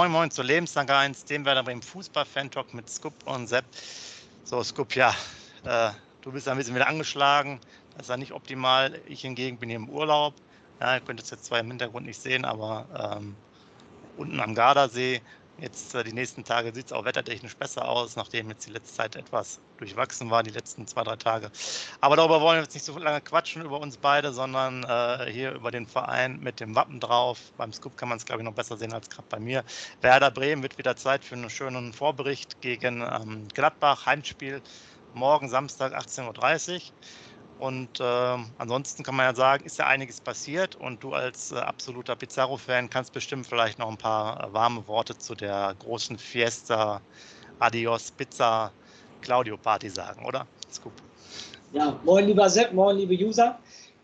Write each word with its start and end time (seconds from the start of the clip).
moin 0.00 0.12
moin 0.12 0.30
zu 0.30 0.40
Lebenslang 0.40 0.88
1, 0.88 1.26
dem 1.26 1.44
Werder 1.44 1.62
Bremen 1.62 1.82
Fußball-Fan-Talk 1.82 2.72
mit 2.72 2.88
Scoop 2.88 3.12
und 3.26 3.46
Sepp. 3.48 3.66
So, 4.44 4.62
Scoop, 4.62 4.96
ja, 4.96 5.14
äh, 5.64 5.90
du 6.22 6.32
bist 6.32 6.48
ein 6.48 6.56
bisschen 6.56 6.74
wieder 6.74 6.86
angeschlagen. 6.86 7.60
Das 7.92 8.04
ist 8.04 8.08
ja 8.08 8.16
nicht 8.16 8.32
optimal. 8.32 8.98
Ich 9.06 9.20
hingegen 9.20 9.58
bin 9.58 9.68
hier 9.68 9.76
im 9.76 9.90
Urlaub. 9.90 10.32
Ja, 10.80 10.94
ihr 10.94 11.00
könnt 11.02 11.20
es 11.20 11.28
jetzt 11.28 11.44
zwar 11.44 11.60
im 11.60 11.66
Hintergrund 11.66 12.06
nicht 12.06 12.18
sehen, 12.18 12.46
aber 12.46 12.86
ähm, 13.18 13.36
unten 14.16 14.40
am 14.40 14.54
Gardasee 14.54 15.20
Jetzt 15.60 15.94
äh, 15.94 16.02
die 16.02 16.12
nächsten 16.12 16.44
Tage 16.44 16.72
sieht 16.74 16.86
es 16.86 16.92
auch 16.92 17.04
wettertechnisch 17.04 17.56
besser 17.56 17.88
aus, 17.88 18.16
nachdem 18.16 18.48
jetzt 18.48 18.66
die 18.66 18.72
letzte 18.72 18.94
Zeit 18.94 19.16
etwas 19.16 19.60
durchwachsen 19.78 20.30
war, 20.30 20.42
die 20.42 20.50
letzten 20.50 20.86
zwei, 20.86 21.02
drei 21.02 21.16
Tage. 21.16 21.50
Aber 22.00 22.16
darüber 22.16 22.40
wollen 22.40 22.58
wir 22.58 22.62
jetzt 22.62 22.74
nicht 22.74 22.84
so 22.84 22.98
lange 22.98 23.20
quatschen 23.20 23.62
über 23.62 23.80
uns 23.80 23.96
beide, 23.96 24.32
sondern 24.32 24.84
äh, 24.84 25.30
hier 25.30 25.52
über 25.52 25.70
den 25.70 25.86
Verein 25.86 26.40
mit 26.40 26.60
dem 26.60 26.74
Wappen 26.74 27.00
drauf. 27.00 27.38
Beim 27.56 27.72
Scoop 27.72 27.96
kann 27.96 28.08
man 28.08 28.18
es, 28.18 28.24
glaube 28.24 28.42
ich, 28.42 28.44
noch 28.44 28.54
besser 28.54 28.76
sehen 28.76 28.92
als 28.92 29.08
gerade 29.10 29.28
bei 29.28 29.38
mir. 29.38 29.64
Werder 30.00 30.30
Bremen 30.30 30.62
wird 30.62 30.78
wieder 30.78 30.96
Zeit 30.96 31.24
für 31.24 31.34
einen 31.34 31.50
schönen 31.50 31.92
Vorbericht 31.92 32.60
gegen 32.60 33.02
ähm, 33.02 33.46
Gladbach, 33.54 34.06
Heimspiel 34.06 34.62
morgen 35.14 35.48
Samstag 35.48 35.94
18.30 35.94 36.74
Uhr. 36.74 36.80
Und 37.60 38.00
äh, 38.00 38.38
ansonsten 38.56 39.02
kann 39.02 39.14
man 39.14 39.26
ja 39.26 39.34
sagen, 39.34 39.66
ist 39.66 39.78
ja 39.78 39.86
einiges 39.86 40.18
passiert 40.18 40.76
und 40.76 41.04
du 41.04 41.12
als 41.12 41.52
äh, 41.52 41.56
absoluter 41.56 42.16
Pizarro-Fan 42.16 42.88
kannst 42.88 43.12
bestimmt 43.12 43.46
vielleicht 43.46 43.78
noch 43.78 43.90
ein 43.90 43.98
paar 43.98 44.48
äh, 44.48 44.52
warme 44.54 44.88
Worte 44.88 45.18
zu 45.18 45.34
der 45.34 45.74
großen 45.78 46.16
Fiesta 46.16 47.02
Adios 47.58 48.12
Pizza 48.12 48.72
Claudio 49.20 49.58
Party 49.58 49.90
sagen, 49.90 50.24
oder? 50.24 50.46
Scoop. 50.72 50.94
Ja, 51.72 52.00
moin 52.02 52.26
lieber 52.26 52.48
Sepp, 52.48 52.72
moin 52.72 52.96
liebe 52.96 53.12
User. 53.14 53.58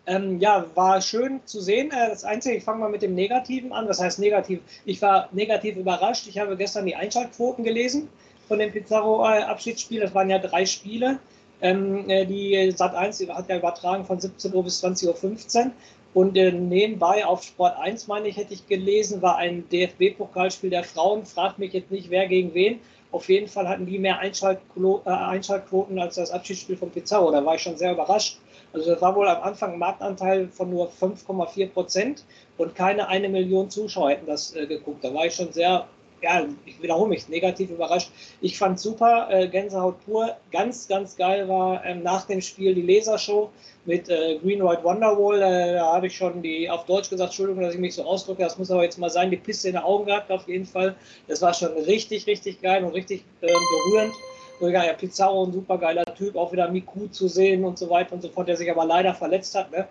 Ähm, 0.05 0.39
ja, 0.39 0.67
war 0.75 1.01
schön 1.01 1.41
zu 1.47 1.63
sehen. 1.63 1.91
Äh, 1.93 2.11
das 2.11 2.25
Einzige, 2.25 2.57
ich 2.57 2.65
fange 2.65 2.81
mal 2.81 2.91
mit 2.91 3.01
dem 3.01 3.15
Negativen 3.15 3.73
an. 3.73 3.89
Was 3.89 4.01
heißt 4.01 4.19
negativ? 4.19 4.61
Ich 4.85 5.01
war 5.01 5.31
negativ 5.33 5.77
überrascht. 5.77 6.27
Ich 6.27 6.39
habe 6.39 6.59
gestern 6.59 6.85
die 6.85 6.95
Einschaltquoten 6.95 7.65
gelesen 7.65 8.11
von 8.49 8.59
dem 8.59 8.71
Pizarro-Abschiedsspiel. 8.71 10.01
Das 10.01 10.15
waren 10.15 10.29
ja 10.29 10.39
drei 10.39 10.67
Spiele. 10.67 11.19
Ähm, 11.61 12.09
äh, 12.09 12.27
die 12.27 12.71
Sat 12.73 12.95
1 12.95 13.27
hat 13.29 13.49
ja 13.49 13.57
übertragen 13.57 14.05
von 14.05 14.21
17 14.21 14.55
Uhr 14.55 14.65
bis 14.65 14.83
20.15 14.85 15.57
Uhr. 15.67 15.71
Und 16.15 16.37
äh, 16.37 16.51
nebenbei 16.51 17.27
auf 17.27 17.43
Sport 17.43 17.77
1, 17.79 18.07
meine 18.07 18.29
ich, 18.29 18.37
hätte 18.37 18.55
ich 18.55 18.67
gelesen, 18.67 19.21
war 19.21 19.37
ein 19.37 19.69
DFB-Pokalspiel 19.69 20.71
der 20.71 20.85
Frauen. 20.85 21.27
Fragt 21.27 21.59
mich 21.59 21.73
jetzt 21.73 21.91
nicht, 21.91 22.11
wer 22.11 22.27
gegen 22.27 22.55
wen. 22.55 22.81
Auf 23.13 23.29
jeden 23.29 23.49
Fall 23.49 23.69
hatten 23.69 23.87
die 23.87 23.99
mehr 23.99 24.19
äh, 24.23 25.11
Einschaltquoten 25.11 25.99
als 25.99 26.17
das 26.17 26.31
Abschiedsspiel 26.31 26.77
von 26.77 26.91
Pizarro. 26.91 27.31
Da 27.31 27.45
war 27.45 27.55
ich 27.55 27.63
schon 27.63 27.77
sehr 27.77 27.93
überrascht. 27.93 28.39
Also 28.73 28.91
das 28.91 29.01
war 29.01 29.15
wohl 29.15 29.29
am 29.29 29.43
Anfang 29.43 29.73
ein 29.75 29.79
Marktanteil 29.79 30.49
von 30.49 30.71
nur 30.71 30.91
5,4 30.91 31.69
Prozent 31.69 32.25
und 32.59 32.75
keine 32.75 33.09
eine 33.09 33.29
Million 33.29 33.71
Zuschauer 33.71 34.11
hätten 34.11 34.27
das 34.27 34.55
äh, 34.55 34.67
geguckt. 34.67 35.05
Da 35.05 35.15
war 35.15 35.27
ich 35.27 35.35
schon 35.35 35.53
sehr 35.53 35.87
ja, 36.23 36.47
ich 36.65 36.81
wiederhole 36.83 37.09
mich, 37.09 37.29
negativ 37.29 37.71
überrascht. 37.71 38.11
Ich 38.41 38.59
fand 38.59 38.81
super, 38.81 39.29
äh, 39.31 39.49
Gänsehaut 39.49 40.05
pur. 40.05 40.37
Ganz, 40.51 40.89
ganz 40.89 41.17
geil 41.17 41.49
war 41.49 41.85
ähm, 41.85 42.03
nach 42.03 42.27
dem 42.27 42.41
Spiel 42.41 42.75
die 42.75 42.83
Lasershow 42.83 43.51
mit 43.85 44.09
äh, 44.09 44.39
Green 44.39 44.65
White 44.65 44.83
Wonderwall. 44.83 45.43
Äh, 45.43 45.75
da 45.75 45.93
habe 45.93 46.07
ich 46.07 46.17
schon 46.17 46.43
die, 46.43 46.69
auf 46.71 46.87
Deutsch 46.87 47.11
gesagt, 47.11 47.31
Entschuldigung, 47.31 47.63
dass 47.63 47.75
ich 47.75 47.81
mich 47.81 47.95
so 47.95 48.05
ausdrücke, 48.05 48.43
das 48.43 48.59
muss 48.59 48.71
aber 48.71 48.83
jetzt 48.83 48.99
mal 48.99 49.11
sein, 49.11 49.31
die 49.31 49.37
Piste 49.37 49.69
in 49.69 49.75
den 49.75 49.83
Augen 49.83 50.07
gehabt, 50.07 50.31
auf 50.31 50.49
jeden 50.49 50.67
Fall. 50.67 50.97
Das 51.29 51.43
war 51.43 51.53
schon 51.53 51.73
richtig, 51.73 52.27
richtig 52.27 52.63
geil 52.63 52.85
und 52.85 52.93
richtig 52.93 53.23
äh, 53.43 53.47
berührend. 53.47 54.15
Ja, 54.59 54.95
Pizarro, 54.95 55.45
ein 55.45 55.53
super 55.53 55.77
geiler 55.77 56.05
Typ, 56.15 56.35
auch 56.35 56.51
wieder 56.51 56.71
Miku 56.71 57.09
zu 57.09 57.29
sehen 57.29 57.63
und 57.63 57.77
so 57.77 57.91
weiter 57.91 58.15
und 58.15 58.23
so 58.23 58.31
fort, 58.31 58.49
der 58.49 58.57
sich 58.57 58.71
aber 58.71 58.87
leider 58.87 59.13
verletzt 59.13 59.55
hat. 59.55 59.71
Ne? 59.71 59.87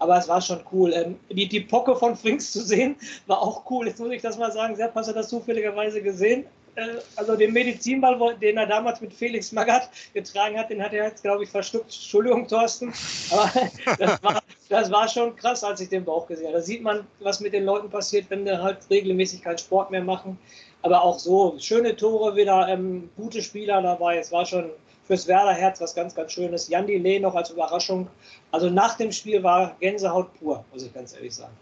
Aber 0.00 0.16
es 0.18 0.26
war 0.26 0.40
schon 0.40 0.60
cool. 0.72 0.92
Ähm, 0.92 1.16
die, 1.30 1.46
die 1.46 1.60
Pocke 1.60 1.94
von 1.94 2.16
Frings 2.16 2.50
zu 2.50 2.60
sehen, 2.60 2.96
war 3.26 3.40
auch 3.40 3.70
cool. 3.70 3.86
Jetzt 3.86 4.00
muss 4.00 4.10
ich 4.10 4.22
das 4.22 4.36
mal 4.38 4.50
sagen, 4.50 4.74
Sepp, 4.74 4.94
hast 4.94 5.08
du 5.08 5.12
das 5.12 5.28
zufälligerweise 5.28 6.02
gesehen? 6.02 6.44
Äh, 6.74 6.96
also 7.16 7.36
den 7.36 7.52
Medizinball, 7.52 8.36
den 8.40 8.56
er 8.56 8.66
damals 8.66 9.00
mit 9.00 9.12
Felix 9.12 9.52
Magath 9.52 9.90
getragen 10.14 10.58
hat, 10.58 10.70
den 10.70 10.82
hat 10.82 10.92
er 10.92 11.04
jetzt, 11.04 11.22
glaube 11.22 11.44
ich, 11.44 11.50
verstuckt. 11.50 11.86
Entschuldigung, 11.86 12.48
Thorsten. 12.48 12.92
Aber 13.30 13.50
das 13.98 14.22
war, 14.22 14.42
das 14.68 14.90
war 14.90 15.08
schon 15.08 15.36
krass, 15.36 15.62
als 15.62 15.80
ich 15.80 15.90
den 15.90 16.04
Bauch 16.04 16.26
gesehen 16.26 16.46
habe. 16.46 16.56
Da 16.56 16.62
sieht 16.62 16.82
man, 16.82 17.06
was 17.20 17.40
mit 17.40 17.52
den 17.52 17.64
Leuten 17.64 17.90
passiert, 17.90 18.26
wenn 18.30 18.44
die 18.44 18.52
halt 18.52 18.78
regelmäßig 18.88 19.42
keinen 19.42 19.58
Sport 19.58 19.90
mehr 19.90 20.02
machen. 20.02 20.38
Aber 20.82 21.02
auch 21.02 21.18
so, 21.18 21.56
schöne 21.58 21.94
Tore 21.94 22.36
wieder, 22.36 22.68
ähm, 22.68 23.10
gute 23.16 23.42
Spieler 23.42 23.82
dabei. 23.82 24.16
Es 24.16 24.32
war 24.32 24.46
schon 24.46 24.70
fürs 25.10 25.26
Werder-Herz 25.26 25.80
was 25.80 25.92
ganz, 25.92 26.14
ganz 26.14 26.30
Schönes. 26.30 26.68
Jan 26.68 26.86
Lee 26.86 27.18
noch 27.18 27.34
als 27.34 27.50
Überraschung. 27.50 28.08
Also 28.52 28.70
nach 28.70 28.96
dem 28.96 29.10
Spiel 29.10 29.42
war 29.42 29.74
Gänsehaut 29.80 30.32
pur, 30.38 30.64
muss 30.72 30.84
ich 30.84 30.94
ganz 30.94 31.14
ehrlich 31.14 31.34
sagen. 31.34 31.52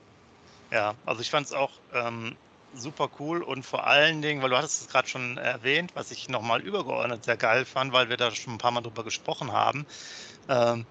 Ja, 0.70 0.92
also 1.06 1.22
ich 1.22 1.30
fand 1.30 1.46
es 1.46 1.54
auch 1.54 1.70
ähm, 1.94 2.36
super 2.74 3.08
cool 3.18 3.42
und 3.42 3.64
vor 3.64 3.86
allen 3.86 4.20
Dingen, 4.20 4.42
weil 4.42 4.50
du 4.50 4.58
hattest 4.58 4.82
es 4.82 4.88
gerade 4.88 5.08
schon 5.08 5.38
erwähnt, 5.38 5.92
was 5.94 6.10
ich 6.10 6.28
nochmal 6.28 6.60
übergeordnet 6.60 7.24
sehr 7.24 7.38
geil 7.38 7.64
fand, 7.64 7.94
weil 7.94 8.10
wir 8.10 8.18
da 8.18 8.30
schon 8.32 8.52
ein 8.52 8.58
paar 8.58 8.70
Mal 8.70 8.82
drüber 8.82 9.02
gesprochen 9.02 9.50
haben. 9.50 9.86
Ähm, 10.50 10.84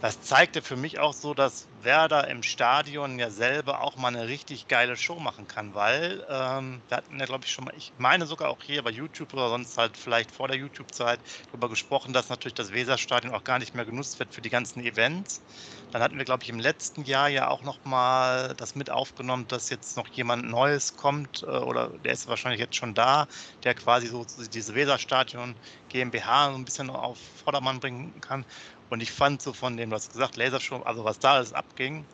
das 0.00 0.20
zeigte 0.20 0.62
für 0.62 0.76
mich 0.76 1.00
auch 1.00 1.12
so, 1.12 1.34
dass 1.34 1.66
Werder 1.72 2.28
im 2.28 2.44
Stadion 2.44 3.18
ja 3.18 3.30
selber 3.30 3.80
auch 3.82 3.96
mal 3.96 4.08
eine 4.08 4.28
richtig 4.28 4.68
geile 4.68 4.96
Show 4.96 5.18
machen 5.18 5.48
kann, 5.48 5.74
weil 5.74 6.24
ähm, 6.28 6.84
wir 6.86 6.96
hatten 6.96 7.18
ja, 7.18 7.26
glaube 7.26 7.44
ich, 7.46 7.50
schon 7.52 7.64
mal, 7.64 7.74
ich 7.74 7.94
meine 7.96 8.26
sogar 8.26 8.48
auch 8.50 8.62
hier 8.62 8.82
bei 8.84 8.90
YouTube 8.90 9.32
oder 9.34 9.48
sonst 9.48 9.76
halt 9.76 9.96
vielleicht 9.96 10.30
vor 10.30 10.46
der 10.46 10.56
YouTube-Zeit 10.56 11.20
darüber 11.48 11.68
gesprochen, 11.68 12.12
dass 12.12 12.28
natürlich 12.28 12.54
das 12.54 12.70
Weserstadion 12.72 13.34
auch 13.34 13.42
gar 13.42 13.58
nicht 13.58 13.74
mehr 13.74 13.84
genutzt 13.86 14.20
wird 14.20 14.32
für 14.34 14.40
die 14.40 14.50
ganzen 14.50 14.80
Events. 14.80 15.42
Dann 15.90 16.02
hatten 16.02 16.16
wir, 16.18 16.24
glaube 16.24 16.44
ich, 16.44 16.48
im 16.50 16.60
letzten 16.60 17.02
Jahr 17.02 17.28
ja 17.28 17.48
auch 17.48 17.62
noch 17.62 17.82
mal 17.84 18.54
das 18.56 18.74
mit 18.76 18.90
aufgenommen, 18.90 19.46
dass 19.48 19.68
jetzt 19.68 19.96
noch 19.96 20.08
jemand 20.12 20.44
Neues 20.44 20.94
kommt 20.94 21.42
äh, 21.42 21.46
oder 21.46 21.98
der 21.98 22.12
ist 22.12 22.26
wahrscheinlich 22.28 22.60
jetzt 22.60 22.76
schon 22.76 22.94
da, 22.94 23.26
der 23.64 23.74
quasi 23.74 24.06
so 24.06 24.24
diese 24.52 24.74
Weserstadion 24.74 25.56
GmbH 25.88 26.54
ein 26.54 26.64
bisschen 26.64 26.90
auf 26.90 27.18
Vordermann 27.18 27.80
bringen 27.80 28.20
kann. 28.20 28.44
Und 28.90 29.02
ich 29.02 29.12
fand 29.12 29.42
so 29.42 29.52
von 29.52 29.76
dem, 29.76 29.90
was 29.90 30.08
gesagt, 30.08 30.36
Lasershow, 30.36 30.82
also 30.82 31.04
was 31.04 31.18
da 31.18 31.34
alles 31.34 31.52
abging, 31.52 32.04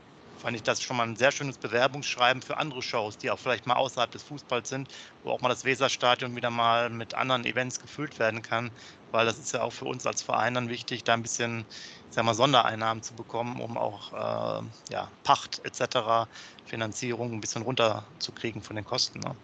fand 0.45 0.57
ich 0.57 0.63
das 0.63 0.83
schon 0.83 0.97
mal 0.97 1.05
ein 1.05 1.17
sehr 1.17 1.33
schönes 1.33 1.57
Bewerbungsschreiben 1.57 2.43
für 2.43 2.59
andere 2.59 2.83
Shows, 2.83 3.17
die 3.17 3.31
auch 3.31 3.39
vielleicht 3.39 3.67
mal 3.67 3.77
außerhalb 3.77 4.11
des 4.11 4.23
Fußballs 4.25 4.69
sind, 4.69 4.89
wo 5.23 5.31
auch 5.31 5.41
mal 5.41 5.49
das 5.49 5.65
Weserstadion 5.65 6.37
wieder 6.37 6.51
mal 6.51 6.91
mit 6.91 7.15
anderen 7.15 7.47
Events 7.47 7.81
gefüllt 7.81 8.19
werden 8.19 8.43
kann, 8.43 8.71
weil 9.11 9.25
das 9.25 9.39
ist 9.39 9.55
ja 9.55 9.63
auch 9.63 9.73
für 9.73 9.87
uns 9.87 10.07
als 10.07 10.23
Verein 10.23 10.55
dann 10.55 10.69
wichtig, 10.69 11.05
da 11.05 11.15
ein 11.15 11.23
bisschen, 11.23 11.61
ich 11.61 12.15
sag 12.15 12.25
mal, 12.25 12.35
Sondereinnahmen 12.35 13.03
zu 13.03 13.15
bekommen, 13.15 13.61
um 13.61 13.79
auch 13.79 14.13
äh, 14.13 14.63
ja, 14.91 15.09
Pacht 15.23 15.65
etc., 15.65 16.29
Finanzierung 16.67 17.33
ein 17.33 17.41
bisschen 17.41 17.63
runterzukriegen 17.63 18.63
von 18.63 18.77
den 18.77 18.85
Kosten. 18.85 19.21
Ne? 19.21 19.35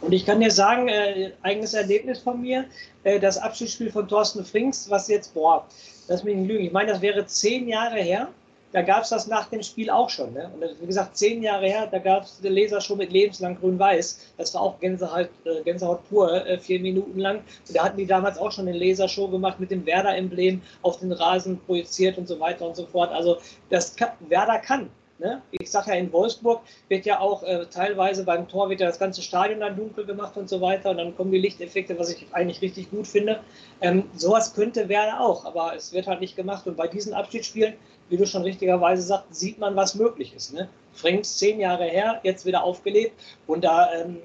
Und 0.00 0.12
ich 0.12 0.24
kann 0.24 0.40
dir 0.40 0.50
sagen, 0.50 0.88
äh, 0.88 1.32
eigenes 1.42 1.74
Erlebnis 1.74 2.20
von 2.20 2.40
mir, 2.40 2.64
äh, 3.04 3.20
das 3.20 3.36
Abschiedsspiel 3.36 3.90
von 3.90 4.08
Thorsten 4.08 4.44
Frings, 4.44 4.88
was 4.88 5.08
jetzt, 5.08 5.34
boah, 5.34 5.66
lass 6.08 6.24
mich 6.24 6.36
nicht 6.36 6.48
lügen, 6.48 6.64
ich 6.64 6.72
meine, 6.72 6.92
das 6.92 7.02
wäre 7.02 7.26
zehn 7.26 7.68
Jahre 7.68 8.00
her. 8.00 8.28
Da 8.72 8.82
gab 8.82 9.02
es 9.02 9.08
das 9.08 9.26
nach 9.26 9.48
dem 9.48 9.64
Spiel 9.64 9.90
auch 9.90 10.08
schon. 10.08 10.32
Ne? 10.32 10.48
Und 10.54 10.62
wie 10.80 10.86
gesagt, 10.86 11.16
zehn 11.16 11.42
Jahre 11.42 11.66
her, 11.66 11.88
da 11.90 11.98
gab 11.98 12.22
es 12.22 12.38
eine 12.40 12.50
Lasershow 12.50 12.94
mit 12.94 13.10
lebenslang 13.10 13.58
grün-weiß. 13.58 14.34
Das 14.38 14.54
war 14.54 14.62
auch 14.62 14.78
Gänsehaut, 14.78 15.28
äh, 15.44 15.62
Gänsehaut 15.64 16.08
pur, 16.08 16.46
äh, 16.46 16.56
vier 16.56 16.78
Minuten 16.78 17.18
lang. 17.18 17.38
Und 17.66 17.76
da 17.76 17.82
hatten 17.82 17.96
die 17.96 18.06
damals 18.06 18.38
auch 18.38 18.52
schon 18.52 18.68
eine 18.68 18.78
Lasershow 18.78 19.26
gemacht 19.26 19.58
mit 19.58 19.72
dem 19.72 19.84
Werder-Emblem 19.84 20.62
auf 20.82 21.00
den 21.00 21.10
Rasen 21.10 21.58
projiziert 21.66 22.16
und 22.16 22.28
so 22.28 22.38
weiter 22.38 22.64
und 22.64 22.76
so 22.76 22.86
fort. 22.86 23.10
Also 23.10 23.38
das 23.70 23.96
kann, 23.96 24.10
Werder 24.28 24.60
kann. 24.60 24.88
Ne? 25.20 25.42
Ich 25.50 25.70
sage 25.70 25.90
ja, 25.90 25.96
in 25.96 26.10
Wolfsburg 26.12 26.62
wird 26.88 27.04
ja 27.04 27.20
auch 27.20 27.42
äh, 27.42 27.66
teilweise 27.66 28.24
beim 28.24 28.48
Tor 28.48 28.70
wird 28.70 28.80
ja 28.80 28.86
das 28.86 28.98
ganze 28.98 29.20
Stadion 29.20 29.60
dann 29.60 29.76
dunkel 29.76 30.06
gemacht 30.06 30.38
und 30.38 30.48
so 30.48 30.62
weiter 30.62 30.90
und 30.90 30.96
dann 30.96 31.14
kommen 31.14 31.30
die 31.30 31.38
Lichteffekte, 31.38 31.98
was 31.98 32.10
ich 32.10 32.26
eigentlich 32.32 32.62
richtig 32.62 32.90
gut 32.90 33.06
finde. 33.06 33.40
Ähm, 33.82 34.04
sowas 34.16 34.54
könnte 34.54 34.88
Werder 34.88 35.20
auch, 35.20 35.44
aber 35.44 35.76
es 35.76 35.92
wird 35.92 36.06
halt 36.06 36.20
nicht 36.20 36.36
gemacht 36.36 36.66
und 36.66 36.78
bei 36.78 36.88
diesen 36.88 37.12
Abschiedsspielen, 37.12 37.74
wie 38.08 38.16
du 38.16 38.26
schon 38.26 38.42
richtigerweise 38.42 39.02
sagst, 39.02 39.34
sieht 39.34 39.58
man, 39.58 39.76
was 39.76 39.94
möglich 39.94 40.34
ist. 40.34 40.54
Ne? 40.54 40.70
Frings 40.94 41.36
zehn 41.36 41.60
Jahre 41.60 41.84
her, 41.84 42.20
jetzt 42.22 42.46
wieder 42.46 42.64
aufgelebt 42.64 43.12
und 43.46 43.62
da, 43.62 43.92
ähm, 43.92 44.22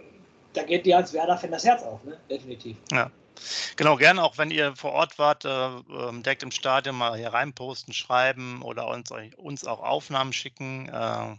da 0.54 0.64
geht 0.64 0.86
dir 0.86 0.96
als 0.96 1.12
Werder-Fan 1.12 1.52
das 1.52 1.66
Herz 1.66 1.84
auf, 1.84 2.06
ne? 2.06 2.16
definitiv. 2.30 2.78
Ja. 2.94 3.12
Genau, 3.76 3.96
gerne 3.98 4.24
auch, 4.24 4.38
wenn 4.38 4.52
ihr 4.52 4.76
vor 4.76 4.92
Ort 4.94 5.20
wart, 5.20 5.46
äh, 5.46 5.50
ähm, 5.50 6.24
direkt 6.24 6.44
im 6.44 6.52
Stadion 6.52 6.96
mal 6.96 7.18
hier 7.18 7.34
reinposten, 7.34 7.94
schreiben 7.94 8.62
oder 8.62 8.88
uns, 8.88 9.12
uns 9.38 9.66
auch 9.66 9.82
Aufnahmen 9.82 10.34
schicken. 10.34 10.90
Äh, 10.90 11.36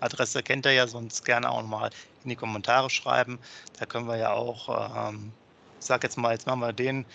Adresse 0.00 0.42
kennt 0.42 0.66
ihr 0.66 0.72
ja, 0.72 0.86
sonst 0.86 1.24
gerne 1.24 1.50
auch 1.50 1.62
mal 1.62 1.90
in 2.24 2.30
die 2.30 2.36
Kommentare 2.36 2.90
schreiben. 2.90 3.38
Da 3.78 3.86
können 3.86 4.06
wir 4.08 4.16
ja 4.16 4.32
auch, 4.32 5.08
ähm, 5.08 5.32
ich 5.80 5.86
sag 5.86 6.02
jetzt 6.02 6.18
mal, 6.18 6.32
jetzt 6.32 6.46
machen 6.46 6.60
wir 6.60 6.72
den. 6.72 7.06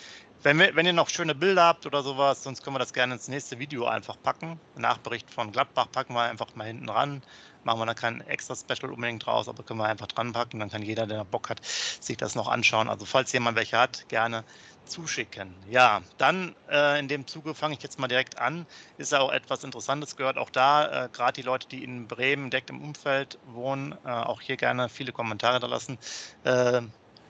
Wenn, 0.42 0.58
wir, 0.58 0.74
wenn 0.74 0.86
ihr 0.86 0.92
noch 0.92 1.08
schöne 1.08 1.36
Bilder 1.36 1.64
habt 1.64 1.86
oder 1.86 2.02
sowas, 2.02 2.42
sonst 2.42 2.64
können 2.64 2.74
wir 2.74 2.80
das 2.80 2.92
gerne 2.92 3.14
ins 3.14 3.28
nächste 3.28 3.60
Video 3.60 3.86
einfach 3.86 4.16
packen. 4.22 4.58
Nachbericht 4.74 5.30
von 5.30 5.52
Gladbach 5.52 5.86
packen 5.92 6.14
wir 6.14 6.22
einfach 6.22 6.54
mal 6.56 6.66
hinten 6.66 6.88
ran. 6.88 7.22
Machen 7.64 7.80
wir 7.80 7.86
da 7.86 7.94
kein 7.94 8.20
extra 8.22 8.54
Special 8.54 8.92
unbedingt 8.92 9.24
draus, 9.24 9.48
aber 9.48 9.62
können 9.62 9.80
wir 9.80 9.86
einfach 9.86 10.06
dran 10.06 10.32
packen. 10.32 10.58
Dann 10.58 10.70
kann 10.70 10.82
jeder, 10.82 11.06
der 11.06 11.24
Bock 11.24 11.50
hat, 11.50 11.64
sich 11.64 12.16
das 12.16 12.34
noch 12.34 12.48
anschauen. 12.48 12.88
Also 12.88 13.04
falls 13.04 13.32
jemand 13.32 13.56
welche 13.56 13.78
hat, 13.78 14.08
gerne 14.08 14.44
zuschicken. 14.84 15.54
Ja, 15.70 16.02
dann 16.18 16.54
äh, 16.70 16.98
in 16.98 17.08
dem 17.08 17.26
Zuge 17.26 17.54
fange 17.54 17.74
ich 17.74 17.82
jetzt 17.82 17.98
mal 17.98 18.08
direkt 18.08 18.38
an. 18.38 18.66
Ist 18.98 19.12
ja 19.12 19.20
auch 19.20 19.32
etwas 19.32 19.64
Interessantes 19.64 20.16
gehört. 20.16 20.38
Auch 20.38 20.50
da, 20.50 21.04
äh, 21.04 21.08
gerade 21.08 21.34
die 21.34 21.42
Leute, 21.42 21.68
die 21.68 21.84
in 21.84 22.06
Bremen 22.08 22.50
direkt 22.50 22.70
im 22.70 22.82
Umfeld 22.82 23.38
wohnen, 23.46 23.94
äh, 24.04 24.10
auch 24.10 24.40
hier 24.40 24.56
gerne 24.56 24.88
viele 24.88 25.12
Kommentare 25.12 25.60
da 25.60 25.66
lassen. 25.66 25.98
Äh, 26.44 26.82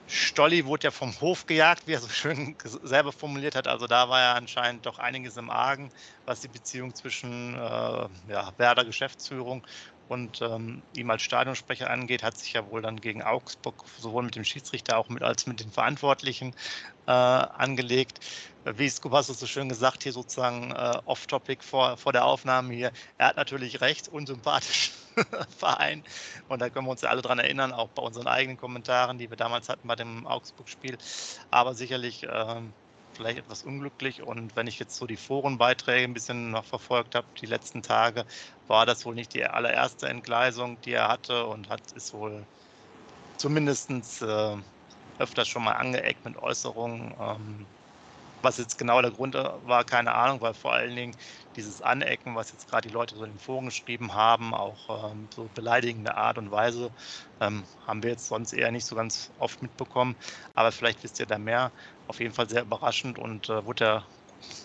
Stolli 0.09 0.67
wurde 0.67 0.85
ja 0.85 0.91
vom 0.91 1.19
Hof 1.21 1.47
gejagt, 1.47 1.87
wie 1.87 1.93
er 1.93 2.01
so 2.01 2.09
schön 2.09 2.57
selber 2.83 3.13
formuliert 3.13 3.55
hat. 3.55 3.67
Also 3.67 3.87
da 3.87 4.09
war 4.09 4.21
ja 4.21 4.33
anscheinend 4.35 4.85
doch 4.85 4.99
einiges 4.99 5.37
im 5.37 5.49
Argen, 5.49 5.91
was 6.27 6.41
die 6.41 6.49
Beziehung 6.49 6.95
zwischen 6.95 7.55
äh, 7.55 7.59
ja, 8.29 8.53
Werder 8.59 8.85
Geschäftsführung 8.85 9.67
und 10.09 10.43
ähm, 10.43 10.83
ihm 10.97 11.11
als 11.11 11.23
Stadionsprecher 11.23 11.91
angeht, 11.91 12.23
hat 12.23 12.37
sich 12.37 12.53
ja 12.53 12.69
wohl 12.71 12.83
dann 12.83 13.01
gegen 13.01 13.23
Augsburg 13.23 13.85
sowohl 13.99 14.25
mit 14.25 14.37
dem 14.37 14.45
Schiedsrichter 14.45 14.99
auch 14.99 15.09
mit, 15.09 15.23
als 15.23 15.47
mit 15.47 15.61
den 15.61 15.71
Verantwortlichen 15.71 16.55
äh, 17.07 17.11
angelegt. 17.11 18.21
Wie 18.65 18.89
Scoop 18.89 19.13
hast 19.13 19.29
du 19.29 19.33
so 19.33 19.47
schön 19.47 19.69
gesagt, 19.69 20.03
hier 20.03 20.13
sozusagen 20.13 20.71
äh, 20.73 20.99
off-topic 21.05 21.65
vor, 21.65 21.97
vor 21.97 22.13
der 22.13 22.25
Aufnahme 22.25 22.75
hier. 22.75 22.93
Er 23.19 23.29
hat 23.29 23.37
natürlich 23.37 23.81
recht, 23.81 24.09
unsympathisch 24.09 24.93
Verein. 25.59 26.05
Und 26.49 26.61
da 26.61 26.71
können 26.71 26.87
wir 26.87 26.93
uns 26.93 27.03
ja 27.03 27.11
alle 27.11 27.23
dran 27.23 27.39
erinnern, 27.39 27.73
auch 27.73 27.89
bei 27.89 28.03
unseren 28.03 28.29
eigenen 28.29 28.57
Kommentaren, 28.57 29.19
die 29.19 29.31
wir 29.31 29.37
damals 29.37 29.69
hatten 29.69 29.89
bei 29.89 29.97
dem 29.97 30.27
Augsburg-Spiel. 30.27 30.97
Aber 31.51 31.75
sicherlich 31.75 32.27
ähm, 32.31 32.73
vielleicht 33.15 33.39
etwas 33.39 33.63
unglücklich. 33.63 34.23
Und 34.23 34.57
wenn 34.57 34.67
ich 34.67 34.79
jetzt 34.79 34.97
so 34.97 35.07
die 35.07 35.17
Forenbeiträge 35.17 36.05
ein 36.05 36.15
bisschen 36.15 36.51
noch 36.51 36.65
verfolgt 36.67 37.15
habe, 37.15 37.29
die 37.41 37.47
letzten 37.47 37.83
Tage, 37.83 38.25
war 38.67 38.87
das 38.87 39.05
wohl 39.05 39.15
nicht 39.15 39.35
die 39.35 39.45
allererste 39.45 40.09
Entgleisung, 40.09 40.81
die 40.81 40.93
er 40.93 41.09
hatte 41.09 41.47
und 41.47 41.69
hat 41.69 41.93
ist 41.93 42.13
wohl 42.13 42.47
zumindest 43.37 43.91
äh, 44.23 44.57
öfters 45.19 45.49
schon 45.49 45.65
mal 45.65 45.75
angeeckt 45.75 46.25
mit 46.25 46.37
Äußerungen. 46.37 47.15
Ähm, 47.19 47.75
was 48.43 48.59
jetzt 48.59 48.79
genau 48.79 49.01
der 49.03 49.11
Grund 49.13 49.35
war, 49.35 49.85
keine 49.85 50.13
Ahnung, 50.15 50.41
weil 50.41 50.55
vor 50.55 50.73
allen 50.73 50.95
Dingen 50.97 51.17
dieses 51.57 51.81
Anecken, 51.81 52.35
was 52.37 52.53
jetzt 52.53 52.69
gerade 52.69 52.89
die 52.89 52.93
Leute 52.95 53.17
so 53.17 53.25
in 53.25 53.33
den 53.33 53.39
Foren 53.39 53.67
geschrieben 53.67 54.15
haben, 54.15 54.55
auch 54.55 55.13
ähm, 55.13 55.29
so 55.35 55.49
beleidigende 55.49 56.15
Art 56.17 56.39
und 56.39 56.51
Weise, 56.51 56.93
ähm, 57.41 57.67
haben 57.81 58.03
wir 58.03 58.11
jetzt 58.11 58.27
sonst 58.27 58.53
eher 58.53 58.71
nicht 58.73 58.87
so 58.87 58.97
ganz 58.97 59.33
oft 59.39 59.63
mitbekommen. 59.63 60.17
Aber 60.55 60.73
vielleicht 60.73 61.03
wisst 61.03 61.21
ihr 61.21 61.27
da 61.27 61.39
mehr. 61.39 61.73
Auf 62.07 62.21
jeden 62.21 62.35
Fall 62.35 62.49
sehr 62.49 62.63
überraschend 62.63 63.19
und 63.19 63.49
äh, 63.49 63.65
wurde 63.65 63.85
er 63.85 64.09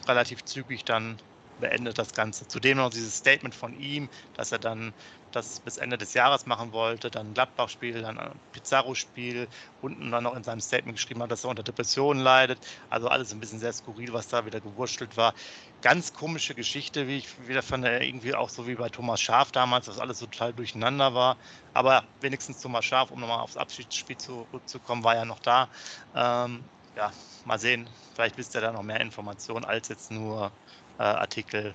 relativ 0.08 0.44
zügig 0.46 0.86
dann 0.86 1.22
beendet 1.58 1.98
das 1.98 2.14
Ganze. 2.14 2.48
Zudem 2.48 2.78
noch 2.78 2.90
dieses 2.92 3.18
Statement 3.18 3.56
von 3.56 3.74
ihm, 3.74 4.10
dass 4.34 4.52
er 4.52 4.60
dann 4.60 4.94
das 5.38 5.60
bis 5.60 5.78
Ende 5.78 5.98
des 5.98 6.14
Jahres 6.14 6.46
machen 6.46 6.72
wollte, 6.74 7.10
dann 7.10 7.34
Gladbach-Spiel, 7.34 8.02
dann 8.02 8.20
Pizarro-Spiel, 8.52 9.48
unten 9.82 10.12
dann 10.12 10.24
noch 10.24 10.36
in 10.36 10.44
seinem 10.44 10.60
Statement 10.60 10.98
geschrieben 10.98 11.22
hat, 11.24 11.32
dass 11.32 11.44
er 11.44 11.50
unter 11.52 11.64
Depressionen 11.64 12.22
leidet. 12.24 12.60
Also 12.90 13.08
alles 13.08 13.32
ein 13.32 13.40
bisschen 13.40 13.60
sehr 13.60 13.74
skurril, 13.74 14.14
was 14.14 14.28
da 14.28 14.46
wieder 14.46 14.60
gewurschtelt 14.60 15.16
war. 15.18 15.34
Ganz 15.82 16.14
komische 16.14 16.56
Geschichte, 16.56 17.08
wie 17.08 17.18
ich 17.18 17.48
wieder 17.48 17.62
fand, 17.62 17.86
irgendwie 17.86 18.34
auch 18.36 18.50
so 18.50 18.68
wie 18.68 18.76
bei 18.76 18.90
Thomas 18.90 19.22
Schaf 19.22 19.52
damals, 19.52 19.86
dass 19.86 20.00
alles 20.00 20.20
so 20.20 20.26
total 20.26 20.54
durcheinander 20.54 21.14
war. 21.14 21.38
Aber 21.74 22.04
wenigstens 22.20 22.60
Thomas 22.60 22.86
Schaf, 22.86 23.12
um 23.12 23.20
nochmal 23.20 23.40
aufs 23.40 23.58
Abschiedsspiel 23.58 24.18
zurückzukommen, 24.18 25.04
war 25.04 25.16
ja 25.16 25.26
noch 25.26 25.40
da. 25.40 25.70
Ähm, 26.16 26.64
ja, 26.96 27.12
mal 27.46 27.60
sehen, 27.60 27.90
vielleicht 28.16 28.38
wisst 28.38 28.56
ihr 28.56 28.62
da 28.62 28.72
noch 28.72 28.84
mehr 28.84 29.00
Informationen 29.00 29.66
als 29.66 29.88
jetzt 29.90 30.12
nur 30.12 30.52
äh, 30.98 31.04
Artikel, 31.04 31.74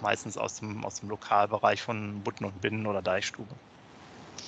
meistens 0.00 0.36
aus 0.36 0.60
dem, 0.60 0.84
aus 0.84 1.00
dem 1.00 1.08
Lokalbereich 1.08 1.82
von 1.82 2.20
Butten 2.22 2.44
und 2.44 2.60
Binnen 2.60 2.86
oder 2.86 3.02
Deichstube. 3.02 3.54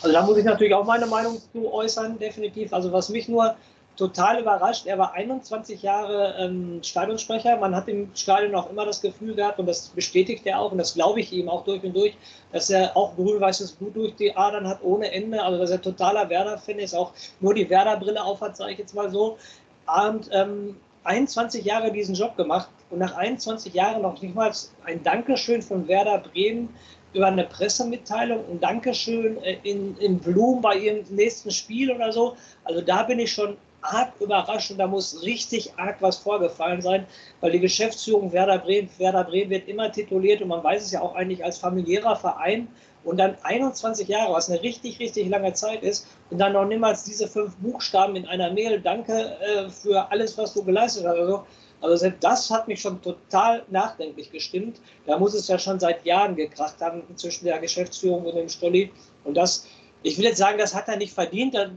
Also 0.02 0.12
da 0.12 0.22
muss 0.22 0.36
ich 0.36 0.44
natürlich 0.44 0.74
auch 0.74 0.84
meine 0.84 1.06
Meinung 1.06 1.40
zu 1.52 1.72
äußern, 1.72 2.18
definitiv. 2.18 2.72
Also 2.72 2.92
was 2.92 3.08
mich 3.08 3.28
nur 3.28 3.54
total 3.96 4.40
überrascht, 4.40 4.86
er 4.86 4.98
war 4.98 5.12
21 5.12 5.82
Jahre 5.82 6.34
ähm, 6.38 6.82
Stadionsprecher. 6.82 7.56
Man 7.56 7.74
hat 7.76 7.88
im 7.88 8.10
Stadion 8.14 8.54
auch 8.54 8.68
immer 8.70 8.84
das 8.84 9.00
Gefühl 9.00 9.34
gehabt, 9.34 9.58
und 9.58 9.66
das 9.66 9.88
bestätigt 9.88 10.44
er 10.46 10.60
auch, 10.60 10.72
und 10.72 10.78
das 10.78 10.94
glaube 10.94 11.20
ich 11.20 11.32
ihm 11.32 11.48
auch 11.48 11.64
durch 11.64 11.82
und 11.84 11.94
durch, 11.94 12.16
dass 12.52 12.70
er 12.70 12.96
auch 12.96 13.14
grün-weißes 13.14 13.72
Blut 13.72 13.96
durch 13.96 14.16
die 14.16 14.36
Adern 14.36 14.66
hat 14.68 14.82
ohne 14.82 15.12
Ende. 15.12 15.42
Also 15.42 15.58
dass 15.58 15.70
er 15.70 15.80
totaler 15.80 16.28
Werder-Fan 16.28 16.78
ist, 16.78 16.94
auch 16.94 17.12
nur 17.40 17.54
die 17.54 17.68
Werder-Brille 17.70 18.22
aufhat, 18.22 18.56
sage 18.56 18.72
ich 18.72 18.78
jetzt 18.78 18.94
mal 18.94 19.10
so. 19.10 19.38
Und 19.86 20.28
ähm, 20.32 20.76
21 21.04 21.64
Jahre 21.64 21.92
diesen 21.92 22.14
Job 22.14 22.36
gemacht 22.36 22.68
und 22.90 22.98
nach 22.98 23.16
21 23.16 23.74
Jahren 23.74 24.02
noch 24.02 24.20
nicht 24.20 24.34
mal 24.34 24.52
ein 24.84 25.02
Dankeschön 25.02 25.62
von 25.62 25.88
Werder 25.88 26.18
Bremen 26.18 26.68
über 27.12 27.26
eine 27.26 27.44
Pressemitteilung, 27.44 28.44
ein 28.50 28.60
Dankeschön 28.60 29.42
äh, 29.42 29.58
in, 29.62 29.96
in 29.98 30.18
Blum 30.18 30.60
bei 30.60 30.76
ihrem 30.76 31.04
nächsten 31.10 31.50
Spiel 31.50 31.90
oder 31.90 32.12
so. 32.12 32.36
Also 32.64 32.80
da 32.80 33.04
bin 33.04 33.18
ich 33.18 33.32
schon 33.32 33.56
arg 33.82 34.12
überrascht 34.20 34.70
und 34.70 34.78
da 34.78 34.86
muss 34.86 35.22
richtig 35.22 35.72
arg 35.76 35.96
was 36.00 36.16
vorgefallen 36.16 36.80
sein, 36.80 37.06
weil 37.40 37.52
die 37.52 37.60
Geschäftsführung 37.60 38.32
Werder 38.32 38.58
Bremen, 38.58 38.88
Werder 38.98 39.24
Bremen 39.24 39.50
wird 39.50 39.68
immer 39.68 39.92
tituliert 39.92 40.42
und 40.42 40.48
man 40.48 40.64
weiß 40.64 40.82
es 40.82 40.92
ja 40.92 41.02
auch 41.02 41.14
eigentlich 41.14 41.44
als 41.44 41.58
familiärer 41.58 42.16
Verein 42.16 42.68
und 43.04 43.18
dann 43.18 43.36
21 43.42 44.08
Jahre, 44.08 44.32
was 44.32 44.50
eine 44.50 44.62
richtig, 44.62 44.98
richtig 44.98 45.28
lange 45.28 45.52
Zeit 45.52 45.82
ist, 45.82 46.06
und 46.30 46.38
dann 46.38 46.54
noch 46.54 46.64
niemals 46.64 47.04
diese 47.04 47.28
fünf 47.28 47.54
Buchstaben 47.56 48.16
in 48.16 48.26
einer 48.26 48.50
Mail, 48.50 48.80
danke 48.80 49.36
äh, 49.40 49.68
für 49.68 50.10
alles, 50.10 50.36
was 50.38 50.54
du 50.54 50.64
geleistet 50.64 51.04
hast. 51.06 51.18
Also, 51.18 51.46
also 51.90 52.10
das 52.20 52.50
hat 52.50 52.68
mich 52.68 52.80
schon 52.80 53.00
total 53.02 53.64
nachdenklich 53.70 54.30
gestimmt. 54.30 54.80
Da 55.06 55.18
muss 55.18 55.34
es 55.34 55.48
ja 55.48 55.58
schon 55.58 55.78
seit 55.78 56.04
Jahren 56.04 56.36
gekracht 56.36 56.80
haben 56.80 57.02
zwischen 57.16 57.44
der 57.44 57.58
Geschäftsführung 57.58 58.24
und 58.24 58.34
dem 58.34 58.48
Stolli. 58.48 58.90
Und 59.24 59.36
das, 59.36 59.66
ich 60.02 60.16
will 60.18 60.24
jetzt 60.24 60.38
sagen, 60.38 60.58
das 60.58 60.74
hat 60.74 60.88
er 60.88 60.96
nicht 60.96 61.12
verdient. 61.12 61.54
Da, 61.54 61.70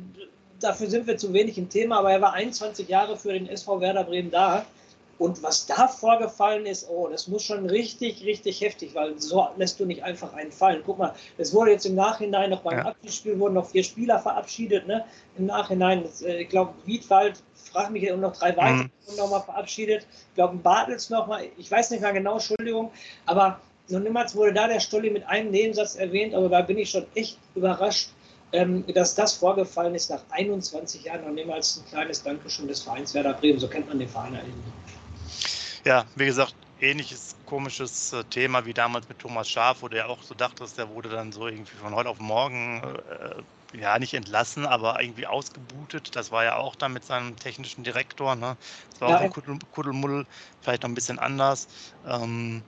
dafür 0.60 0.90
sind 0.90 1.08
wir 1.08 1.18
zu 1.18 1.34
wenig 1.34 1.58
im 1.58 1.70
Thema, 1.70 2.00
aber 2.00 2.12
er 2.12 2.22
war 2.22 2.34
21 2.34 2.88
Jahre 2.88 3.18
für 3.18 3.34
den 3.34 3.48
SV 3.48 3.82
Werder 3.82 4.04
Bremen 4.04 4.32
da. 4.32 4.66
Und 5.20 5.42
was 5.42 5.66
da 5.66 5.88
vorgefallen 5.88 6.66
ist, 6.66 6.88
oh, 6.90 7.08
das 7.10 7.28
muss 7.28 7.44
schon 7.44 7.66
richtig, 7.66 8.24
richtig 8.24 8.62
heftig, 8.62 8.94
weil 8.94 9.20
so 9.20 9.48
lässt 9.58 9.80
du 9.80 9.86
nicht 9.86 10.04
einfach 10.04 10.34
einen 10.34 10.52
fallen. 10.52 10.84
Guck 10.86 11.00
mal, 11.00 11.14
es 11.38 11.54
wurde 11.54 11.72
jetzt 11.72 11.86
im 11.86 11.96
Nachhinein 11.96 12.52
noch 12.52 12.62
beim 12.62 12.78
ja. 12.80 12.86
Abschiedsspiel 12.86 13.40
wurden 13.40 13.56
noch 13.56 13.68
vier 13.68 13.84
Spieler 13.84 14.20
verabschiedet, 14.20 14.86
ne? 14.86 15.06
Im 15.38 15.48
Nachhinein, 15.48 16.06
äh, 16.24 16.44
ich 16.44 16.50
glaube, 16.50 16.74
Wiedwald, 16.86 17.42
frag 17.56 17.90
mich 17.90 18.12
und 18.12 18.22
noch 18.22 18.36
drei 18.38 18.56
weitere 18.56 18.84
mhm. 18.84 19.18
nochmal 19.18 19.42
verabschiedet. 19.42 20.06
Ich 20.30 20.36
glaube, 20.36 20.58
Bartels 20.58 21.10
nochmal, 21.10 21.46
ich 21.58 21.70
weiß 21.70 21.92
nicht 21.92 22.02
mehr 22.02 22.14
genau, 22.14 22.34
Entschuldigung, 22.34 22.92
aber 23.26 23.60
noch 23.90 24.00
niemals 24.00 24.36
wurde 24.36 24.54
da 24.54 24.68
der 24.68 24.80
Stolli 24.80 25.10
mit 25.10 25.26
einem 25.28 25.52
Nebensatz 25.52 25.96
erwähnt, 25.96 26.34
aber 26.36 26.50
da 26.50 26.62
bin 26.62 26.78
ich 26.78 26.90
schon 26.90 27.06
echt 27.16 27.40
überrascht, 27.56 28.10
ähm, 28.52 28.86
dass 28.94 29.16
das 29.16 29.34
vorgefallen 29.34 29.96
ist 29.96 30.10
nach 30.10 30.22
21 30.30 31.04
Jahren 31.04 31.26
noch 31.26 31.32
niemals 31.32 31.78
ein 31.78 31.90
kleines 31.90 32.24
Dankeschön 32.24 32.68
des 32.68 32.82
Vereins 32.82 33.14
Werder 33.14 33.34
Bremen. 33.34 33.60
So 33.60 33.68
kennt 33.68 33.88
man 33.88 34.00
den 34.00 34.08
Verein 34.08 34.36
eigentlich. 34.36 34.54
Ja, 35.88 36.06
wie 36.16 36.26
gesagt, 36.26 36.58
ähnliches 36.78 37.38
komisches 37.46 38.12
äh, 38.12 38.26
Thema 38.26 38.66
wie 38.66 38.74
damals 38.74 39.08
mit 39.08 39.20
Thomas 39.20 39.48
Schaf, 39.50 39.82
wo 39.82 39.88
der 39.88 40.10
auch 40.10 40.22
so 40.22 40.36
dachte, 40.36 40.64
dass 40.66 40.74
der 40.74 40.90
wurde 40.90 41.08
dann 41.08 41.32
so 41.32 41.48
irgendwie 41.48 41.78
von 41.78 41.96
heute 41.96 42.10
auf 42.10 42.20
morgen 42.20 42.84
äh, 42.84 43.42
ja 43.78 43.98
nicht 43.98 44.14
entlassen, 44.14 44.66
aber 44.66 45.02
irgendwie 45.02 45.28
ausgebutet. 45.28 46.14
Das 46.18 46.30
war 46.30 46.44
ja 46.44 46.58
auch 46.58 46.76
dann 46.76 46.92
mit 46.92 47.06
seinem 47.06 47.38
technischen 47.38 47.86
Direktor. 47.86 48.36
Ne? 48.36 48.58
Das 48.92 49.00
war 49.02 49.12
ja, 49.12 49.16
auch 49.16 49.22
ein 49.22 49.30
Kuddel, 49.30 49.58
Kuddelmuddel, 49.72 50.26
vielleicht 50.60 50.84
noch 50.84 50.90
ein 50.90 50.96
bisschen 50.96 51.20
anders. 51.20 51.68
Ähm, 52.04 52.66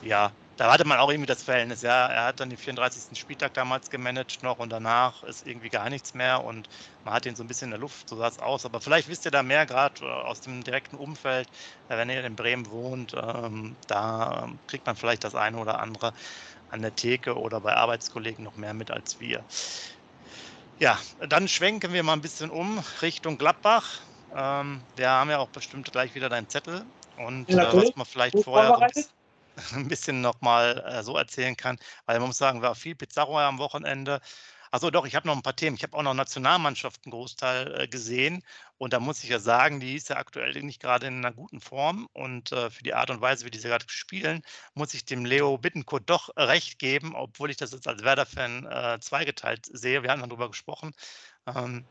ja, 0.00 0.36
da 0.56 0.72
hatte 0.72 0.86
man 0.86 0.98
auch 0.98 1.10
irgendwie 1.10 1.26
das 1.26 1.42
Verhältnis, 1.42 1.82
ja, 1.82 2.06
er 2.06 2.24
hat 2.26 2.40
dann 2.40 2.48
den 2.48 2.58
34. 2.58 3.18
Spieltag 3.18 3.54
damals 3.54 3.90
gemanagt 3.90 4.42
noch 4.42 4.58
und 4.58 4.70
danach 4.70 5.22
ist 5.24 5.46
irgendwie 5.46 5.68
gar 5.68 5.90
nichts 5.90 6.14
mehr 6.14 6.44
und 6.44 6.68
man 7.04 7.14
hat 7.14 7.26
ihn 7.26 7.34
so 7.34 7.42
ein 7.42 7.48
bisschen 7.48 7.66
in 7.66 7.72
der 7.72 7.80
Luft, 7.80 8.08
so 8.08 8.16
sah 8.16 8.28
es 8.28 8.38
aus. 8.38 8.64
Aber 8.64 8.80
vielleicht 8.80 9.08
wisst 9.08 9.24
ihr 9.24 9.30
da 9.30 9.42
mehr, 9.42 9.66
gerade 9.66 10.04
äh, 10.04 10.08
aus 10.08 10.40
dem 10.40 10.62
direkten 10.62 10.96
Umfeld, 10.96 11.48
äh, 11.88 11.96
wenn 11.96 12.08
ihr 12.08 12.24
in 12.24 12.36
Bremen 12.36 12.70
wohnt, 12.70 13.14
ähm, 13.14 13.74
da 13.88 14.48
kriegt 14.68 14.86
man 14.86 14.96
vielleicht 14.96 15.24
das 15.24 15.34
eine 15.34 15.58
oder 15.58 15.80
andere 15.80 16.12
an 16.70 16.82
der 16.82 16.94
Theke 16.94 17.36
oder 17.38 17.60
bei 17.60 17.74
Arbeitskollegen 17.74 18.44
noch 18.44 18.56
mehr 18.56 18.74
mit 18.74 18.90
als 18.90 19.20
wir. 19.20 19.44
Ja, 20.78 20.98
dann 21.28 21.48
schwenken 21.48 21.92
wir 21.92 22.02
mal 22.02 22.14
ein 22.14 22.20
bisschen 22.20 22.50
um 22.50 22.82
Richtung 23.02 23.38
Gladbach. 23.38 24.00
Ähm, 24.34 24.82
wir 24.96 25.08
haben 25.08 25.30
ja 25.30 25.38
auch 25.38 25.48
bestimmt 25.48 25.90
gleich 25.90 26.14
wieder 26.14 26.28
deinen 26.28 26.48
Zettel 26.48 26.84
und 27.16 27.48
äh, 27.48 27.56
was 27.56 27.94
man 27.96 28.06
vielleicht 28.06 28.42
vorher 28.42 28.76
ein 28.76 28.88
bisschen 28.88 29.23
nochmal 30.12 30.84
äh, 30.86 31.02
so 31.02 31.16
erzählen 31.16 31.56
kann, 31.56 31.78
weil 32.06 32.18
man 32.18 32.28
muss 32.28 32.38
sagen, 32.38 32.62
war 32.62 32.74
viel 32.74 32.94
Pizarro 32.94 33.38
am 33.38 33.58
Wochenende. 33.58 34.20
Also 34.70 34.90
doch, 34.90 35.06
ich 35.06 35.14
habe 35.14 35.28
noch 35.28 35.36
ein 35.36 35.42
paar 35.42 35.54
Themen. 35.54 35.76
Ich 35.76 35.84
habe 35.84 35.96
auch 35.96 36.02
noch 36.02 36.14
Nationalmannschaften 36.14 37.12
Großteil 37.12 37.82
äh, 37.82 37.88
gesehen 37.88 38.42
und 38.76 38.92
da 38.92 38.98
muss 38.98 39.22
ich 39.22 39.30
ja 39.30 39.38
sagen, 39.38 39.78
die 39.78 39.94
ist 39.94 40.08
ja 40.08 40.16
aktuell 40.16 40.60
nicht 40.62 40.80
gerade 40.82 41.06
in 41.06 41.18
einer 41.18 41.32
guten 41.32 41.60
Form 41.60 42.08
und 42.12 42.50
äh, 42.50 42.70
für 42.70 42.82
die 42.82 42.94
Art 42.94 43.10
und 43.10 43.20
Weise, 43.20 43.44
wie 43.44 43.50
die 43.50 43.58
sie 43.58 43.68
gerade 43.68 43.84
spielen, 43.88 44.42
muss 44.74 44.92
ich 44.94 45.04
dem 45.04 45.24
Leo 45.24 45.58
Bittenkurt 45.58 46.10
doch 46.10 46.30
recht 46.36 46.80
geben, 46.80 47.14
obwohl 47.14 47.50
ich 47.50 47.56
das 47.56 47.70
jetzt 47.70 47.86
als 47.86 48.02
Werder-Fan 48.02 48.66
äh, 48.66 48.98
zweigeteilt 49.00 49.66
sehe. 49.72 50.02
Wir 50.02 50.10
haben 50.10 50.22
darüber 50.28 50.48
gesprochen. 50.48 50.92
Ähm, 51.46 51.86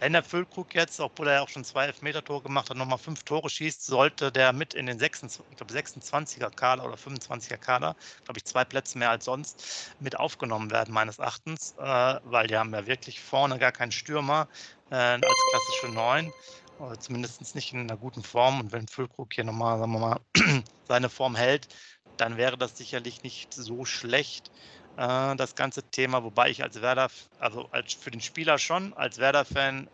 wenn 0.00 0.12
der 0.12 0.22
Füllkrug 0.22 0.74
jetzt, 0.74 1.00
obwohl 1.00 1.28
er 1.28 1.42
auch 1.42 1.48
schon 1.48 1.64
zwei 1.64 1.86
Elfmeter-Tore 1.86 2.42
gemacht 2.42 2.70
hat, 2.70 2.76
nochmal 2.76 2.98
fünf 2.98 3.22
Tore 3.24 3.48
schießt, 3.50 3.84
sollte 3.84 4.30
der 4.32 4.52
mit 4.52 4.74
in 4.74 4.86
den 4.86 4.98
26, 4.98 5.46
ich 5.50 5.56
glaube 5.56 5.72
26er 5.72 6.50
Kader 6.50 6.84
oder 6.84 6.96
25er 6.96 7.58
Kader, 7.58 7.96
glaube 8.24 8.38
ich, 8.38 8.44
zwei 8.44 8.64
Plätze 8.64 8.98
mehr 8.98 9.10
als 9.10 9.24
sonst, 9.24 9.94
mit 9.98 10.16
aufgenommen 10.18 10.70
werden, 10.70 10.92
meines 10.92 11.18
Erachtens, 11.18 11.74
äh, 11.78 12.20
weil 12.24 12.46
die 12.46 12.56
haben 12.56 12.74
ja 12.74 12.86
wirklich 12.86 13.20
vorne 13.20 13.58
gar 13.58 13.72
keinen 13.72 13.92
Stürmer 13.92 14.48
äh, 14.90 14.94
als 14.96 15.46
klassische 15.50 15.88
Neun, 15.88 16.32
oder 16.78 16.98
zumindest 16.98 17.54
nicht 17.54 17.72
in 17.72 17.80
einer 17.80 17.96
guten 17.96 18.22
Form. 18.22 18.60
Und 18.60 18.72
wenn 18.72 18.88
Füllkrug 18.88 19.32
hier 19.34 19.44
nochmal, 19.44 19.78
sagen 19.78 19.92
wir 19.92 19.98
mal, 19.98 20.20
seine 20.88 21.08
Form 21.10 21.36
hält, 21.36 21.68
dann 22.16 22.36
wäre 22.36 22.58
das 22.58 22.76
sicherlich 22.76 23.22
nicht 23.22 23.54
so 23.54 23.84
schlecht 23.84 24.50
äh, 24.96 25.36
das 25.36 25.54
ganze 25.54 25.82
Thema, 25.82 26.22
wobei 26.24 26.50
ich 26.50 26.62
als 26.62 26.80
Werder, 26.80 27.08
also 27.38 27.68
als 27.70 27.94
für 27.94 28.10
den 28.10 28.20
Spieler 28.20 28.58
schon, 28.58 28.92
als 28.94 29.18
Werder-Fan 29.18 29.88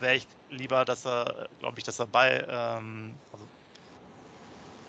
wäre 0.00 0.16
ich 0.16 0.26
lieber, 0.50 0.84
dass 0.84 1.06
er, 1.06 1.48
glaube 1.60 1.78
ich, 1.78 1.84
dass 1.84 1.98
er 1.98 2.06
bei 2.06 2.44
ähm, 2.48 3.14
also 3.32 3.46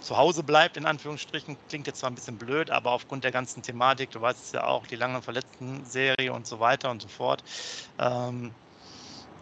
zu 0.02 0.18
Hause 0.18 0.44
bleibt, 0.44 0.78
in 0.78 0.86
Anführungsstrichen. 0.86 1.58
Klingt 1.70 1.88
jetzt 1.88 2.00
zwar 2.00 2.10
ein 2.10 2.16
bisschen 2.16 2.38
blöd, 2.38 2.70
aber 2.70 2.92
aufgrund 2.92 3.24
der 3.24 3.32
ganzen 3.32 3.62
Thematik, 3.62 4.12
du 4.12 4.22
weißt 4.22 4.46
es 4.46 4.52
ja 4.54 4.66
auch, 4.66 4.88
die 4.88 4.96
lange 4.96 5.22
Verletzten-Serie 5.22 6.32
und 6.32 6.48
so 6.48 6.60
weiter 6.60 6.92
und 6.92 7.02
so 7.02 7.08
fort, 7.10 7.44
ähm, 8.00 8.52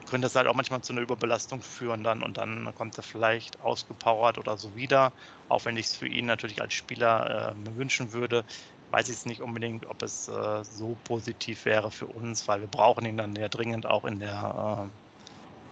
könnte 0.09 0.25
das 0.25 0.35
halt 0.35 0.47
auch 0.47 0.55
manchmal 0.55 0.81
zu 0.81 0.93
einer 0.93 1.01
Überbelastung 1.01 1.62
führen 1.62 2.03
dann 2.03 2.24
und 2.24 2.38
dann 2.38 2.74
kommt 2.75 2.97
er 2.97 3.03
vielleicht 3.03 3.59
ausgepowert 3.62 4.38
oder 4.38 4.57
so 4.57 4.75
wieder, 4.75 5.12
auch 5.50 5.65
wenn 5.65 5.77
ich 5.77 5.88
es 5.88 5.95
für 5.95 6.07
ihn 6.07 6.25
natürlich 6.25 6.62
als 6.62 6.74
Spieler 6.74 7.55
äh, 7.55 7.77
wünschen 7.77 8.12
würde 8.13 8.43
weiß 8.92 9.10
ich 9.10 9.15
es 9.15 9.25
nicht 9.25 9.42
unbedingt, 9.42 9.86
ob 9.88 10.01
es 10.01 10.27
äh, 10.27 10.63
so 10.63 10.96
positiv 11.04 11.65
wäre 11.65 11.92
für 11.92 12.08
uns, 12.08 12.48
weil 12.48 12.62
wir 12.62 12.68
brauchen 12.68 13.06
ihn 13.06 13.18
dann 13.18 13.36
ja 13.36 13.48
dringend 13.50 13.86
auch 13.86 14.06
in 14.06 14.20
der 14.20 14.89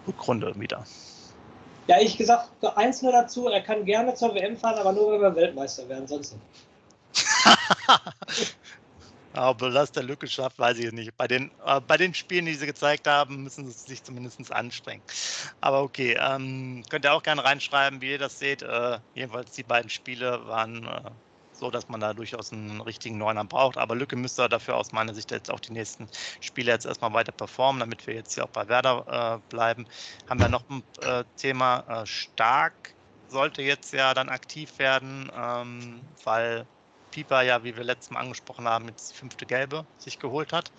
äh, 0.06 0.08
Rückrunde 0.08 0.54
wieder. 0.60 0.84
Ja, 1.88 2.00
ich 2.00 2.18
gesagt, 2.18 2.50
eins 2.76 3.02
nur 3.02 3.12
dazu, 3.12 3.48
er 3.48 3.62
kann 3.62 3.86
gerne 3.86 4.14
zur 4.16 4.34
WM 4.36 4.56
fahren, 4.56 4.80
aber 4.80 4.94
nur 4.94 5.14
wenn 5.14 5.22
wir 5.22 5.36
Weltmeister 5.36 5.88
werden, 5.90 6.08
sonst 6.08 6.34
nicht. 6.34 6.44
Aber 9.34 9.72
das 9.72 9.92
der 9.92 10.04
Lücke 10.04 10.28
schafft, 10.28 10.60
weiß 10.60 10.78
ich 10.78 10.92
nicht. 10.92 11.18
Bei 11.18 11.28
den, 11.28 11.50
äh, 11.66 11.82
bei 11.82 11.98
den 11.98 12.14
Spielen, 12.14 12.46
die 12.46 12.54
sie 12.54 12.68
gezeigt 12.68 13.08
haben, 13.08 13.44
müssen 13.44 13.66
sie 13.66 13.72
sich 13.72 14.04
zumindest 14.04 14.52
anstrengen. 14.52 15.02
Aber 15.60 15.82
okay, 15.82 16.16
ähm, 16.20 16.84
könnt 16.90 17.06
ihr 17.06 17.14
auch 17.14 17.24
gerne 17.24 17.44
reinschreiben, 17.44 18.00
wie 18.00 18.12
ihr 18.12 18.20
das 18.20 18.38
seht. 18.38 18.62
Äh, 18.62 19.00
jedenfalls 19.16 19.52
die 19.52 19.64
beiden 19.64 19.90
Spiele 19.90 20.46
waren 20.46 20.86
äh, 20.86 21.10
so, 21.64 21.72
dass 21.72 21.88
man 21.88 22.02
da 22.02 22.14
durchaus 22.14 22.52
einen 22.52 22.82
richtigen 22.82 23.18
Neuner 23.18 23.46
braucht. 23.46 23.78
Aber 23.78 23.96
Lücke 23.96 24.18
müsste 24.18 24.50
dafür 24.50 24.76
aus 24.76 24.92
meiner 24.92 25.14
Sicht 25.14 25.32
jetzt 25.32 25.50
auch 25.50 25.62
die 25.62 25.72
nächsten 25.72 26.08
Spiele 26.42 26.72
jetzt 26.72 26.86
erstmal 26.86 27.14
weiter 27.14 27.32
performen, 27.32 27.80
damit 27.80 28.06
wir 28.06 28.16
jetzt 28.16 28.34
hier 28.34 28.44
auch 28.44 28.50
bei 28.50 28.68
Werder 28.68 29.40
äh, 29.40 29.50
bleiben. 29.50 29.86
Haben 30.30 30.42
wir 30.42 30.50
noch 30.50 30.64
ein 30.70 30.84
äh, 31.02 31.24
Thema 31.38 32.02
äh, 32.02 32.06
stark 32.06 32.94
sollte 33.30 33.64
jetzt 33.64 33.94
ja 33.94 34.14
dann 34.14 34.30
aktiv 34.30 34.78
werden, 34.78 35.32
ähm, 35.36 36.02
weil 36.24 36.68
Pieper 37.14 37.44
ja, 37.44 37.64
wie 37.64 37.76
wir 37.78 37.84
letztes 37.84 38.10
Mal 38.10 38.22
angesprochen 38.22 38.68
haben, 38.68 38.88
jetzt 38.88 39.12
die 39.12 39.16
fünfte 39.16 39.46
Gelbe 39.46 39.88
sich 39.98 40.18
geholt 40.20 40.52
hat. 40.52 40.72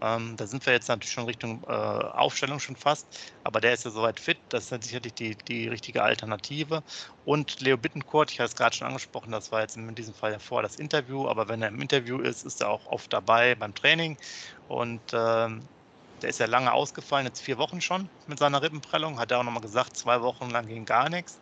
Ähm, 0.00 0.36
da 0.36 0.46
sind 0.46 0.64
wir 0.66 0.72
jetzt 0.72 0.88
natürlich 0.88 1.12
schon 1.12 1.26
Richtung 1.26 1.62
äh, 1.68 1.70
Aufstellung 1.70 2.60
schon 2.60 2.76
fast, 2.76 3.20
aber 3.44 3.60
der 3.60 3.74
ist 3.74 3.84
ja 3.84 3.90
soweit 3.90 4.18
fit, 4.18 4.38
das 4.48 4.72
ist 4.72 4.84
sicherlich 4.84 5.14
die, 5.14 5.36
die 5.36 5.68
richtige 5.68 6.02
Alternative. 6.02 6.82
Und 7.24 7.60
Leo 7.60 7.76
Bittencourt, 7.76 8.30
ich 8.32 8.40
habe 8.40 8.46
es 8.48 8.56
gerade 8.56 8.74
schon 8.74 8.86
angesprochen, 8.86 9.32
das 9.32 9.52
war 9.52 9.60
jetzt 9.60 9.76
in 9.76 9.94
diesem 9.94 10.14
Fall 10.14 10.32
ja 10.32 10.38
vor 10.38 10.62
das 10.62 10.76
Interview, 10.76 11.28
aber 11.28 11.48
wenn 11.48 11.62
er 11.62 11.68
im 11.68 11.80
Interview 11.82 12.20
ist, 12.20 12.42
ist 12.44 12.62
er 12.62 12.70
auch 12.70 12.86
oft 12.86 13.12
dabei 13.12 13.54
beim 13.54 13.74
Training 13.74 14.16
und 14.66 15.02
ähm, 15.12 15.68
der 16.22 16.30
ist 16.30 16.40
ja 16.40 16.46
lange 16.46 16.72
ausgefallen, 16.72 17.26
jetzt 17.26 17.40
vier 17.40 17.58
Wochen 17.58 17.80
schon 17.80 18.08
mit 18.26 18.38
seiner 18.38 18.62
Rippenprellung. 18.62 19.18
Hat 19.18 19.30
er 19.30 19.38
auch 19.38 19.44
nochmal 19.44 19.62
gesagt, 19.62 19.96
zwei 19.96 20.20
Wochen 20.22 20.50
lang 20.50 20.66
ging 20.66 20.84
gar 20.84 21.08
nichts. 21.08 21.38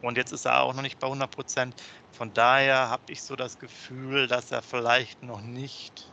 Und 0.00 0.16
jetzt 0.16 0.32
ist 0.32 0.46
er 0.46 0.62
auch 0.62 0.74
noch 0.74 0.82
nicht 0.82 0.98
bei 0.98 1.06
100 1.06 1.30
Prozent. 1.30 1.74
Von 2.12 2.32
daher 2.32 2.88
habe 2.88 3.02
ich 3.08 3.22
so 3.22 3.36
das 3.36 3.58
Gefühl, 3.58 4.26
dass 4.26 4.50
er 4.50 4.62
vielleicht 4.62 5.22
noch 5.22 5.40
nicht 5.40 6.08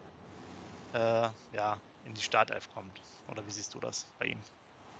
äh, 0.93 1.29
ja, 1.53 1.77
in 2.05 2.13
die 2.13 2.21
Startelf 2.21 2.69
kommt. 2.73 3.01
Oder 3.27 3.45
wie 3.45 3.51
siehst 3.51 3.73
du 3.73 3.79
das 3.79 4.05
bei 4.17 4.25
ihm? 4.27 4.41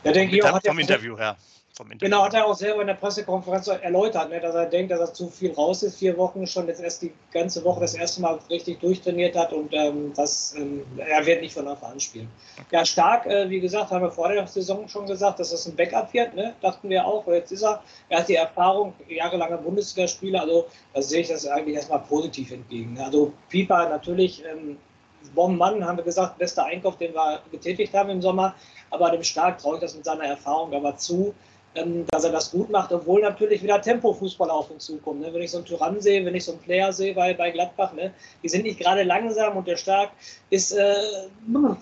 Ja, 0.04 0.12
denke 0.12 0.36
ich 0.36 0.44
auch. 0.44 0.60
Vom 0.64 0.80
Interview 0.80 1.18
her 1.18 1.38
vom 1.80 1.92
Interview. 1.92 2.12
Genau, 2.12 2.26
hat 2.26 2.34
er 2.34 2.46
auch 2.46 2.56
selber 2.56 2.82
in 2.82 2.88
der 2.88 2.96
Pressekonferenz 2.96 3.68
erläutert, 3.68 4.30
ne, 4.30 4.40
dass 4.40 4.54
er 4.54 4.66
denkt, 4.66 4.92
dass 4.92 5.00
er 5.00 5.14
zu 5.14 5.30
viel 5.30 5.54
raus 5.54 5.82
ist, 5.82 5.98
vier 5.98 6.18
Wochen 6.18 6.46
schon 6.46 6.68
jetzt 6.68 6.82
erst 6.82 7.02
die 7.02 7.14
ganze 7.32 7.64
Woche 7.64 7.80
das 7.80 7.94
erste 7.94 8.22
Mal 8.22 8.38
richtig 8.50 8.82
durchtrainiert 8.82 9.36
hat 9.36 9.54
und 9.54 9.74
ähm, 9.74 10.12
das, 10.16 10.54
ähm, 10.58 10.86
er 10.98 11.26
wird 11.26 11.42
nicht 11.42 11.54
von 11.54 11.68
Anfang 11.68 11.94
an 11.94 12.00
spielen. 12.00 12.30
Ja, 12.72 12.84
stark, 12.86 13.26
äh, 13.26 13.50
wie 13.50 13.62
gesagt, 13.62 13.92
haben 13.92 14.04
wir 14.04 14.12
vor 14.12 14.28
der 14.30 14.46
Saison 14.46 14.88
schon 14.88 15.06
gesagt, 15.06 15.40
dass 15.40 15.52
das 15.52 15.66
ein 15.68 15.76
Backup 15.76 16.14
wird, 16.14 16.36
ne? 16.36 16.54
dachten 16.62 16.90
wir 16.90 17.06
auch, 17.06 17.26
jetzt 17.28 17.52
ist 17.52 17.64
er, 17.64 17.82
er 18.10 18.20
hat 18.20 18.30
die 18.30 18.36
Erfahrung, 18.36 18.94
jahrelanger 19.08 19.58
Bundesligaspieler, 19.58 20.42
also 20.42 20.68
da 20.94 21.02
sehe 21.02 21.22
ich 21.22 21.30
das 21.30 21.48
eigentlich 21.48 21.76
erstmal 21.76 22.00
positiv 22.00 22.52
entgegen. 22.52 22.94
Ne. 22.94 23.06
Also 23.06 23.32
Pieper 23.48 23.88
natürlich, 23.88 24.44
ähm, 24.46 24.78
Bombenmann, 25.36 25.86
haben 25.86 25.98
wir 25.98 26.04
gesagt, 26.04 26.38
bester 26.38 26.66
Einkauf, 26.66 26.98
den 26.98 27.14
wir 27.14 27.42
getätigt 27.52 27.94
haben 27.94 28.10
im 28.10 28.22
Sommer. 28.22 28.56
Aber 28.90 29.12
dem 29.12 29.22
Stark 29.22 29.60
traue 29.60 29.76
ich 29.76 29.82
das 29.82 29.94
mit 29.94 30.06
seiner 30.06 30.24
Erfahrung 30.24 30.74
aber 30.74 30.96
zu, 30.96 31.36
dass 31.74 32.24
er 32.24 32.32
das 32.32 32.52
gut 32.52 32.70
macht, 32.70 32.92
obwohl 32.92 33.22
natürlich 33.22 33.62
wieder 33.62 33.82
Tempo-Fußball 33.82 34.50
auf 34.50 34.72
uns 34.72 34.86
zukommt. 34.86 35.22
Ne? 35.22 35.32
Wenn 35.32 35.44
ich 35.44 35.52
so 35.52 35.58
einen 35.58 35.66
Tyrann 35.66 36.02
sehe, 36.02 36.26
wenn 36.26 36.34
ich 36.34 36.44
so 36.44 36.54
einen 36.54 36.62
Player 36.62 36.92
sehe 36.92 37.14
bei, 37.14 37.34
bei 37.34 37.52
Gladbach, 37.52 37.94
ne? 37.94 38.12
die 38.42 38.50
sind 38.50 38.64
nicht 38.64 38.80
gerade 38.80 39.04
langsam 39.04 39.56
und 39.56 39.68
der 39.68 39.78
Stark 39.78 40.12
ist, 40.50 40.72
äh, 40.72 40.96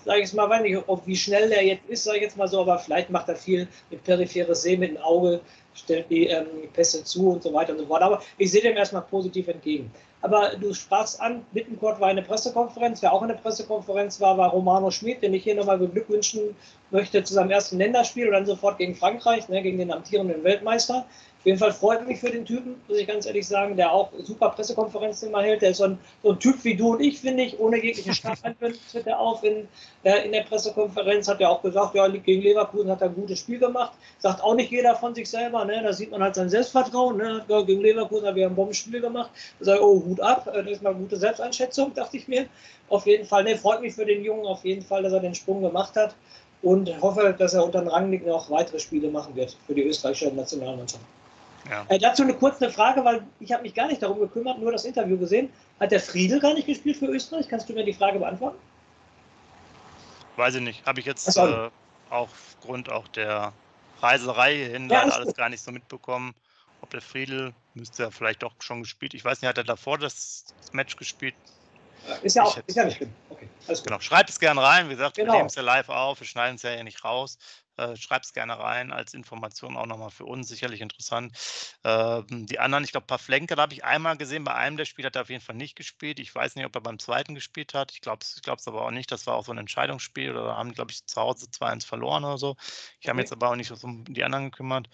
sage 0.04 0.20
ich 0.20 0.32
mal, 0.34 0.48
weiß 0.48 0.62
nicht, 0.62 0.76
ob, 0.86 1.06
wie 1.06 1.16
schnell 1.16 1.48
der 1.48 1.64
jetzt 1.64 1.88
ist, 1.88 2.04
sage 2.04 2.18
ich 2.18 2.24
jetzt 2.24 2.36
mal 2.36 2.48
so, 2.48 2.60
aber 2.60 2.78
vielleicht 2.78 3.08
macht 3.10 3.28
er 3.28 3.36
viel 3.36 3.66
mit 3.90 4.04
peripheres 4.04 4.62
Sehen, 4.62 4.80
mit 4.80 4.90
dem 4.90 4.98
Auge, 4.98 5.40
stellt 5.74 6.10
die 6.10 6.26
ähm, 6.26 6.46
Pässe 6.72 7.04
zu 7.04 7.30
und 7.30 7.42
so 7.42 7.52
weiter 7.52 7.72
und 7.72 7.78
so 7.78 7.86
fort. 7.86 8.02
Aber 8.02 8.22
ich 8.36 8.50
sehe 8.50 8.62
dem 8.62 8.76
erstmal 8.76 9.02
positiv 9.02 9.48
entgegen. 9.48 9.90
Aber 10.20 10.56
du 10.56 10.74
sprachst 10.74 11.20
an, 11.20 11.44
Bittencourt 11.52 12.00
war 12.00 12.08
eine 12.08 12.22
Pressekonferenz. 12.22 13.02
Wer 13.02 13.12
auch 13.12 13.22
in 13.22 13.28
der 13.28 13.36
Pressekonferenz 13.36 14.20
war, 14.20 14.36
war 14.36 14.50
Romano 14.50 14.90
Schmid, 14.90 15.22
den 15.22 15.32
ich 15.34 15.44
hier 15.44 15.54
nochmal 15.54 15.78
beglückwünschen 15.78 16.56
möchte 16.90 17.22
zu 17.22 17.34
seinem 17.34 17.50
ersten 17.50 17.78
Länderspiel 17.78 18.26
und 18.26 18.32
dann 18.32 18.46
sofort 18.46 18.78
gegen 18.78 18.96
Frankreich, 18.96 19.48
ne, 19.48 19.62
gegen 19.62 19.78
den 19.78 19.92
amtierenden 19.92 20.42
Weltmeister. 20.42 21.06
Auf 21.48 21.50
jeden 21.50 21.60
Fall 21.60 21.72
freut 21.72 22.06
mich 22.06 22.20
für 22.20 22.28
den 22.28 22.44
Typen, 22.44 22.74
muss 22.88 22.98
ich 22.98 23.06
ganz 23.06 23.24
ehrlich 23.24 23.48
sagen, 23.48 23.74
der 23.74 23.90
auch 23.90 24.12
super 24.22 24.50
Pressekonferenzen 24.50 25.30
immer 25.30 25.40
hält. 25.40 25.62
Der 25.62 25.70
ist 25.70 25.78
so 25.78 25.84
ein, 25.84 25.98
so 26.22 26.32
ein 26.32 26.38
Typ 26.38 26.62
wie 26.62 26.76
du 26.76 26.92
und 26.92 27.00
ich, 27.00 27.20
finde 27.20 27.44
ich, 27.44 27.58
ohne 27.58 27.82
jegliche 27.82 28.12
Startanwendung 28.12 28.78
tritt 28.92 29.06
er 29.06 29.18
auf 29.18 29.42
in, 29.42 29.66
äh, 30.02 30.26
in 30.26 30.32
der 30.32 30.42
Pressekonferenz. 30.42 31.26
Hat 31.26 31.40
er 31.40 31.48
auch 31.48 31.62
gesagt, 31.62 31.94
ja, 31.94 32.06
gegen 32.06 32.42
Leverkusen 32.42 32.90
hat 32.90 33.00
er 33.00 33.08
ein 33.08 33.14
gutes 33.14 33.38
Spiel 33.38 33.58
gemacht. 33.58 33.92
Sagt 34.18 34.44
auch 34.44 34.56
nicht 34.56 34.70
jeder 34.70 34.94
von 34.94 35.14
sich 35.14 35.30
selber, 35.30 35.64
ne? 35.64 35.80
da 35.82 35.90
sieht 35.94 36.10
man 36.10 36.22
halt 36.22 36.34
sein 36.34 36.50
Selbstvertrauen. 36.50 37.16
Ne? 37.16 37.42
Ja, 37.48 37.62
gegen 37.62 37.80
Leverkusen 37.80 38.26
hat 38.26 38.36
er 38.36 38.48
ein 38.48 38.54
Bombenspiel 38.54 39.00
gemacht. 39.00 39.30
Da 39.58 39.64
sage 39.64 39.78
ich, 39.78 39.84
oh, 39.84 40.04
Hut 40.04 40.20
ab, 40.20 40.50
äh, 40.52 40.62
das 40.62 40.72
ist 40.72 40.82
mal 40.82 40.90
eine 40.90 40.98
gute 40.98 41.16
Selbsteinschätzung, 41.16 41.94
dachte 41.94 42.18
ich 42.18 42.28
mir. 42.28 42.44
Auf 42.90 43.06
jeden 43.06 43.24
Fall, 43.24 43.44
ne, 43.44 43.56
freut 43.56 43.80
mich 43.80 43.94
für 43.94 44.04
den 44.04 44.22
Jungen 44.22 44.44
auf 44.44 44.66
jeden 44.66 44.82
Fall, 44.82 45.02
dass 45.02 45.14
er 45.14 45.20
den 45.20 45.34
Sprung 45.34 45.62
gemacht 45.62 45.96
hat 45.96 46.14
und 46.60 47.00
hoffe, 47.00 47.34
dass 47.38 47.54
er 47.54 47.64
unter 47.64 47.80
den 47.80 47.88
Rangnick 47.88 48.26
noch 48.26 48.50
weitere 48.50 48.78
Spiele 48.78 49.08
machen 49.08 49.34
wird 49.34 49.56
für 49.66 49.74
die 49.74 49.84
österreichische 49.84 50.30
Nationalmannschaft. 50.30 51.02
Ja. 51.70 51.84
Äh, 51.88 51.98
dazu 51.98 52.22
eine 52.22 52.34
kurze 52.34 52.70
Frage, 52.70 53.04
weil 53.04 53.26
ich 53.40 53.52
habe 53.52 53.62
mich 53.62 53.74
gar 53.74 53.88
nicht 53.88 54.02
darum 54.02 54.20
gekümmert, 54.20 54.58
nur 54.58 54.72
das 54.72 54.84
Interview 54.84 55.18
gesehen. 55.18 55.50
Hat 55.80 55.92
der 55.92 56.00
Friedel 56.00 56.40
gar 56.40 56.54
nicht 56.54 56.66
gespielt 56.66 56.96
für 56.96 57.06
Österreich? 57.06 57.48
Kannst 57.48 57.68
du 57.68 57.74
mir 57.74 57.84
die 57.84 57.92
Frage 57.92 58.18
beantworten? 58.18 58.58
Weiß 60.36 60.54
ich 60.54 60.62
nicht. 60.62 60.86
Habe 60.86 61.00
ich 61.00 61.06
jetzt 61.06 61.36
äh, 61.36 61.70
aufgrund 62.10 62.90
auch 62.90 63.08
der 63.08 63.52
Reiserei 64.00 64.54
hin 64.56 64.88
ja, 64.88 65.02
alles 65.02 65.34
gar 65.34 65.48
nicht 65.48 65.62
so 65.62 65.72
mitbekommen. 65.72 66.34
Ob 66.80 66.90
der 66.90 67.00
Friedel 67.00 67.52
müsste 67.74 68.04
ja 68.04 68.10
vielleicht 68.10 68.42
doch 68.42 68.52
schon 68.60 68.82
gespielt. 68.82 69.14
Ich 69.14 69.24
weiß 69.24 69.42
nicht, 69.42 69.48
hat 69.48 69.58
er 69.58 69.64
davor 69.64 69.98
das 69.98 70.44
Match 70.72 70.96
gespielt? 70.96 71.34
Ist 72.22 72.36
ja, 72.36 72.44
auch, 72.44 72.56
ist 72.66 72.76
ja 72.76 72.84
nicht 72.84 72.96
schlimm. 72.96 73.12
Okay, 73.28 73.48
genau. 73.84 74.00
Schreibt 74.00 74.30
es 74.30 74.38
gerne 74.38 74.62
rein. 74.62 74.86
Wie 74.88 74.94
gesagt, 74.94 75.16
genau. 75.16 75.32
wir 75.32 75.36
nehmen 75.38 75.48
es 75.48 75.56
ja 75.56 75.62
live 75.62 75.88
auf. 75.88 76.20
Wir 76.20 76.26
schneiden 76.26 76.54
es 76.54 76.62
ja 76.62 76.82
nicht 76.82 77.04
raus. 77.04 77.36
Äh, 77.78 77.96
Schreibt 77.96 78.26
es 78.26 78.32
gerne 78.32 78.58
rein 78.58 78.92
als 78.92 79.14
Information 79.14 79.76
auch 79.76 79.86
nochmal 79.86 80.10
für 80.10 80.24
uns. 80.24 80.48
Sicherlich 80.48 80.80
interessant. 80.80 81.32
Ähm, 81.84 82.46
die 82.46 82.58
anderen, 82.58 82.84
ich 82.84 82.90
glaube, 82.90 83.06
Pavlenka, 83.06 83.54
da 83.54 83.62
habe 83.62 83.74
ich 83.74 83.84
einmal 83.84 84.16
gesehen. 84.16 84.44
Bei 84.44 84.54
einem 84.54 84.76
der 84.76 84.84
Spiele 84.84 85.06
hat 85.06 85.16
er 85.16 85.22
auf 85.22 85.30
jeden 85.30 85.42
Fall 85.42 85.54
nicht 85.54 85.76
gespielt. 85.76 86.18
Ich 86.18 86.34
weiß 86.34 86.56
nicht, 86.56 86.66
ob 86.66 86.74
er 86.74 86.80
beim 86.80 86.98
zweiten 86.98 87.34
gespielt 87.34 87.74
hat. 87.74 87.92
Ich 87.92 88.00
glaube 88.00 88.20
es 88.22 88.40
ich 88.42 88.48
aber 88.66 88.84
auch 88.84 88.90
nicht. 88.90 89.12
Das 89.12 89.26
war 89.26 89.34
auch 89.34 89.44
so 89.44 89.52
ein 89.52 89.58
Entscheidungsspiel. 89.58 90.32
Oder 90.32 90.56
haben, 90.56 90.72
glaube 90.72 90.90
ich, 90.90 91.06
zu 91.06 91.20
Hause 91.20 91.46
2-1 91.46 91.86
verloren 91.86 92.24
oder 92.24 92.38
so. 92.38 92.56
Ich 92.58 92.64
okay. 92.64 93.08
habe 93.08 93.16
mich 93.16 93.24
jetzt 93.24 93.32
aber 93.32 93.50
auch 93.50 93.56
nicht 93.56 93.70
um 93.70 94.04
die 94.04 94.24
anderen 94.24 94.50
gekümmert. 94.50 94.88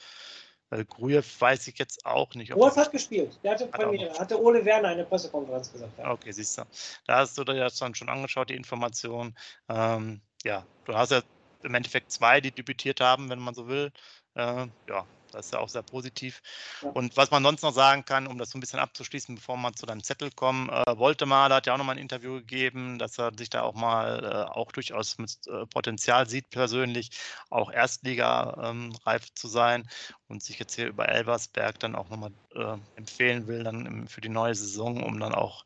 Äh, 0.70 0.84
Grujew 0.84 1.22
weiß 1.38 1.66
ich 1.68 1.78
jetzt 1.78 2.04
auch 2.04 2.34
nicht. 2.34 2.52
Grujew 2.52 2.76
hat 2.76 2.92
gespielt. 2.92 3.38
Der 3.42 3.52
hatte, 3.52 3.70
hat 3.72 4.20
hatte 4.20 4.42
Ole 4.42 4.64
Werner 4.64 4.88
eine 4.88 5.04
Pressekonferenz 5.04 5.72
gesagt. 5.72 5.98
Ja. 5.98 6.10
Okay, 6.10 6.32
siehst 6.32 6.58
du. 6.58 6.62
Da 7.06 7.18
hast 7.18 7.38
du 7.38 7.44
dir 7.44 7.54
das 7.54 7.76
dann 7.76 7.94
schon 7.94 8.08
angeschaut, 8.08 8.50
die 8.50 8.56
Information. 8.56 9.34
Ähm, 9.68 10.20
ja, 10.42 10.66
du 10.84 10.94
hast 10.94 11.12
ja 11.12 11.22
im 11.64 11.74
Endeffekt 11.74 12.12
zwei, 12.12 12.40
die 12.40 12.52
debütiert 12.52 13.00
haben, 13.00 13.30
wenn 13.30 13.40
man 13.40 13.54
so 13.54 13.68
will. 13.68 13.92
Äh, 14.34 14.66
ja, 14.88 15.06
Das 15.32 15.46
ist 15.46 15.52
ja 15.52 15.58
auch 15.58 15.68
sehr 15.68 15.82
positiv. 15.82 16.42
Ja. 16.82 16.90
Und 16.90 17.16
was 17.16 17.30
man 17.30 17.42
sonst 17.42 17.62
noch 17.62 17.72
sagen 17.72 18.04
kann, 18.04 18.26
um 18.28 18.38
das 18.38 18.50
so 18.50 18.58
ein 18.58 18.60
bisschen 18.60 18.78
abzuschließen, 18.78 19.34
bevor 19.34 19.56
wir 19.56 19.72
zu 19.72 19.86
deinem 19.86 20.02
Zettel 20.02 20.30
kommen, 20.30 20.68
äh, 20.68 20.96
Woltemar 20.96 21.50
hat 21.50 21.66
ja 21.66 21.74
auch 21.74 21.78
nochmal 21.78 21.96
ein 21.96 22.02
Interview 22.02 22.34
gegeben, 22.34 22.98
dass 22.98 23.18
er 23.18 23.32
sich 23.36 23.50
da 23.50 23.62
auch 23.62 23.74
mal 23.74 24.24
äh, 24.24 24.52
auch 24.52 24.70
durchaus 24.72 25.18
mit 25.18 25.38
äh, 25.48 25.66
Potenzial 25.66 26.28
sieht, 26.28 26.50
persönlich 26.50 27.10
auch 27.50 27.72
Erstliga 27.72 28.70
ähm, 28.70 28.92
reif 29.04 29.32
zu 29.34 29.48
sein 29.48 29.88
und 30.28 30.42
sich 30.42 30.58
jetzt 30.58 30.74
hier 30.74 30.86
über 30.88 31.08
Elversberg 31.08 31.78
dann 31.80 31.96
auch 31.96 32.08
nochmal 32.10 32.32
äh, 32.54 32.76
empfehlen 32.96 33.46
will, 33.48 33.64
dann 33.64 33.86
im, 33.86 34.06
für 34.08 34.20
die 34.20 34.28
neue 34.28 34.54
Saison, 34.54 35.02
um 35.02 35.18
dann 35.20 35.34
auch 35.34 35.64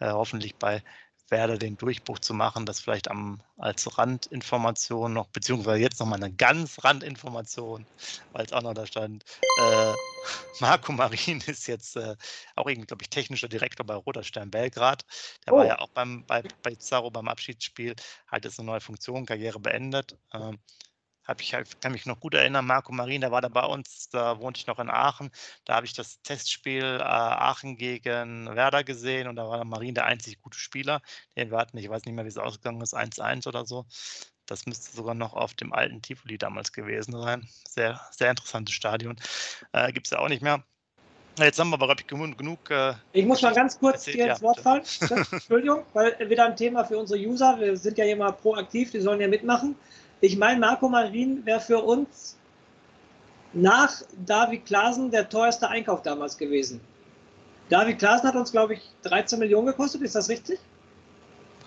äh, 0.00 0.10
hoffentlich 0.10 0.56
bei 0.58 0.82
werde, 1.28 1.58
den 1.58 1.76
Durchbruch 1.76 2.18
zu 2.18 2.34
machen, 2.34 2.66
das 2.66 2.80
vielleicht 2.80 3.08
am, 3.10 3.40
als 3.56 3.98
Randinformation 3.98 5.12
noch, 5.12 5.28
beziehungsweise 5.28 5.80
jetzt 5.80 6.00
nochmal 6.00 6.22
eine 6.22 6.32
ganz 6.32 6.82
Randinformation, 6.84 7.86
weil 8.32 8.46
es 8.46 8.52
auch 8.52 8.62
noch 8.62 8.74
da 8.74 8.86
stand. 8.86 9.24
Äh, 9.60 9.92
Marco 10.60 10.92
Marin 10.92 11.42
ist 11.46 11.66
jetzt 11.66 11.96
äh, 11.96 12.16
auch 12.54 12.66
irgendwie, 12.66 12.86
glaube 12.86 13.02
ich, 13.02 13.10
technischer 13.10 13.48
Direktor 13.48 13.86
bei 13.86 13.94
Roter 13.94 14.22
Stern 14.22 14.50
Belgrad. 14.50 15.04
Der 15.46 15.54
oh. 15.54 15.58
war 15.58 15.66
ja 15.66 15.78
auch 15.80 15.88
beim, 15.88 16.24
bei, 16.26 16.42
bei 16.62 16.74
Zaro 16.74 17.10
beim 17.10 17.28
Abschiedsspiel, 17.28 17.94
hat 18.26 18.44
jetzt 18.44 18.58
eine 18.58 18.66
neue 18.66 18.80
Funktion, 18.80 19.26
Karriere 19.26 19.60
beendet. 19.60 20.16
Ähm, 20.32 20.58
hab 21.26 21.40
ich 21.40 21.54
halt, 21.54 21.80
kann 21.80 21.92
mich 21.92 22.06
noch 22.06 22.20
gut 22.20 22.34
erinnern, 22.34 22.66
Marco 22.66 22.92
Marin, 22.92 23.20
der 23.20 23.32
war 23.32 23.40
da 23.40 23.48
bei 23.48 23.64
uns, 23.64 24.08
da 24.10 24.40
wohnte 24.40 24.60
ich 24.60 24.66
noch 24.66 24.78
in 24.78 24.90
Aachen. 24.90 25.30
Da 25.64 25.74
habe 25.74 25.86
ich 25.86 25.92
das 25.92 26.20
Testspiel 26.22 26.98
äh, 27.00 27.02
Aachen 27.02 27.76
gegen 27.76 28.54
Werder 28.54 28.84
gesehen 28.84 29.28
und 29.28 29.36
da 29.36 29.48
war 29.48 29.64
Marin 29.64 29.94
der 29.94 30.06
einzig 30.06 30.40
gute 30.40 30.58
Spieler, 30.58 31.02
den 31.36 31.50
wir 31.50 31.58
hatten. 31.58 31.78
Ich 31.78 31.88
weiß 31.88 32.04
nicht 32.04 32.14
mehr, 32.14 32.24
wie 32.24 32.28
es 32.28 32.38
ausgegangen 32.38 32.80
ist, 32.80 32.96
1-1 32.96 33.48
oder 33.48 33.66
so. 33.66 33.86
Das 34.46 34.66
müsste 34.66 34.96
sogar 34.96 35.14
noch 35.14 35.34
auf 35.34 35.54
dem 35.54 35.72
alten 35.72 36.02
Tivoli 36.02 36.38
damals 36.38 36.72
gewesen 36.72 37.20
sein. 37.20 37.48
Sehr, 37.68 38.00
sehr 38.12 38.30
interessantes 38.30 38.74
Stadion. 38.74 39.16
Äh, 39.72 39.92
Gibt 39.92 40.06
es 40.06 40.12
ja 40.12 40.20
auch 40.20 40.28
nicht 40.28 40.42
mehr. 40.42 40.62
Jetzt 41.38 41.58
haben 41.58 41.68
wir 41.68 41.80
aber 41.80 41.94
genug. 41.96 42.38
genug 42.38 42.70
äh, 42.70 42.94
ich 43.12 43.26
muss 43.26 43.42
mal 43.42 43.52
ganz 43.52 43.78
kurz 43.78 44.06
hier 44.06 44.30
ins 44.30 44.40
Wort 44.40 44.60
fallen. 44.60 44.82
Entschuldigung, 45.32 45.82
weil 45.92 46.16
wieder 46.30 46.46
ein 46.46 46.56
Thema 46.56 46.84
für 46.84 46.96
unsere 46.96 47.20
User. 47.20 47.58
Wir 47.60 47.76
sind 47.76 47.98
ja 47.98 48.04
hier 48.04 48.16
mal 48.16 48.32
proaktiv, 48.32 48.92
die 48.92 49.00
sollen 49.00 49.20
ja 49.20 49.28
mitmachen. 49.28 49.76
Ich 50.20 50.36
meine, 50.36 50.60
Marco 50.60 50.88
Marin 50.88 51.44
wäre 51.44 51.60
für 51.60 51.78
uns 51.78 52.36
nach 53.52 54.02
David 54.24 54.66
Klaasen 54.66 55.10
der 55.10 55.28
teuerste 55.28 55.68
Einkauf 55.68 56.02
damals 56.02 56.36
gewesen. 56.36 56.80
David 57.68 57.98
Klaasen 57.98 58.28
hat 58.28 58.36
uns, 58.36 58.52
glaube 58.52 58.74
ich, 58.74 58.80
13 59.02 59.38
Millionen 59.38 59.66
gekostet, 59.66 60.02
ist 60.02 60.14
das 60.14 60.28
richtig? 60.28 60.58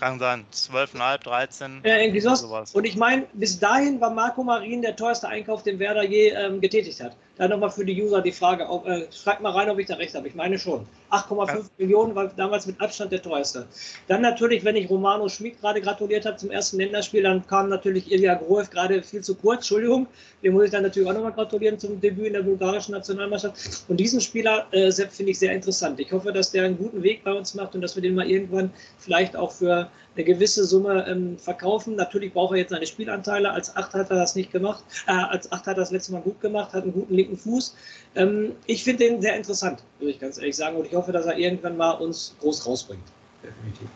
kann 0.00 0.18
sein, 0.18 0.46
12,5, 0.52 1.18
13. 1.18 1.82
Ja, 1.84 1.98
irgendwie 1.98 2.20
sowas. 2.20 2.74
Und 2.74 2.84
ich 2.84 2.96
meine, 2.96 3.26
bis 3.34 3.58
dahin 3.60 4.00
war 4.00 4.10
Marco 4.10 4.42
Marin 4.42 4.82
der 4.82 4.96
teuerste 4.96 5.28
Einkauf, 5.28 5.62
den 5.62 5.78
Werder 5.78 6.02
je 6.02 6.30
ähm, 6.30 6.60
getätigt 6.60 7.00
hat. 7.00 7.16
Da 7.40 7.48
nochmal 7.48 7.70
für 7.70 7.86
die 7.86 8.02
User 8.02 8.20
die 8.20 8.32
Frage, 8.32 8.68
ob, 8.68 8.86
äh, 8.86 9.06
schreibt 9.10 9.40
mal 9.40 9.52
rein, 9.52 9.70
ob 9.70 9.78
ich 9.78 9.86
da 9.86 9.94
recht 9.94 10.14
habe. 10.14 10.28
Ich 10.28 10.34
meine 10.34 10.58
schon. 10.58 10.86
8,5 11.10 11.48
ja. 11.48 11.62
Millionen 11.78 12.14
war 12.14 12.28
damals 12.28 12.66
mit 12.66 12.78
Abstand 12.78 13.12
der 13.12 13.22
teuerste. 13.22 13.66
Dann 14.08 14.20
natürlich, 14.20 14.62
wenn 14.62 14.76
ich 14.76 14.90
Romano 14.90 15.26
Schmid 15.26 15.58
gerade 15.58 15.80
gratuliert 15.80 16.26
habe 16.26 16.36
zum 16.36 16.50
ersten 16.50 16.76
Länderspiel, 16.76 17.22
dann 17.22 17.46
kam 17.46 17.70
natürlich 17.70 18.12
Ilya 18.12 18.34
Groev 18.34 18.68
gerade 18.68 19.02
viel 19.02 19.22
zu 19.22 19.34
kurz, 19.34 19.60
Entschuldigung. 19.60 20.06
Dem 20.42 20.52
muss 20.52 20.64
ich 20.64 20.70
dann 20.70 20.82
natürlich 20.82 21.08
auch 21.08 21.14
nochmal 21.14 21.32
gratulieren 21.32 21.78
zum 21.78 21.98
Debüt 21.98 22.26
in 22.26 22.34
der 22.34 22.42
bulgarischen 22.42 22.92
Nationalmannschaft. 22.92 23.84
Und 23.88 23.98
diesen 23.98 24.20
Spieler, 24.20 24.66
äh, 24.72 24.90
Sepp, 24.90 25.10
finde 25.10 25.32
ich 25.32 25.38
sehr 25.38 25.54
interessant. 25.54 25.98
Ich 25.98 26.12
hoffe, 26.12 26.34
dass 26.34 26.50
der 26.50 26.64
einen 26.64 26.76
guten 26.76 27.02
Weg 27.02 27.24
bei 27.24 27.32
uns 27.32 27.54
macht 27.54 27.74
und 27.74 27.80
dass 27.80 27.96
wir 27.96 28.02
den 28.02 28.16
mal 28.16 28.28
irgendwann 28.28 28.70
vielleicht 28.98 29.34
auch 29.34 29.50
für 29.50 29.90
eine 30.16 30.24
gewisse 30.24 30.64
Summe 30.64 31.06
ähm, 31.08 31.38
verkaufen. 31.38 31.96
Natürlich 31.96 32.32
braucht 32.32 32.52
er 32.52 32.58
jetzt 32.58 32.70
seine 32.70 32.86
Spielanteile. 32.86 33.50
Als 33.50 33.74
Acht 33.76 33.94
hat 33.94 34.10
er 34.10 34.16
das 34.16 34.34
nicht 34.34 34.52
gemacht. 34.52 34.84
Äh, 35.06 35.12
als 35.12 35.50
Acht 35.52 35.66
hat 35.66 35.76
er 35.76 35.82
das 35.82 35.90
letzte 35.90 36.12
Mal 36.12 36.22
gut 36.22 36.40
gemacht, 36.40 36.72
hat 36.72 36.82
einen 36.82 36.92
guten 36.92 37.14
linken 37.14 37.36
Fuß. 37.36 37.76
Ähm, 38.16 38.52
ich 38.66 38.84
finde 38.84 39.04
den 39.04 39.22
sehr 39.22 39.36
interessant, 39.36 39.82
würde 39.98 40.12
ich 40.12 40.18
ganz 40.18 40.38
ehrlich 40.38 40.56
sagen. 40.56 40.76
Und 40.76 40.86
ich 40.86 40.94
hoffe, 40.94 41.12
dass 41.12 41.26
er 41.26 41.38
irgendwann 41.38 41.76
mal 41.76 41.92
uns 41.92 42.34
groß 42.40 42.66
rausbringt. 42.66 43.04
Definitiv. 43.42 43.88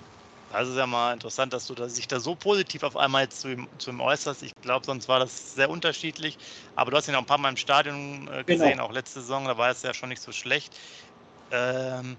Das 0.53 0.69
ist 0.69 0.77
ja 0.77 0.87
mal 0.87 1.13
interessant, 1.15 1.53
dass 1.53 1.67
du 1.67 1.75
dich 1.75 2.07
da 2.07 2.21
so 2.21 2.37
positiv 2.37 2.85
auf 2.85 2.97
einmal 2.97 3.29
zu 3.29 3.49
ihm, 3.49 3.67
zu 3.79 3.91
ihm 3.91 4.01
äußerst. 4.01 4.45
Ich 4.45 4.53
glaube, 4.63 4.87
sonst 4.87 5.09
war 5.09 5.19
das 5.19 5.57
sehr 5.57 5.69
unterschiedlich. 5.69 6.39
Aber 6.77 6.93
du 6.93 6.97
hast 6.97 7.09
ihn 7.09 7.17
auch 7.17 7.21
ein 7.21 7.27
paar 7.27 7.39
Mal 7.39 7.49
im 7.49 7.57
Stadion 7.57 8.29
äh, 8.33 8.45
gesehen, 8.45 8.73
genau. 8.73 8.85
auch 8.85 8.93
letzte 8.93 9.21
Saison, 9.21 9.47
da 9.47 9.59
war 9.59 9.71
es 9.71 9.83
ja 9.83 9.93
schon 9.93 10.11
nicht 10.11 10.23
so 10.23 10.31
schlecht. 10.31 10.73
Ähm, 11.51 12.17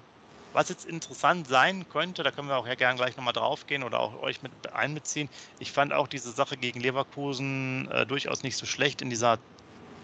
was 0.55 0.69
jetzt 0.69 0.85
interessant 0.85 1.47
sein 1.47 1.87
könnte, 1.87 2.23
da 2.23 2.31
können 2.31 2.47
wir 2.49 2.57
auch 2.57 2.67
ja 2.67 2.75
gerne 2.75 2.97
gleich 2.97 3.17
nochmal 3.17 3.33
drauf 3.33 3.65
gehen 3.67 3.83
oder 3.83 3.99
auch 3.99 4.15
euch 4.15 4.41
mit 4.41 4.71
einbeziehen. 4.73 5.29
Ich 5.59 5.71
fand 5.71 5.93
auch 5.93 6.07
diese 6.07 6.31
Sache 6.31 6.57
gegen 6.57 6.79
Leverkusen 6.81 7.89
äh, 7.91 8.05
durchaus 8.07 8.43
nicht 8.43 8.57
so 8.57 8.65
schlecht 8.65 9.01
in 9.01 9.09
dieser, 9.09 9.39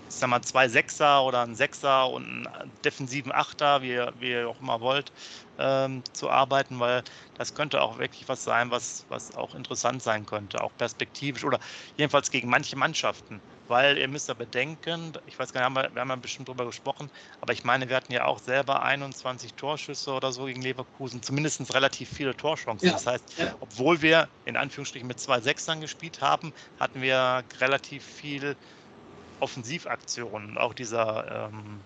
ich 0.10 0.18
sag 0.18 0.30
mal, 0.30 0.42
zwei 0.44 0.70
Sechser 0.70 1.24
oder 1.26 1.44
ein 1.44 1.56
Sechser 1.56 2.10
und 2.10 2.48
einen 2.48 2.80
defensiven 2.86 3.32
Achter, 3.32 3.82
wie, 3.82 3.98
wie 4.16 4.32
ihr 4.32 4.50
auch 4.50 4.60
immer 4.62 4.82
wollt, 4.82 5.12
ähm, 5.58 6.04
zu 6.14 6.30
arbeiten, 6.30 6.80
weil 6.80 7.04
das 7.34 7.54
könnte 7.54 7.82
auch 7.82 7.98
wirklich 8.00 8.28
was 8.28 8.44
sein, 8.44 8.72
was, 8.72 9.06
was 9.10 9.32
auch 9.34 9.56
interessant 9.56 10.04
sein 10.04 10.26
könnte, 10.26 10.62
auch 10.64 10.76
perspektivisch 10.78 11.44
oder 11.46 11.60
jedenfalls 11.98 12.30
gegen 12.32 12.50
manche 12.50 12.76
Mannschaften 12.76 13.42
weil 13.72 13.98
ihr 13.98 14.10
müsst 14.10 14.28
ja 14.28 14.34
bedenken, 14.34 15.14
ich 15.26 15.40
weiß 15.40 15.54
gar 15.54 15.68
nicht, 15.68 15.82
wir, 15.82 15.96
wir 15.96 16.02
haben 16.02 16.10
ja 16.10 16.16
bestimmt 16.18 16.50
drüber 16.50 16.66
gesprochen, 16.66 17.10
aber 17.40 17.54
ich 17.54 17.64
meine, 17.64 17.88
wir 17.88 17.96
hatten 17.96 18.12
ja 18.12 18.26
auch 18.26 18.40
selber 18.40 18.84
21 18.84 19.54
Torschüsse 19.54 20.12
oder 20.12 20.34
so 20.34 20.46
gegen 20.46 20.62
Leverkusen, 20.62 21.24
zumindest 21.24 21.74
relativ 21.74 22.10
viele 22.10 22.36
Torchancen. 22.36 22.90
Ja. 22.90 22.94
Das 22.94 23.08
heißt, 23.08 23.24
obwohl 23.62 24.02
wir 24.02 24.28
in 24.44 24.58
Anführungsstrichen 24.58 25.08
mit 25.08 25.22
zwei 25.22 25.40
Sechsern 25.40 25.80
gespielt 25.80 26.22
haben, 26.22 26.54
hatten 26.82 27.02
wir 27.02 27.46
relativ 27.62 28.04
viel 28.04 28.58
Offensivaktionen. 29.40 30.58
Auch 30.58 30.74
dieser 30.74 31.48
ähm, 31.48 31.80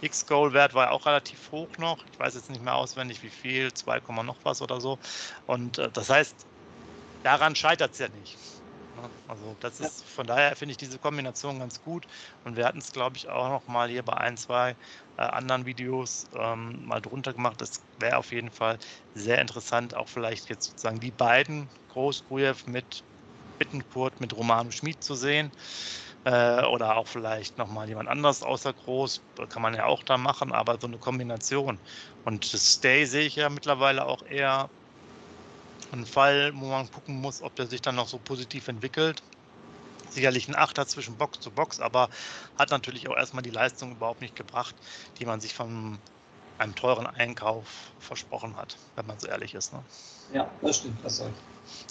X-Goal-Wert 0.00 0.72
war 0.72 0.92
auch 0.92 1.04
relativ 1.04 1.52
hoch 1.52 1.68
noch. 1.76 1.98
Ich 2.10 2.18
weiß 2.18 2.34
jetzt 2.34 2.48
nicht 2.48 2.64
mehr 2.64 2.74
auswendig, 2.74 3.22
wie 3.22 3.28
viel, 3.28 3.72
2, 3.72 4.00
noch 4.22 4.38
was 4.44 4.62
oder 4.62 4.80
so. 4.80 4.98
Und 5.46 5.76
äh, 5.76 5.90
das 5.92 6.08
heißt, 6.08 6.34
daran 7.22 7.54
scheitert 7.54 7.92
es 7.92 7.98
ja 7.98 8.08
nicht. 8.08 8.36
Also 9.26 9.54
das 9.58 9.80
ist 9.80 10.04
von 10.04 10.26
daher 10.26 10.54
finde 10.56 10.72
ich 10.72 10.76
diese 10.76 10.98
Kombination 10.98 11.58
ganz 11.58 11.80
gut. 11.80 12.06
Und 12.44 12.56
wir 12.56 12.66
hatten 12.66 12.78
es, 12.78 12.92
glaube 12.92 13.16
ich, 13.16 13.28
auch 13.28 13.48
noch 13.48 13.66
mal 13.66 13.88
hier 13.88 14.02
bei 14.02 14.14
ein, 14.14 14.36
zwei 14.36 14.76
äh, 15.16 15.22
anderen 15.22 15.64
Videos 15.64 16.26
ähm, 16.34 16.84
mal 16.84 17.00
drunter 17.00 17.32
gemacht. 17.32 17.60
Das 17.60 17.86
wäre 17.96 18.18
auf 18.18 18.32
jeden 18.32 18.50
Fall 18.50 18.78
sehr 19.14 19.38
interessant, 19.40 19.94
auch 19.94 20.08
vielleicht 20.08 20.48
jetzt 20.50 20.66
sozusagen 20.66 21.00
die 21.00 21.12
beiden, 21.12 21.70
Groß 21.88 22.24
Grujew 22.24 22.56
mit 22.66 23.04
Bittenkurt, 23.58 24.20
mit 24.20 24.34
Romano 24.34 24.70
Schmid 24.72 25.04
zu 25.04 25.14
sehen. 25.16 25.52
Äh, 26.24 26.64
oder 26.66 26.96
auch 26.96 27.08
vielleicht 27.08 27.58
nochmal 27.58 27.88
jemand 27.88 28.08
anders 28.08 28.42
außer 28.42 28.74
Groß, 28.74 29.26
kann 29.48 29.62
man 29.62 29.74
ja 29.74 29.86
auch 29.86 30.02
da 30.04 30.18
machen, 30.18 30.52
aber 30.52 30.78
so 30.80 30.86
eine 30.86 30.98
Kombination. 30.98 31.80
Und 32.24 32.52
das 32.54 32.64
Stay 32.74 33.04
sehe 33.06 33.26
ich 33.26 33.36
ja 33.36 33.48
mittlerweile 33.50 34.06
auch 34.06 34.22
eher 34.22 34.70
ein 35.92 36.06
Fall, 36.06 36.52
wo 36.54 36.66
man 36.66 36.90
gucken 36.90 37.20
muss, 37.20 37.42
ob 37.42 37.54
der 37.56 37.66
sich 37.66 37.82
dann 37.82 37.96
noch 37.96 38.08
so 38.08 38.18
positiv 38.18 38.68
entwickelt. 38.68 39.22
Sicherlich 40.10 40.48
ein 40.48 40.54
Achter 40.54 40.86
zwischen 40.86 41.16
Box 41.16 41.40
zu 41.40 41.50
Box, 41.50 41.80
aber 41.80 42.10
hat 42.58 42.70
natürlich 42.70 43.08
auch 43.08 43.16
erstmal 43.16 43.42
die 43.42 43.50
Leistung 43.50 43.92
überhaupt 43.92 44.20
nicht 44.20 44.36
gebracht, 44.36 44.74
die 45.18 45.24
man 45.24 45.40
sich 45.40 45.54
von 45.54 45.98
einem 46.58 46.74
teuren 46.74 47.06
Einkauf 47.06 47.64
versprochen 47.98 48.56
hat, 48.56 48.76
wenn 48.96 49.06
man 49.06 49.18
so 49.18 49.26
ehrlich 49.26 49.54
ist. 49.54 49.72
Ne? 49.72 49.82
Ja, 50.32 50.50
das 50.60 50.76
stimmt, 50.76 51.04
das 51.04 51.16
soll. 51.18 51.30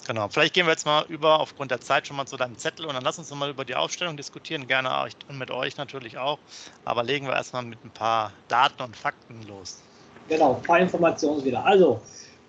Genau, 0.06 0.28
vielleicht 0.28 0.54
gehen 0.54 0.66
wir 0.66 0.72
jetzt 0.72 0.86
mal 0.86 1.04
über, 1.08 1.40
aufgrund 1.40 1.70
der 1.70 1.80
Zeit 1.80 2.06
schon 2.06 2.16
mal 2.16 2.26
zu 2.26 2.36
deinem 2.36 2.56
Zettel 2.58 2.86
und 2.86 2.94
dann 2.94 3.02
lass 3.02 3.18
uns 3.18 3.32
mal 3.34 3.50
über 3.50 3.64
die 3.64 3.74
Aufstellung 3.74 4.16
diskutieren, 4.16 4.66
gerne 4.66 5.08
und 5.28 5.38
mit 5.38 5.50
euch 5.50 5.76
natürlich 5.76 6.18
auch. 6.18 6.38
Aber 6.84 7.02
legen 7.02 7.26
wir 7.26 7.34
erstmal 7.34 7.62
mit 7.64 7.84
ein 7.84 7.90
paar 7.90 8.32
Daten 8.48 8.82
und 8.82 8.96
Fakten 8.96 9.42
los. 9.44 9.80
Genau, 10.28 10.54
ein 10.54 10.62
paar 10.62 10.78
Informationen 10.78 11.44
wieder. 11.44 11.64
Also, 11.64 12.00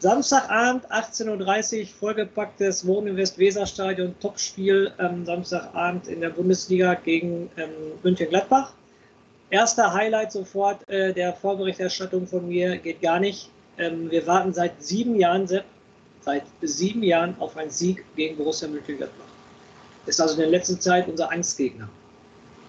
Samstagabend, 0.04 0.86
18.30 0.92 1.80
Uhr, 1.80 1.88
vollgepacktes 1.98 2.86
Wohninvest-Weser-Stadion, 2.86 4.14
Topspiel 4.20 4.92
ähm, 5.00 5.26
Samstagabend 5.26 6.10
in 6.10 6.20
der 6.20 6.32
Bundesliga 6.32 6.96
gegen 6.96 7.50
ähm, 7.56 7.70
München-Gladbach. 8.04 8.74
Erster 9.50 9.94
Highlight 9.94 10.34
sofort 10.34 10.86
äh, 10.90 11.14
der 11.14 11.32
Vorberichterstattung 11.32 12.28
von 12.28 12.50
mir, 12.50 12.80
geht 12.80 13.02
gar 13.02 13.22
nicht. 13.22 13.50
Ähm, 13.78 14.12
wir 14.12 14.28
warten 14.28 14.54
seit 14.54 14.84
sieben 14.84 15.16
Jahren, 15.16 15.48
seit 15.48 16.44
sieben 16.62 17.02
Jahren 17.02 17.38
auf 17.40 17.56
einen 17.56 17.70
Sieg 17.70 18.04
gegen 18.18 18.36
Borussia 18.36 18.68
München-Gladbach. 18.68 19.28
Ist 20.06 20.20
also 20.20 20.34
in 20.34 20.42
der 20.42 20.50
letzten 20.50 20.82
Zeit 20.82 21.08
unser 21.08 21.32
Angstgegner. 21.32 21.88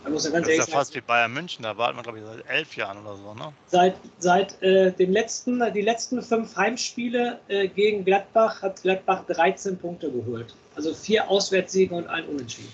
Da 0.05 0.11
muss 0.11 0.31
ganz 0.31 0.47
das 0.47 0.59
ist 0.59 0.69
ja 0.69 0.77
fast 0.77 0.95
wie 0.95 1.01
Bayern 1.01 1.33
München, 1.33 1.62
da 1.62 1.77
warten 1.79 1.97
wir, 1.97 2.03
glaube 2.03 2.19
ich, 2.19 2.25
seit 2.25 2.47
elf 2.47 2.77
Jahren 2.77 2.99
oder 2.99 3.17
so, 3.17 3.35
ne? 3.35 3.53
Seit, 3.69 3.97
seit 4.19 4.61
äh, 4.62 4.93
den 4.93 5.12
letzten, 5.12 5.62
die 5.73 5.81
letzten 5.81 6.23
fünf 6.23 6.55
Heimspiele 6.57 7.40
äh, 7.49 7.69
gegen 7.69 8.05
Gladbach 8.05 8.61
hat 8.61 8.83
Gladbach 8.83 9.25
13 9.27 9.79
Punkte 9.79 10.11
geholt. 10.11 10.55
Also 10.77 10.93
vier 10.93 11.29
Auswärtssiege 11.31 11.95
und 11.95 12.07
ein 12.07 12.27
Unentschieden. 12.27 12.73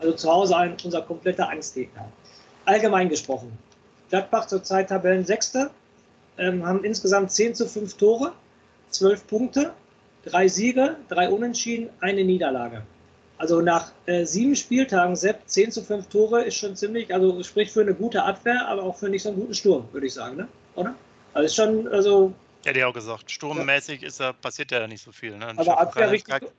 Also 0.00 0.14
zu 0.14 0.32
Hause 0.32 0.56
ein, 0.56 0.76
unser 0.82 1.02
kompletter 1.02 1.48
Angstgegner. 1.50 2.10
Allgemein 2.64 3.10
gesprochen. 3.10 3.56
Gladbach 4.08 4.46
zurzeit 4.46 4.88
Tabellensechste, 4.88 5.70
ähm, 6.38 6.66
haben 6.66 6.84
insgesamt 6.84 7.32
10 7.32 7.54
zu 7.54 7.68
5 7.68 7.94
Tore, 7.98 8.32
12 8.90 9.26
Punkte, 9.26 9.72
drei 10.24 10.48
Siege, 10.48 10.96
drei 11.08 11.28
Unentschieden, 11.28 11.90
eine 12.00 12.24
Niederlage. 12.24 12.82
Also 13.42 13.60
nach 13.60 13.90
äh, 14.06 14.24
sieben 14.24 14.54
Spieltagen, 14.54 15.16
Sepp, 15.16 15.40
10 15.46 15.72
zu 15.72 15.82
5 15.82 16.06
Tore 16.06 16.44
ist 16.44 16.54
schon 16.54 16.76
ziemlich, 16.76 17.12
also 17.12 17.42
spricht 17.42 17.72
für 17.72 17.80
eine 17.80 17.92
gute 17.92 18.22
Abwehr, 18.22 18.68
aber 18.68 18.84
auch 18.84 18.96
für 18.96 19.08
nicht 19.08 19.24
so 19.24 19.30
einen 19.30 19.38
guten 19.40 19.52
Sturm, 19.52 19.88
würde 19.90 20.06
ich 20.06 20.14
sagen, 20.14 20.36
ne? 20.36 20.48
oder? 20.76 20.94
Also 21.34 21.46
ist 21.46 21.56
schon, 21.56 21.88
also. 21.88 22.32
Ja, 22.64 22.72
die 22.72 22.84
auch 22.84 22.94
gesagt, 22.94 23.28
sturmmäßig 23.32 24.04
ist 24.04 24.20
er, 24.20 24.32
passiert 24.32 24.70
ja 24.70 24.86
nicht 24.86 25.02
so 25.02 25.10
viel. 25.10 25.36
Ne? 25.36 25.54
Aber 25.56 25.76
Abwehr, 25.76 26.12
richtig, 26.12 26.52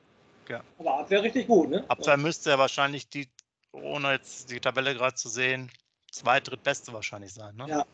ja. 0.49 0.59
aber 0.77 0.99
Abwehr 0.99 1.23
richtig 1.23 1.47
gut, 1.47 1.69
ne? 1.69 1.85
Abwehr 1.87 2.17
müsste 2.17 2.49
ja 2.49 2.59
wahrscheinlich 2.59 3.07
die, 3.07 3.29
ohne 3.71 4.11
jetzt 4.11 4.51
die 4.51 4.59
Tabelle 4.59 4.93
gerade 4.93 5.15
zu 5.15 5.29
sehen, 5.29 5.71
zweit, 6.11 6.49
drittbeste 6.49 6.91
wahrscheinlich 6.91 7.33
sein, 7.33 7.55
ne? 7.55 7.65
Ja. 7.69 7.85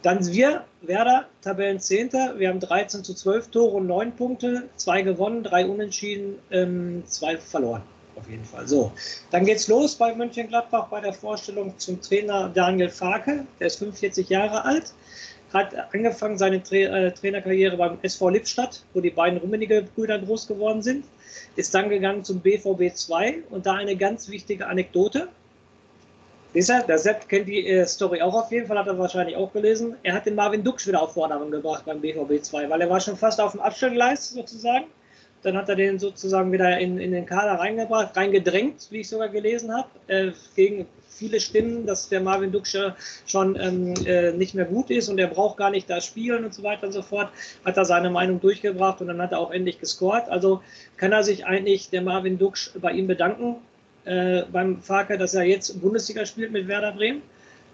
Dann 0.00 0.24
wir, 0.24 0.64
Werder, 0.80 1.28
Tabellenzehnter. 1.42 2.38
Wir 2.38 2.48
haben 2.48 2.60
13 2.60 3.04
zu 3.04 3.12
12 3.12 3.50
Tore 3.50 3.76
und 3.76 3.86
9 3.86 4.16
Punkte, 4.16 4.70
zwei 4.76 5.02
gewonnen, 5.02 5.42
drei 5.42 5.66
unentschieden, 5.66 6.38
ähm, 6.50 7.02
zwei 7.06 7.36
verloren 7.36 7.82
auf 8.16 8.28
jeden 8.28 8.44
Fall. 8.44 8.66
So, 8.66 8.92
dann 9.30 9.44
geht's 9.44 9.68
los 9.68 9.94
bei 9.94 10.14
Mönchengladbach 10.14 10.88
bei 10.88 11.00
der 11.00 11.12
Vorstellung 11.12 11.78
zum 11.78 12.00
Trainer 12.00 12.48
Daniel 12.48 12.88
Farke. 12.88 13.46
Der 13.60 13.66
ist 13.68 13.78
45 13.78 14.28
Jahre 14.28 14.64
alt, 14.64 14.94
hat 15.52 15.74
angefangen 15.94 16.38
seine 16.38 16.62
Tra 16.62 16.76
äh, 16.76 17.12
Trainerkarriere 17.12 17.76
beim 17.76 17.98
SV 18.02 18.30
Lippstadt, 18.30 18.82
wo 18.94 19.00
die 19.00 19.10
beiden 19.10 19.38
Rummenige 19.38 19.86
Brüder 19.94 20.18
groß 20.18 20.48
geworden 20.48 20.82
sind. 20.82 21.04
Ist 21.56 21.74
dann 21.74 21.88
gegangen 21.88 22.24
zum 22.24 22.40
BVB 22.40 22.94
2 22.94 23.44
und 23.50 23.66
da 23.66 23.74
eine 23.74 23.96
ganz 23.96 24.28
wichtige 24.28 24.66
Anekdote. 24.66 25.28
Siehst 26.54 26.70
du, 26.70 26.84
der 26.88 26.98
Sepp 26.98 27.28
kennt 27.28 27.48
die 27.48 27.66
äh, 27.66 27.86
Story 27.86 28.22
auch 28.22 28.34
auf 28.34 28.50
jeden 28.50 28.66
Fall, 28.66 28.78
hat 28.78 28.86
er 28.86 28.98
wahrscheinlich 28.98 29.36
auch 29.36 29.52
gelesen. 29.52 29.96
Er 30.02 30.14
hat 30.14 30.26
den 30.26 30.34
Marvin 30.34 30.64
Duksch 30.64 30.86
wieder 30.86 31.02
auf 31.02 31.12
Vordermann 31.12 31.50
gebracht 31.50 31.84
beim 31.84 32.00
BVB 32.00 32.42
2, 32.42 32.70
weil 32.70 32.80
er 32.80 32.88
war 32.88 33.00
schon 33.00 33.16
fast 33.16 33.40
auf 33.40 33.52
dem 33.52 33.60
Abstellgleis 33.60 34.30
sozusagen 34.30 34.86
dann 35.42 35.56
hat 35.56 35.68
er 35.68 35.76
den 35.76 35.98
sozusagen 35.98 36.52
wieder 36.52 36.78
in, 36.78 36.98
in 36.98 37.12
den 37.12 37.26
Kader 37.26 37.60
reingebracht, 37.60 38.16
reingedrängt, 38.16 38.88
wie 38.90 39.00
ich 39.00 39.08
sogar 39.08 39.28
gelesen 39.28 39.72
habe, 39.72 39.88
äh, 40.08 40.32
gegen 40.54 40.86
viele 41.16 41.40
Stimmen, 41.40 41.86
dass 41.86 42.08
der 42.08 42.20
Marvin 42.20 42.52
Duxcher 42.52 42.96
schon 43.26 43.58
ähm, 43.58 43.94
äh, 44.04 44.32
nicht 44.32 44.54
mehr 44.54 44.66
gut 44.66 44.90
ist 44.90 45.08
und 45.08 45.18
er 45.18 45.28
braucht 45.28 45.56
gar 45.56 45.70
nicht 45.70 45.88
da 45.88 46.00
spielen 46.00 46.44
und 46.44 46.54
so 46.54 46.62
weiter 46.62 46.86
und 46.86 46.92
so 46.92 47.02
fort, 47.02 47.30
hat 47.64 47.76
er 47.76 47.84
seine 47.84 48.10
Meinung 48.10 48.40
durchgebracht 48.40 49.00
und 49.00 49.08
dann 49.08 49.20
hat 49.20 49.32
er 49.32 49.40
auch 49.40 49.50
endlich 49.50 49.78
gescored. 49.80 50.28
Also 50.28 50.62
kann 50.96 51.12
er 51.12 51.22
sich 51.22 51.46
eigentlich, 51.46 51.90
der 51.90 52.02
Marvin 52.02 52.38
Duksch, 52.38 52.70
bei 52.80 52.92
ihm 52.92 53.06
bedanken, 53.06 53.56
äh, 54.04 54.42
beim 54.52 54.82
Farke, 54.82 55.18
dass 55.18 55.34
er 55.34 55.44
jetzt 55.44 55.80
Bundesliga 55.80 56.26
spielt 56.26 56.52
mit 56.52 56.68
Werder 56.68 56.92
Bremen. 56.92 57.22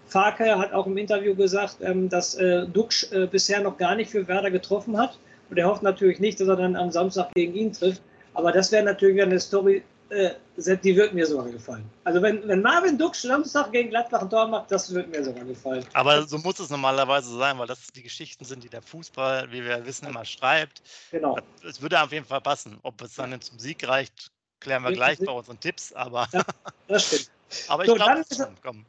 Farke 0.07 0.59
hat 0.59 0.73
auch 0.73 0.87
im 0.87 0.97
Interview 0.97 1.35
gesagt, 1.35 1.77
ähm, 1.81 2.09
dass 2.09 2.35
äh, 2.35 2.67
Duksch 2.67 3.11
äh, 3.13 3.27
bisher 3.27 3.61
noch 3.61 3.77
gar 3.77 3.95
nicht 3.95 4.11
für 4.11 4.29
Werder 4.29 4.51
getroffen 4.51 4.97
hat 4.99 5.19
und 5.51 5.59
er 5.59 5.67
hofft 5.67 5.83
natürlich 5.83 6.19
nicht, 6.19 6.41
dass 6.41 6.49
er 6.49 6.57
dann 6.57 6.77
am 6.77 6.91
Samstag 6.91 7.33
gegen 7.35 7.55
ihn 7.55 7.73
trifft. 7.73 8.03
Aber 8.35 8.53
das 8.53 8.73
wäre 8.73 8.85
natürlich 8.85 9.21
eine 9.21 9.39
Story, 9.39 9.83
äh, 10.09 10.31
die 10.57 10.97
wird 10.97 11.15
mir 11.15 11.27
sogar 11.27 11.49
gefallen. 11.51 11.85
Also 12.05 12.21
wenn, 12.21 12.47
wenn 12.47 12.61
Marvin 12.63 12.99
Duck 12.99 13.15
Samstag 13.15 13.73
gegen 13.73 13.91
Gladbach 13.91 14.23
ein 14.23 14.31
Tor 14.31 14.47
macht, 14.47 14.71
das 14.71 14.93
wird 14.93 15.09
mir 15.09 15.25
sogar 15.25 15.45
gefallen. 15.45 15.85
Aber 15.95 16.23
so 16.27 16.39
muss 16.39 16.59
es 16.59 16.71
normalerweise 16.71 17.37
sein, 17.37 17.59
weil 17.59 17.67
das 17.67 17.87
die 17.89 18.03
Geschichten 18.03 18.45
sind, 18.45 18.63
die 18.65 18.69
der 18.69 18.83
Fußball, 18.83 19.51
wie 19.51 19.65
wir 19.65 19.85
wissen, 19.87 20.07
immer 20.07 20.25
schreibt. 20.25 20.83
Genau. 21.11 21.39
Es 21.67 21.81
würde 21.81 22.03
auf 22.03 22.13
jeden 22.13 22.27
Fall 22.27 22.41
passen. 22.41 22.79
Ob 22.83 23.01
es 23.03 23.15
dann 23.15 23.41
zum 23.41 23.59
Sieg 23.59 23.87
reicht, 23.89 24.31
klären 24.61 24.83
wir 24.83 24.93
gleich 24.93 25.19
bei 25.19 25.33
unseren 25.33 25.61
Tipps. 25.61 25.93
Aber 25.93 26.29
ja, 26.33 26.43
das 26.89 27.07
stimmt. 27.07 27.31
Aber 27.69 27.83
ich 27.83 27.91
so, 27.91 27.97
glaube, 27.97 28.25
dann, 28.63 28.87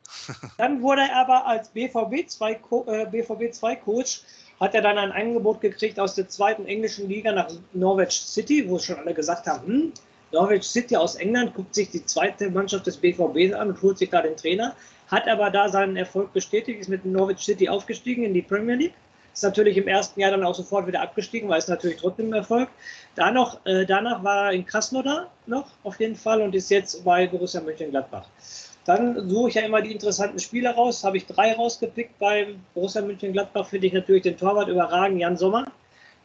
dann 0.58 0.82
wurde 0.82 1.02
er 1.02 1.18
aber 1.18 1.46
als 1.46 1.68
BVB 1.70 2.28
2 2.28 2.52
äh, 2.88 3.06
BVB 3.08 3.54
2 3.54 3.76
Coach 3.76 4.22
hat 4.60 4.76
er 4.76 4.82
dann 4.82 4.98
ein 4.98 5.12
Angebot 5.12 5.62
gekriegt 5.62 6.00
aus 6.00 6.16
der 6.16 6.30
zweiten 6.30 6.66
englischen 6.66 7.10
Liga 7.10 7.32
nach 7.32 7.50
Norwich 7.74 8.13
City, 8.13 8.70
wo 8.70 8.80
schon 8.80 8.98
alle 8.98 9.13
gesagt 9.13 9.48
haben, 9.48 9.68
hm, 9.68 9.94
Norwich 10.32 10.63
City 10.63 10.96
aus 10.96 11.16
England 11.16 11.54
guckt 11.54 11.76
sich 11.76 11.92
die 11.92 12.06
zweite 12.06 12.50
Mannschaft 12.50 12.88
des 12.88 12.98
BVB 12.98 13.54
an 13.54 13.70
und 13.70 13.82
holt 13.82 14.00
sich 14.00 14.10
da 14.10 14.22
den 14.22 14.36
Trainer, 14.36 14.76
hat 15.08 15.28
aber 15.28 15.52
da 15.52 15.70
seinen 15.70 15.96
Erfolg 15.96 16.34
bestätigt, 16.34 16.82
ist 16.82 16.89
mit 16.89 17.06
Norwich 17.06 17.39
City 17.39 17.70
aufgestiegen 17.70 18.24
in 18.24 18.34
die 18.34 18.42
Premier 18.42 18.76
League. 18.76 18.96
Ist 19.32 19.44
natürlich 19.44 19.78
im 19.78 19.88
ersten 19.88 20.20
Jahr 20.20 20.32
dann 20.32 20.44
auch 20.44 20.54
sofort 20.54 20.86
wieder 20.86 21.02
abgestiegen, 21.02 21.50
weil 21.50 21.58
es 21.58 21.68
natürlich 21.68 21.98
trotzdem 21.98 22.34
Erfolg. 22.34 22.70
Da 23.16 23.30
äh, 23.66 23.86
danach 23.86 24.24
war 24.24 24.48
er 24.48 24.52
in 24.54 24.66
Krasnodar 24.66 25.32
noch 25.48 25.68
auf 25.84 26.00
jeden 26.00 26.16
Fall 26.16 26.42
und 26.42 26.54
ist 26.54 26.70
jetzt 26.70 27.04
bei 27.04 27.26
Borussia 27.28 27.62
Mönchengladbach. 27.62 28.28
Dann 28.86 29.30
suche 29.30 29.50
ich 29.50 29.56
ja 29.56 29.62
immer 29.62 29.82
die 29.82 29.91
interessanten 29.91 30.39
Spieler 30.39 30.72
raus. 30.72 31.04
Habe 31.04 31.17
ich 31.17 31.26
drei 31.26 31.54
rausgepickt 31.54 32.19
bei 32.19 32.56
Borussia 32.74 33.02
Mönchengladbach. 33.02 33.67
Finde 33.67 33.88
ich 33.88 33.93
natürlich 33.93 34.24
den 34.24 34.38
Torwart 34.38 34.67
überragend, 34.67 35.19
Jan 35.19 35.38
Sommer. 35.38 35.72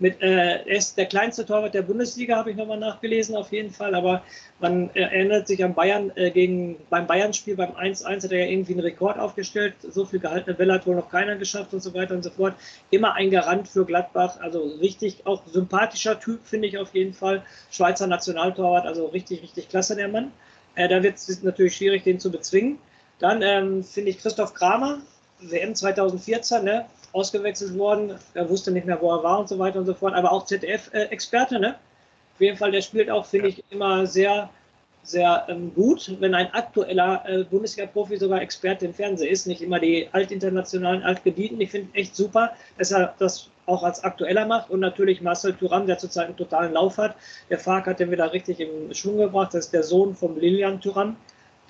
Mit, 0.01 0.23
äh, 0.23 0.63
er 0.65 0.77
ist 0.77 0.97
der 0.97 1.07
kleinste 1.07 1.45
Torwart 1.45 1.75
der 1.75 1.83
Bundesliga, 1.83 2.37
habe 2.37 2.53
ich 2.53 2.57
nochmal 2.57 2.79
nachgelesen, 2.79 3.35
auf 3.35 3.51
jeden 3.51 3.71
Fall. 3.71 3.97
Aber 3.97 4.23
man 4.61 4.91
erinnert 4.95 5.49
sich 5.49 5.65
an 5.65 5.75
Bayern 5.75 6.13
äh, 6.15 6.31
gegen 6.31 6.77
beim 6.89 7.09
Bayern-Spiel 7.09 7.57
beim 7.57 7.73
1-1 7.73 8.23
hat 8.23 8.31
er 8.31 8.45
ja 8.45 8.47
irgendwie 8.47 8.75
einen 8.75 8.83
Rekord 8.83 9.19
aufgestellt. 9.19 9.75
So 9.83 10.05
viel 10.05 10.21
gehaltene 10.21 10.55
Bälle 10.55 10.75
hat 10.75 10.87
wohl 10.87 10.95
noch 10.95 11.11
keiner 11.11 11.35
geschafft 11.35 11.75
und 11.75 11.83
so 11.83 11.95
weiter 11.95 12.15
und 12.15 12.23
so 12.23 12.31
fort. 12.31 12.55
Immer 12.91 13.15
ein 13.15 13.31
Garant 13.31 13.67
für 13.67 13.85
Gladbach. 13.85 14.39
Also 14.41 14.63
richtig, 14.81 15.27
auch 15.27 15.43
sympathischer 15.47 16.21
Typ, 16.21 16.45
finde 16.45 16.69
ich 16.69 16.79
auf 16.79 16.95
jeden 16.95 17.13
Fall. 17.13 17.43
Schweizer 17.71 18.07
Nationaltorwart, 18.07 18.87
also 18.87 19.07
richtig, 19.07 19.43
richtig 19.43 19.69
klasse, 19.69 19.97
der 19.97 20.09
Mann. 20.09 20.31
Äh, 20.79 20.89
da 20.89 21.03
wird 21.03 21.17
es 21.17 21.43
natürlich 21.43 21.77
schwierig, 21.77 22.05
den 22.05 22.21
zu 22.21 22.31
bezwingen. 22.31 22.79
Dann 23.19 23.43
ähm, 23.43 23.83
finde 23.83 24.11
ich 24.11 24.19
Christoph 24.19 24.55
Kramer, 24.55 25.01
WM 25.41 25.75
2014, 25.75 26.63
ne, 26.63 26.87
ausgewechselt 27.13 27.77
worden. 27.77 28.15
Er 28.35 28.49
wusste 28.49 28.71
nicht 28.71 28.87
mehr, 28.87 29.01
wo 29.03 29.11
er 29.11 29.25
war 29.25 29.41
und 29.41 29.49
so 29.49 29.59
weiter 29.59 29.81
und 29.81 29.87
so 29.87 29.95
fort. 29.95 30.15
Aber 30.15 30.31
auch 30.31 30.47
ZDF-Experte, 30.47 31.59
ne? 31.59 31.75
Auf 32.35 32.41
jeden 32.41 32.57
Fall, 32.57 32.71
der 32.71 32.83
spielt 32.83 33.11
auch, 33.11 33.27
finde 33.27 33.49
ja. 33.49 33.57
ich, 33.57 33.65
immer 33.71 34.07
sehr, 34.07 34.51
sehr 35.03 35.47
ähm, 35.49 35.75
gut, 35.75 36.15
wenn 36.21 36.33
ein 36.33 36.55
aktueller 36.55 37.25
äh, 37.27 37.43
Bundesliga-Profi 37.43 38.17
sogar 38.17 38.41
Experte 38.41 38.87
im 38.87 38.95
Fernsehen 38.95 39.33
ist, 39.33 39.49
nicht 39.49 39.63
immer 39.63 39.81
die 39.81 40.09
altinternationalen, 40.13 41.03
altgebieten. 41.03 41.61
Ich 41.61 41.73
finde 41.73 41.93
echt 41.95 42.15
super, 42.15 42.53
dass 42.79 42.93
er 42.93 43.15
das 43.19 43.51
auch 43.69 43.83
als 43.83 44.03
aktueller 44.03 44.47
macht 44.47 44.71
und 44.71 44.81
natürlich 44.81 45.21
Marcel 45.21 45.55
Thuram, 45.55 45.87
der 45.87 45.99
zurzeit 45.99 46.27
einen 46.27 46.37
totalen 46.37 46.73
Lauf 46.73 46.99
hat. 46.99 47.15
Der 47.51 47.59
Fark 47.59 47.87
hat 47.87 48.01
den 48.01 48.11
wieder 48.11 48.33
richtig 48.33 48.61
im 48.61 48.93
Schwung 48.95 49.19
gebracht. 49.19 49.55
Das 49.55 49.67
ist 49.67 49.75
der 49.75 49.83
Sohn 49.83 50.15
von 50.15 50.39
Lilian 50.39 50.81
Thuram, 50.81 51.17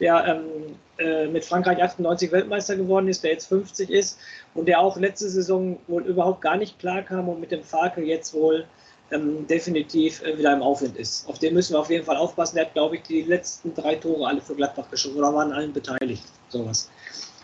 der 0.00 0.24
ähm, 0.26 0.76
äh, 0.98 1.26
mit 1.26 1.44
Frankreich 1.44 1.82
98 1.82 2.32
Weltmeister 2.32 2.76
geworden 2.76 3.08
ist, 3.08 3.24
der 3.24 3.32
jetzt 3.32 3.46
50 3.46 3.90
ist 3.90 4.18
und 4.54 4.66
der 4.66 4.80
auch 4.80 4.96
letzte 4.96 5.28
Saison 5.28 5.78
wohl 5.87 6.04
überhaupt 6.04 6.40
gar 6.40 6.56
nicht 6.56 6.78
klar 6.78 7.02
kam 7.02 7.28
und 7.28 7.40
mit 7.40 7.50
dem 7.50 7.62
Farke 7.62 8.02
jetzt 8.02 8.32
wohl 8.34 8.64
ähm, 9.11 9.46
definitiv 9.46 10.22
äh, 10.22 10.37
wieder 10.38 10.52
im 10.52 10.62
Aufwind 10.62 10.96
ist. 10.96 11.28
Auf 11.28 11.38
den 11.38 11.54
müssen 11.54 11.74
wir 11.74 11.80
auf 11.80 11.90
jeden 11.90 12.04
Fall 12.04 12.16
aufpassen. 12.16 12.56
Der 12.56 12.66
hat, 12.66 12.74
glaube 12.74 12.96
ich, 12.96 13.02
die 13.02 13.22
letzten 13.22 13.74
drei 13.74 13.94
Tore 13.96 14.26
alle 14.26 14.40
für 14.40 14.54
Gladbach 14.54 14.90
geschossen 14.90 15.18
oder 15.18 15.34
waren 15.34 15.52
allen 15.52 15.72
beteiligt. 15.72 16.24
Sowas. 16.48 16.90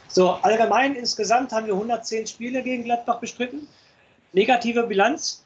So, 0.09 0.31
allgemein 0.43 0.95
insgesamt 0.95 1.53
haben 1.53 1.67
wir 1.67 1.75
110 1.75 2.27
Spiele 2.27 2.63
gegen 2.63 2.85
Gladbach 2.85 3.19
bestritten. 3.19 3.67
Negative 4.35 4.87
Bilanz, 4.87 5.45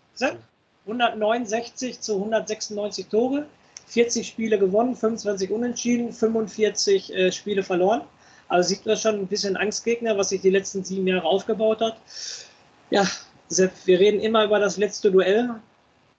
169 0.87 2.01
zu 2.01 2.15
196 2.17 3.07
Tore, 3.07 3.47
40 3.87 4.27
Spiele 4.27 4.59
gewonnen, 4.59 4.97
25 4.97 5.51
unentschieden, 5.51 6.13
45 6.13 7.15
äh, 7.15 7.33
Spiele 7.33 7.63
verloren. 7.63 8.03
Also 8.49 8.71
sieht 8.71 8.87
man 8.87 8.97
schon 8.97 9.17
ein 9.17 9.27
bisschen 9.27 9.57
Angstgegner, 9.57 10.17
was 10.17 10.31
sich 10.31 10.41
die 10.41 10.51
letzten 10.51 10.83
sieben 10.83 11.07
Jahre 11.07 11.25
aufgebaut 11.25 11.81
hat. 11.81 12.01
Ja, 12.91 13.07
Sepp, 13.49 13.73
wir 13.85 14.01
reden 14.01 14.21
immer 14.21 14.45
über 14.45 14.59
das 14.59 14.79
letzte 14.79 15.11
Duell. 15.11 15.51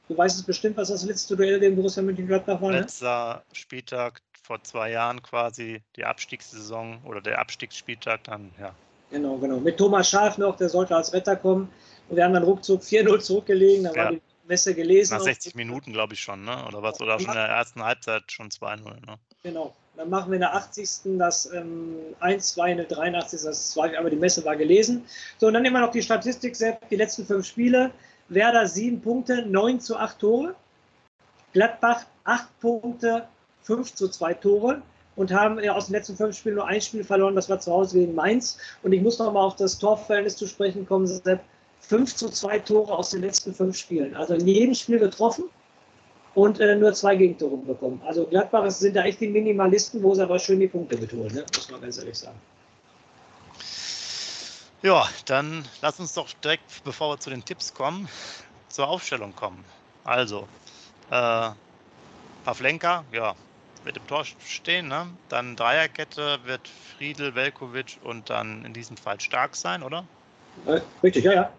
Du 0.08 0.18
weißt 0.18 0.38
es 0.38 0.44
bestimmt, 0.44 0.78
was 0.78 0.90
das 0.90 1.04
letzte 1.04 1.36
Duell 1.36 1.60
gegen 1.60 1.76
Borussia 1.76 2.04
Mönchengladbach 2.04 2.62
war. 2.62 2.72
Ne? 2.72 2.82
Letzter 2.82 3.44
Spieltag 3.54 4.22
vor 4.44 4.64
zwei 4.64 4.92
Jahren 4.92 5.22
quasi, 5.22 5.82
die 5.96 6.06
Abstiegssaison 6.06 7.00
oder 7.06 7.22
der 7.22 7.40
Abstiegsspieltag 7.40 8.24
dann, 8.24 8.52
ja. 8.60 8.74
Genau, 9.12 9.38
genau. 9.38 9.58
Mit 9.58 9.78
Thomas 9.78 10.10
Schaf 10.10 10.38
noch, 10.38 10.56
der 10.58 10.70
sollte 10.70 10.96
als 10.96 11.14
Retter 11.14 11.36
kommen. 11.36 11.70
Und 12.10 12.16
wir 12.16 12.24
haben 12.24 12.34
dann 12.34 12.44
ruckzuck 12.44 12.82
4-0 12.82 13.20
zurückgelegen. 13.20 13.84
Da 13.84 13.92
ja. 13.94 14.04
war 14.04 14.12
die 14.12 14.22
Messe 14.48 14.74
gelesen. 14.74 15.14
Nach 15.14 15.24
60 15.24 15.56
Minuten, 15.56 15.94
glaube 15.94 16.14
ich 16.14 16.22
schon, 16.22 16.44
ne? 16.44 16.66
oder 16.68 16.82
was? 16.82 17.00
Oder 17.00 17.20
schon 17.20 17.30
in 17.30 17.36
der 17.36 17.48
ersten 17.48 17.84
Halbzeit 17.84 18.24
schon 18.32 18.50
2-0. 18.50 18.84
Ne? 18.84 19.20
Genau. 19.44 19.74
Dann 19.96 20.10
machen 20.10 20.32
wir 20.32 20.36
in 20.36 20.42
der 20.42 20.56
80. 20.56 21.18
das 21.18 21.52
ähm, 21.54 21.98
1-2, 22.22 22.72
in 22.72 22.78
der 22.78 22.86
83. 22.88 23.42
das 23.44 23.72
2, 23.72 24.00
aber 24.00 24.10
die 24.10 24.16
Messe 24.16 24.44
war 24.46 24.56
gelesen. 24.56 25.06
So, 25.38 25.48
und 25.48 25.54
dann 25.54 25.66
immer 25.66 25.82
noch 25.82 25.92
die 25.92 26.02
Statistik, 26.02 26.56
selbst 26.56 26.90
die 26.90 26.96
letzten 26.96 27.26
fünf 27.26 27.46
Spiele. 27.46 27.92
Werder 28.30 28.68
7 28.68 29.02
Punkte, 29.02 29.46
9 29.46 29.80
zu 29.80 29.98
8 29.98 30.20
Tore. 30.20 30.56
Gladbach 31.54 32.06
8 32.24 32.60
Punkte, 32.60 33.28
5 33.64 33.94
zu 33.94 34.08
2 34.08 34.34
Tore 34.36 34.82
und 35.20 35.34
haben 35.34 35.60
aus 35.70 35.88
den 35.88 35.96
letzten 35.96 36.16
fünf 36.16 36.38
Spielen 36.38 36.56
nur 36.56 36.68
ein 36.68 36.80
Spiel 36.80 37.04
verloren, 37.04 37.36
das 37.36 37.50
war 37.50 37.60
zu 37.60 37.74
Hause 37.74 38.00
gegen 38.00 38.16
Mainz. 38.16 38.58
Und 38.84 38.94
ich 38.94 39.02
muss 39.02 39.20
noch 39.20 39.34
mal 39.34 39.42
auf 39.42 39.58
das 39.58 39.78
Torverhältnis 39.78 40.38
zu 40.38 40.48
sprechen 40.48 40.88
kommen, 40.88 41.08
Sepp. 41.08 41.42
5 41.82 42.16
zu 42.16 42.30
2 42.30 42.60
Tore 42.60 42.94
aus 42.94 43.12
den 43.12 43.22
letzten 43.22 43.54
fünf 43.54 43.78
Spielen. 43.78 44.16
Also 44.16 44.36
in 44.36 44.48
jedem 44.48 44.76
Spiel 44.76 45.00
getroffen 45.00 45.46
und 46.36 46.60
äh, 46.60 46.76
nur 46.76 46.94
zwei 46.94 47.16
Gegentore 47.16 47.58
bekommen. 47.58 48.02
Also 48.06 48.26
Gladbach 48.26 48.70
sind 48.72 48.96
da 48.96 49.04
echt 49.04 49.20
die 49.20 49.28
Minimalisten, 49.28 50.02
wo 50.04 50.14
sie 50.14 50.24
aber 50.24 50.40
schön 50.40 50.60
die 50.60 50.68
Punkte 50.68 50.98
betonen, 50.98 51.34
ne? 51.34 51.46
muss 51.56 51.70
man 51.72 51.82
ganz 51.82 51.98
ehrlich 51.98 52.18
sagen. 52.18 52.40
Ja, 54.82 55.10
dann 55.26 55.66
lass 55.82 56.00
uns 56.00 56.14
doch 56.14 56.32
direkt, 56.42 56.84
bevor 56.86 57.14
wir 57.14 57.20
zu 57.20 57.30
den 57.30 57.44
Tipps 57.44 57.74
kommen, 57.74 58.08
zur 58.70 58.88
Aufstellung 58.88 59.36
kommen. 59.36 59.66
Also, 60.06 60.48
äh, 61.12 61.50
Pavlenka, 62.46 63.04
ja, 63.12 63.36
wird 63.84 63.98
im 63.98 64.08
Tor 64.08 64.24
stehen. 64.46 64.88
Ne? 64.88 65.08
Dann 65.28 65.56
Dreierkette 65.56 66.40
wird 66.46 66.62
Friedel, 66.98 67.36
Velkovic 67.36 67.98
und 68.04 68.30
dann 68.30 68.64
in 68.64 68.74
diesem 68.74 68.96
Fall 68.96 69.20
Stark 69.20 69.56
sein, 69.56 69.84
oder? 69.84 70.06
Äh, 70.66 70.80
richtig, 71.04 71.26
ja, 71.26 71.34
ja. 71.34 71.52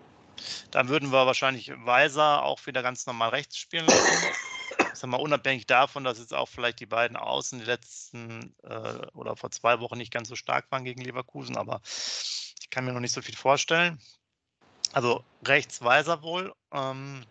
Dann 0.71 0.89
würden 0.89 1.11
wir 1.11 1.27
wahrscheinlich 1.27 1.73
Weiser 1.85 2.43
auch 2.43 2.67
wieder 2.67 2.83
ganz 2.83 3.07
normal 3.07 3.31
rechts 3.31 3.57
spielen 3.57 3.87
lassen. 3.87 4.35
Sag 4.93 5.09
mal, 5.09 5.19
unabhängig 5.19 5.67
davon, 5.67 6.05
dass 6.05 6.19
jetzt 6.19 6.35
auch 6.35 6.49
vielleicht 6.49 6.81
die 6.81 6.87
beiden 6.87 7.17
Außen 7.17 7.59
die 7.59 7.65
letzten 7.65 8.55
äh, 8.65 9.07
oder 9.15 9.37
vor 9.37 9.51
zwei 9.51 9.81
Wochen 9.81 9.99
nicht 9.99 10.13
ganz 10.13 10.29
so 10.29 10.37
stark 10.37 10.71
waren 10.71 10.85
gegen 10.85 11.03
Leverkusen, 11.03 11.57
aber 11.57 11.81
ich 11.85 12.69
kann 12.71 12.85
mir 12.85 12.93
noch 12.93 13.01
nicht 13.01 13.13
so 13.15 13.23
viel 13.23 13.37
vorstellen. 13.37 14.01
Also 14.93 15.25
rechts 15.47 15.83
Weiser 15.83 16.23
wohl. 16.23 16.53
Ähm, 16.73 17.25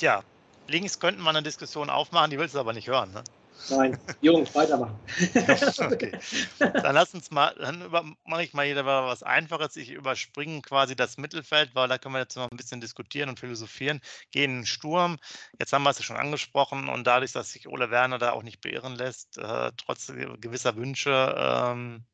ja, 0.00 0.22
links 0.68 0.98
könnten 0.98 1.22
wir 1.22 1.30
eine 1.30 1.42
Diskussion 1.42 1.90
aufmachen, 1.90 2.30
die 2.30 2.38
willst 2.38 2.54
du 2.54 2.60
aber 2.60 2.72
nicht 2.72 2.88
hören, 2.88 3.12
ne? 3.12 3.22
Nein, 3.70 3.98
Jungs, 4.20 4.54
weitermachen. 4.54 4.98
okay. 5.80 6.12
Dann 6.58 6.94
lass 6.94 7.14
uns 7.14 7.30
mal, 7.30 7.54
dann 7.58 7.90
mache 8.24 8.42
ich 8.42 8.54
mal 8.54 8.64
jeder 8.64 8.86
was 8.86 9.22
Einfaches. 9.22 9.76
Ich 9.76 9.90
überspringe 9.90 10.62
quasi 10.62 10.94
das 10.94 11.16
Mittelfeld, 11.16 11.74
weil 11.74 11.88
da 11.88 11.98
können 11.98 12.14
wir 12.14 12.20
jetzt 12.20 12.36
noch 12.36 12.50
ein 12.50 12.56
bisschen 12.56 12.80
diskutieren 12.80 13.28
und 13.28 13.40
philosophieren. 13.40 14.00
Gehen 14.30 14.50
in 14.50 14.56
den 14.58 14.66
Sturm. 14.66 15.18
Jetzt 15.58 15.72
haben 15.72 15.82
wir 15.82 15.90
es 15.90 15.98
ja 15.98 16.04
schon 16.04 16.16
angesprochen 16.16 16.88
und 16.88 17.06
dadurch, 17.06 17.32
dass 17.32 17.52
sich 17.52 17.68
Ole 17.68 17.90
Werner 17.90 18.18
da 18.18 18.32
auch 18.32 18.42
nicht 18.42 18.60
beirren 18.60 18.94
lässt, 18.94 19.38
äh, 19.38 19.72
trotz 19.76 20.12
gewisser 20.40 20.76
Wünsche, 20.76 21.34
ähm, 21.36 22.04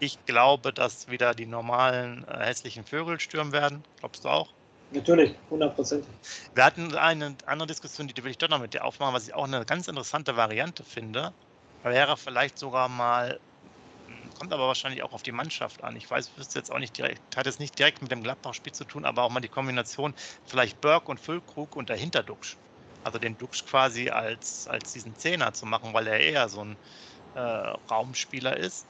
ich 0.00 0.24
glaube, 0.26 0.72
dass 0.72 1.08
wieder 1.08 1.34
die 1.34 1.46
normalen 1.46 2.26
äh, 2.28 2.46
hässlichen 2.46 2.84
Vögel 2.84 3.18
stürmen 3.20 3.52
werden. 3.52 3.84
Glaubst 3.98 4.24
du 4.24 4.28
auch? 4.28 4.57
Natürlich, 4.90 5.34
hundertprozentig. 5.50 6.08
Wir 6.54 6.64
hatten 6.64 6.94
eine 6.94 7.36
andere 7.44 7.66
Diskussion, 7.66 8.08
die 8.08 8.24
will 8.24 8.30
ich 8.30 8.38
doch 8.38 8.48
noch 8.48 8.60
mit 8.60 8.72
dir 8.72 8.84
aufmachen, 8.84 9.14
was 9.14 9.28
ich 9.28 9.34
auch 9.34 9.44
eine 9.44 9.64
ganz 9.66 9.86
interessante 9.86 10.36
Variante 10.36 10.82
finde. 10.82 11.34
Wäre 11.82 12.16
vielleicht 12.16 12.58
sogar 12.58 12.88
mal, 12.88 13.38
kommt 14.38 14.52
aber 14.52 14.66
wahrscheinlich 14.66 15.02
auch 15.02 15.12
auf 15.12 15.22
die 15.22 15.32
Mannschaft 15.32 15.84
an. 15.84 15.94
Ich 15.96 16.10
weiß, 16.10 16.36
wüsste 16.36 16.58
jetzt 16.58 16.70
auch 16.72 16.78
nicht 16.78 16.96
direkt, 16.96 17.36
hat 17.36 17.46
jetzt 17.46 17.60
nicht 17.60 17.78
direkt 17.78 18.00
mit 18.00 18.10
dem 18.10 18.22
Gladbach-Spiel 18.22 18.72
zu 18.72 18.84
tun, 18.84 19.04
aber 19.04 19.24
auch 19.24 19.30
mal 19.30 19.40
die 19.40 19.48
Kombination 19.50 20.14
vielleicht 20.44 20.80
Burke 20.80 21.10
und 21.10 21.20
Füllkrug 21.20 21.76
und 21.76 21.90
dahinter 21.90 22.22
Duxch. 22.22 22.56
Also 23.04 23.18
den 23.18 23.36
Duxch 23.36 23.64
quasi 23.66 24.08
als, 24.10 24.66
als 24.68 24.92
diesen 24.92 25.14
Zehner 25.16 25.52
zu 25.52 25.66
machen, 25.66 25.92
weil 25.92 26.06
er 26.06 26.20
eher 26.20 26.48
so 26.48 26.64
ein 26.64 26.78
äh, 27.34 27.40
Raumspieler 27.90 28.56
ist. 28.56 28.86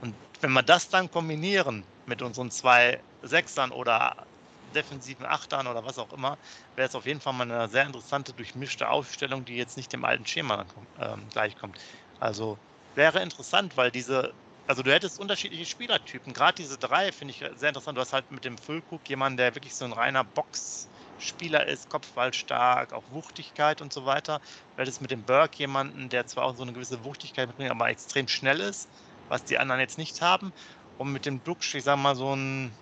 Und 0.00 0.14
wenn 0.40 0.52
wir 0.52 0.62
das 0.62 0.88
dann 0.88 1.10
kombinieren 1.10 1.84
mit 2.06 2.22
unseren 2.22 2.50
zwei 2.50 3.02
Sechsern 3.22 3.70
oder 3.72 4.29
defensiven 4.70 5.26
Achtern 5.26 5.66
oder 5.66 5.84
was 5.84 5.98
auch 5.98 6.12
immer, 6.12 6.38
wäre 6.74 6.88
es 6.88 6.94
auf 6.94 7.06
jeden 7.06 7.20
Fall 7.20 7.32
mal 7.32 7.50
eine 7.50 7.68
sehr 7.68 7.84
interessante, 7.86 8.34
durchmischte 8.34 8.88
Aufstellung, 8.88 9.44
die 9.44 9.56
jetzt 9.56 9.76
nicht 9.76 9.92
dem 9.92 10.04
alten 10.04 10.26
Schema 10.26 10.66
ähm, 10.96 11.28
gleichkommt. 11.28 11.78
Also 12.18 12.60
wäre 12.94 13.22
interessant, 13.22 13.76
weil 13.76 13.90
diese, 13.90 14.34
also 14.66 14.82
du 14.82 14.92
hättest 14.92 15.18
unterschiedliche 15.18 15.66
Spielertypen. 15.66 16.32
Gerade 16.32 16.54
diese 16.56 16.78
drei 16.78 17.12
finde 17.12 17.32
ich 17.32 17.38
sehr 17.58 17.68
interessant. 17.68 17.96
Du 17.96 18.00
hast 18.02 18.12
halt 18.12 18.30
mit 18.30 18.44
dem 18.44 18.58
Füllkrug 18.58 19.08
jemanden, 19.08 19.36
der 19.36 19.54
wirklich 19.54 19.74
so 19.76 19.84
ein 19.84 19.92
reiner 19.92 20.24
Box-Spieler 20.24 21.66
ist, 21.66 21.88
Kopfball 21.88 22.32
stark, 22.34 22.92
auch 22.92 23.08
Wuchtigkeit 23.10 23.80
und 23.80 23.92
so 23.92 24.04
weiter. 24.06 24.40
Du 24.76 24.82
hättest 24.82 25.00
mit 25.00 25.10
dem 25.10 25.24
Burke 25.24 25.58
jemanden, 25.58 26.08
der 26.08 26.26
zwar 26.26 26.44
auch 26.44 26.56
so 26.56 26.62
eine 26.62 26.72
gewisse 26.72 27.04
Wuchtigkeit 27.04 27.48
mitbringt, 27.48 27.70
aber 27.70 27.88
extrem 27.88 28.28
schnell 28.28 28.60
ist, 28.60 28.90
was 29.28 29.44
die 29.44 29.58
anderen 29.58 29.80
jetzt 29.80 29.98
nicht 29.98 30.20
haben. 30.20 30.52
Und 30.96 31.12
mit 31.12 31.26
dem 31.26 31.42
Duxch, 31.42 31.74
ich 31.74 31.84
sag 31.84 31.96
mal, 31.98 32.14
so 32.16 32.34
ein 32.36 32.76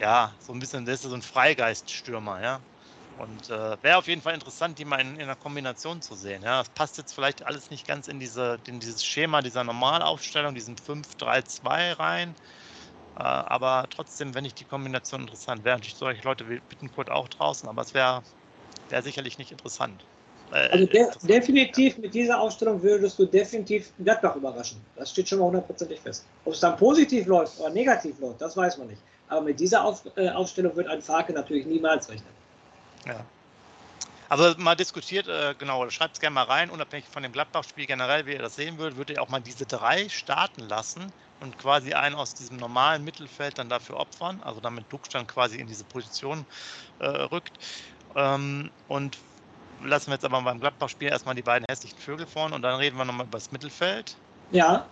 ja, 0.00 0.32
so 0.40 0.52
ein 0.52 0.58
bisschen, 0.60 0.84
das 0.84 1.04
ist 1.04 1.10
so 1.10 1.14
ein 1.14 1.22
Freigeiststürmer, 1.22 2.42
ja. 2.42 2.60
Und 3.18 3.48
äh, 3.48 3.76
wäre 3.82 3.96
auf 3.98 4.08
jeden 4.08 4.22
Fall 4.22 4.34
interessant, 4.34 4.78
die 4.78 4.84
mal 4.84 5.00
in, 5.00 5.14
in 5.14 5.22
einer 5.22 5.36
Kombination 5.36 6.02
zu 6.02 6.16
sehen. 6.16 6.42
Ja, 6.42 6.58
das 6.58 6.68
passt 6.70 6.98
jetzt 6.98 7.14
vielleicht 7.14 7.46
alles 7.46 7.70
nicht 7.70 7.86
ganz 7.86 8.08
in, 8.08 8.18
diese, 8.18 8.58
in 8.66 8.80
dieses 8.80 9.04
Schema 9.04 9.40
dieser 9.40 9.62
Normalaufstellung, 9.62 10.54
diesen 10.54 10.76
5-3-2 10.76 11.92
rein. 11.92 12.34
Äh, 13.16 13.22
aber 13.22 13.86
trotzdem, 13.90 14.34
wenn 14.34 14.44
ich 14.44 14.54
die 14.54 14.64
Kombination 14.64 15.22
interessant 15.22 15.64
wäre, 15.64 15.76
natürlich 15.76 15.96
solche 15.96 16.22
Leute 16.22 16.48
wie 16.48 16.60
Bittenkurt 16.60 17.10
auch 17.10 17.28
draußen, 17.28 17.68
aber 17.68 17.82
es 17.82 17.94
wäre 17.94 18.22
wär 18.88 19.02
sicherlich 19.02 19.38
nicht 19.38 19.52
interessant. 19.52 20.04
Äh, 20.50 20.68
also 20.70 20.86
de 20.86 21.00
interessant. 21.00 21.30
definitiv 21.30 21.98
mit 21.98 22.14
dieser 22.14 22.40
Aufstellung 22.40 22.82
würdest 22.82 23.18
du 23.18 23.26
definitiv 23.26 23.92
Gladbach 23.98 24.34
überraschen. 24.36 24.84
Das 24.96 25.10
steht 25.10 25.28
schon 25.28 25.38
mal 25.38 25.46
hundertprozentig 25.46 26.00
fest. 26.00 26.24
Ob 26.44 26.54
es 26.54 26.60
dann 26.60 26.76
positiv 26.76 27.26
läuft 27.26 27.58
oder 27.60 27.70
negativ 27.70 28.18
läuft, 28.18 28.40
das 28.40 28.56
weiß 28.56 28.78
man 28.78 28.88
nicht. 28.88 29.00
Aber 29.28 29.42
mit 29.42 29.60
dieser 29.60 29.84
Auf, 29.84 30.02
äh, 30.16 30.28
Aufstellung 30.30 30.76
wird 30.76 30.88
ein 30.88 31.02
Farke 31.02 31.32
natürlich 31.32 31.66
niemals 31.66 32.08
rechnen. 32.08 32.32
Ja. 33.06 33.24
Also 34.28 34.58
mal 34.58 34.74
diskutiert, 34.74 35.28
äh, 35.28 35.54
genau, 35.58 35.88
schreibt 35.90 36.14
es 36.14 36.20
gerne 36.20 36.34
mal 36.34 36.44
rein, 36.44 36.70
unabhängig 36.70 37.06
von 37.06 37.22
dem 37.22 37.32
Gladbach-Spiel 37.32 37.86
generell, 37.86 38.26
wie 38.26 38.32
ihr 38.32 38.38
das 38.38 38.56
sehen 38.56 38.78
würdet, 38.78 38.96
würdet 38.96 39.16
ihr 39.16 39.22
auch 39.22 39.28
mal 39.28 39.40
diese 39.40 39.66
drei 39.66 40.08
starten 40.08 40.62
lassen 40.62 41.12
und 41.40 41.58
quasi 41.58 41.92
einen 41.92 42.14
aus 42.14 42.34
diesem 42.34 42.56
normalen 42.56 43.04
Mittelfeld 43.04 43.58
dann 43.58 43.68
dafür 43.68 43.98
opfern, 43.98 44.40
also 44.42 44.60
damit 44.60 44.90
Duck 44.90 45.08
dann 45.10 45.26
quasi 45.26 45.58
in 45.58 45.66
diese 45.66 45.84
Position 45.84 46.46
äh, 47.00 47.06
rückt. 47.06 47.52
Ähm, 48.16 48.70
und 48.88 49.18
lassen 49.84 50.08
wir 50.08 50.14
jetzt 50.14 50.24
aber 50.24 50.40
beim 50.40 50.58
Gladbach-Spiel 50.58 51.08
erstmal 51.08 51.34
die 51.34 51.42
beiden 51.42 51.66
hässlichen 51.68 51.98
Vögel 51.98 52.26
vorne 52.26 52.54
und 52.54 52.62
dann 52.62 52.76
reden 52.76 52.96
wir 52.96 53.04
nochmal 53.04 53.26
über 53.26 53.38
das 53.38 53.52
Mittelfeld. 53.52 54.16
Ja. 54.50 54.86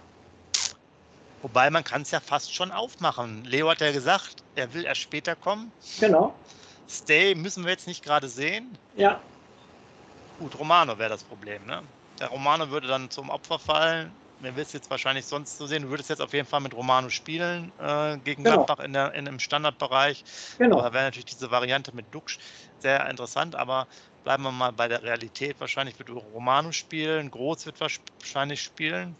Wobei 1.42 1.70
man 1.70 1.83
kann 1.83 2.02
es 2.02 2.12
ja 2.12 2.20
fast 2.20 2.55
schon 2.55 2.70
aufmachen. 2.70 3.44
Leo 3.44 3.68
hat 3.68 3.81
ja 3.81 3.90
gesagt, 3.92 4.44
er 4.55 4.72
will 4.72 4.85
erst 4.85 5.00
später 5.00 5.35
kommen. 5.35 5.72
Genau. 5.98 6.35
Stay 6.88 7.35
müssen 7.35 7.64
wir 7.64 7.72
jetzt 7.72 7.87
nicht 7.87 8.05
gerade 8.05 8.28
sehen. 8.28 8.78
Ja. 8.96 9.20
Gut, 10.38 10.59
Romano 10.59 10.98
wäre 10.98 11.11
das 11.11 11.22
Problem. 11.24 11.64
Ne? 11.66 11.83
Der 12.20 12.28
Romano 12.28 12.70
würde 12.70 12.87
dann 12.87 13.11
zum 13.11 13.28
Opfer 13.28 13.59
fallen. 13.59 14.12
Wer 14.40 14.57
will 14.57 14.62
es 14.62 14.72
jetzt 14.72 14.90
wahrscheinlich 14.90 15.24
sonst 15.26 15.57
so 15.57 15.66
sehen? 15.66 15.83
Du 15.83 15.90
würdest 15.90 16.11
jetzt 16.11 16.20
auf 16.20 16.33
jeden 16.33 16.48
Fall 16.48 16.61
mit 16.61 16.74
Romano 16.74 17.09
spielen 17.11 17.72
äh, 17.78 18.18
gegen 18.18 18.42
genau. 18.42 18.64
Gladbach 18.64 18.85
in, 18.85 18.92
der, 18.92 19.14
in 19.14 19.26
einem 19.26 19.38
Standardbereich. 19.38 20.24
Genau. 20.59 20.81
Da 20.83 20.92
wäre 20.92 21.05
natürlich 21.05 21.26
diese 21.26 21.50
Variante 21.50 21.94
mit 21.94 22.12
Duxch 22.12 22.38
sehr 22.78 23.09
interessant, 23.09 23.55
aber 23.55 23.87
bleiben 24.24 24.42
wir 24.42 24.50
mal 24.50 24.72
bei 24.72 24.88
der 24.88 25.02
Realität. 25.02 25.61
Wahrscheinlich 25.61 25.96
wird 25.98 26.11
Romano 26.11 26.72
spielen, 26.72 27.31
Groß 27.31 27.66
wird 27.66 27.81
wahrscheinlich 27.81 28.62
spielen. 28.62 29.16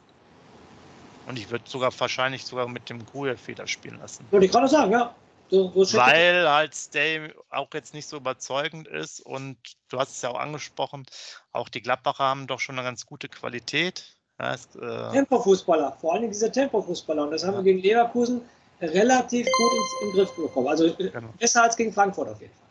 Und 1.27 1.39
ich 1.39 1.51
würde 1.51 1.65
sogar 1.69 1.93
wahrscheinlich 1.99 2.45
sogar 2.45 2.69
mit 2.69 2.89
dem 2.91 3.05
Grujew-Feder 3.05 3.67
spielen 3.67 3.99
lassen. 3.99 4.27
Würde 4.31 4.47
ich 4.47 4.53
gerade 4.53 4.69
sagen, 4.69 4.93
ja. 4.93 5.15
So, 5.51 5.85
so 5.85 5.99
Weil 5.99 6.49
halt 6.49 6.75
Stay 6.75 7.31
auch 7.51 7.69
jetzt 7.75 7.93
nicht 7.93 8.09
so 8.09 8.17
überzeugend 8.17 8.89
ist 8.89 9.21
und 9.21 9.59
du 9.91 9.99
hast 9.99 10.13
es 10.13 10.23
ja 10.23 10.31
auch 10.31 10.41
angesprochen, 10.41 11.05
auch 11.53 11.69
die 11.69 11.83
Gladbacher 11.83 12.25
haben 12.25 12.47
doch 12.47 12.59
schon 12.59 12.79
eine 12.79 12.89
ganz 12.89 13.05
gute 13.05 13.29
Qualität. 13.29 14.17
Ja, 14.41 14.55
es, 14.55 14.75
äh 14.77 15.13
Tempofußballer, 15.13 15.93
vor 16.01 16.15
allem 16.15 16.31
diese 16.31 16.51
Tempofußballer. 16.51 17.25
Und 17.25 17.33
das 17.33 17.45
haben 17.45 17.53
ja. 17.53 17.59
wir 17.59 17.65
gegen 17.65 17.83
Leverkusen 17.83 18.41
relativ 18.81 19.47
gut 19.47 19.73
ins, 19.75 19.89
im 20.01 20.13
Griff 20.13 20.35
bekommen. 20.35 20.69
Also 20.69 20.87
äh, 20.87 21.11
genau. 21.11 21.29
besser 21.39 21.65
als 21.65 21.77
gegen 21.77 21.93
Frankfurt 21.93 22.29
auf 22.29 22.41
jeden 22.41 22.55
Fall. 22.55 22.69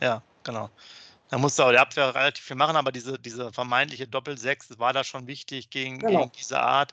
Ja, 0.00 0.22
genau. 0.42 0.70
Da 1.30 1.38
musste 1.38 1.64
auch 1.64 1.70
die 1.70 1.78
Abwehr 1.78 2.14
relativ 2.14 2.44
viel 2.44 2.56
machen, 2.56 2.76
aber 2.76 2.92
diese, 2.92 3.18
diese 3.18 3.52
vermeintliche 3.52 4.06
Doppel-Sechs 4.06 4.78
war 4.78 4.92
da 4.92 5.04
schon 5.04 5.28
wichtig 5.28 5.70
gegen, 5.70 6.00
genau. 6.00 6.20
gegen 6.20 6.32
diese 6.32 6.60
Art 6.60 6.92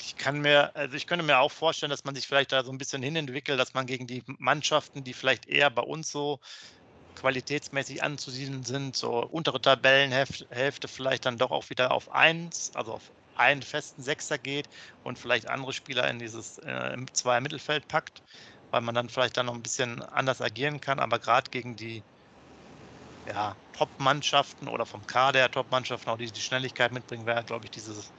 ich 0.00 0.16
kann 0.16 0.40
mir, 0.40 0.74
also 0.76 0.96
ich 0.96 1.06
könnte 1.06 1.24
mir 1.24 1.38
auch 1.38 1.52
vorstellen, 1.52 1.90
dass 1.90 2.04
man 2.04 2.14
sich 2.14 2.26
vielleicht 2.26 2.52
da 2.52 2.64
so 2.64 2.70
ein 2.70 2.78
bisschen 2.78 3.02
hinentwickelt, 3.02 3.58
dass 3.58 3.74
man 3.74 3.86
gegen 3.86 4.06
die 4.06 4.22
Mannschaften, 4.38 5.04
die 5.04 5.14
vielleicht 5.14 5.46
eher 5.46 5.70
bei 5.70 5.82
uns 5.82 6.10
so 6.10 6.40
qualitätsmäßig 7.16 8.02
anzusiedeln 8.02 8.64
sind, 8.64 8.96
so 8.96 9.24
untere 9.26 9.60
Tabellenhälfte 9.60 10.88
vielleicht 10.88 11.26
dann 11.26 11.38
doch 11.38 11.50
auch 11.50 11.68
wieder 11.70 11.90
auf 11.92 12.10
eins, 12.12 12.70
also 12.74 12.94
auf 12.94 13.12
einen 13.34 13.62
festen 13.62 14.02
Sechser 14.02 14.38
geht 14.38 14.68
und 15.02 15.18
vielleicht 15.18 15.48
andere 15.48 15.72
Spieler 15.72 16.08
in 16.08 16.18
dieses 16.18 16.58
äh, 16.58 16.96
zwei 17.12 17.40
Mittelfeld 17.40 17.88
packt, 17.88 18.22
weil 18.70 18.82
man 18.82 18.94
dann 18.94 19.08
vielleicht 19.08 19.36
dann 19.36 19.46
noch 19.46 19.54
ein 19.54 19.62
bisschen 19.62 20.02
anders 20.02 20.40
agieren 20.40 20.80
kann, 20.80 21.00
aber 21.00 21.18
gerade 21.18 21.50
gegen 21.50 21.76
die 21.76 22.04
ja, 23.26 23.56
Top-Mannschaften 23.72 24.68
oder 24.68 24.86
vom 24.86 25.06
Kader 25.06 25.40
der 25.40 25.50
Top-Mannschaften 25.50 26.10
auch 26.10 26.18
die, 26.18 26.32
die 26.32 26.40
Schnelligkeit 26.40 26.92
mitbringen, 26.92 27.26
wäre, 27.26 27.44
glaube 27.44 27.66
ich, 27.66 27.70
dieses 27.70 28.12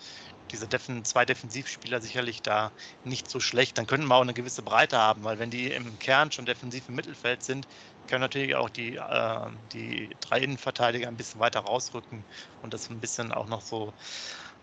diese 0.52 0.68
Defen 0.68 1.04
zwei 1.06 1.26
Defensivspieler 1.26 2.02
sicherlich 2.02 2.42
da 2.42 2.72
nicht 3.04 3.30
so 3.30 3.40
schlecht. 3.40 3.78
Dann 3.78 3.88
könnten 3.88 4.08
wir 4.08 4.16
auch 4.16 4.22
eine 4.22 4.34
gewisse 4.34 4.62
Breite 4.62 4.98
haben, 4.98 5.24
weil 5.24 5.40
wenn 5.40 5.50
die 5.50 5.72
im 5.72 5.98
Kern 6.00 6.32
schon 6.32 6.46
defensiv 6.46 6.84
im 6.88 6.96
Mittelfeld 6.96 7.44
sind, 7.44 7.68
können 8.08 8.22
natürlich 8.22 8.56
auch 8.56 8.70
die, 8.70 8.96
äh, 8.96 9.48
die 9.74 10.10
drei 10.20 10.40
Innenverteidiger 10.40 11.08
ein 11.08 11.16
bisschen 11.16 11.40
weiter 11.40 11.62
rausrücken 11.62 12.24
und 12.62 12.74
das 12.74 12.90
ein 12.90 13.00
bisschen 13.00 13.32
auch 13.32 13.48
noch 13.48 13.62
so 13.62 13.94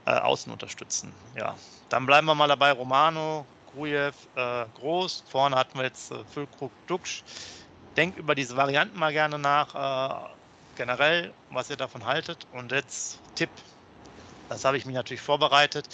äh, 0.06 0.10
außen 0.10 0.52
unterstützen. 0.52 1.12
Ja, 1.36 1.54
dann 1.88 2.06
bleiben 2.06 2.26
wir 2.26 2.34
mal 2.34 2.48
dabei. 2.48 2.72
Romano, 2.72 3.46
Grujew, 3.72 4.12
äh, 4.34 4.66
Groß. 4.74 5.24
Vorne 5.28 5.56
hatten 5.56 5.78
wir 5.78 5.84
jetzt 5.84 6.10
äh, 6.10 6.24
Füllkrug, 6.32 6.72
Duxch. 6.86 7.22
Denkt 7.96 8.18
über 8.18 8.34
diese 8.34 8.56
Varianten 8.56 8.98
mal 8.98 9.12
gerne 9.12 9.38
nach. 9.38 10.26
Äh, 10.26 10.28
generell, 10.76 11.32
was 11.50 11.70
ihr 11.70 11.76
davon 11.76 12.04
haltet. 12.04 12.46
Und 12.52 12.70
jetzt 12.72 13.18
Tipp 13.34 13.50
das 14.48 14.64
habe 14.64 14.76
ich 14.78 14.86
mich 14.86 14.94
natürlich 14.94 15.20
vorbereitet. 15.22 15.88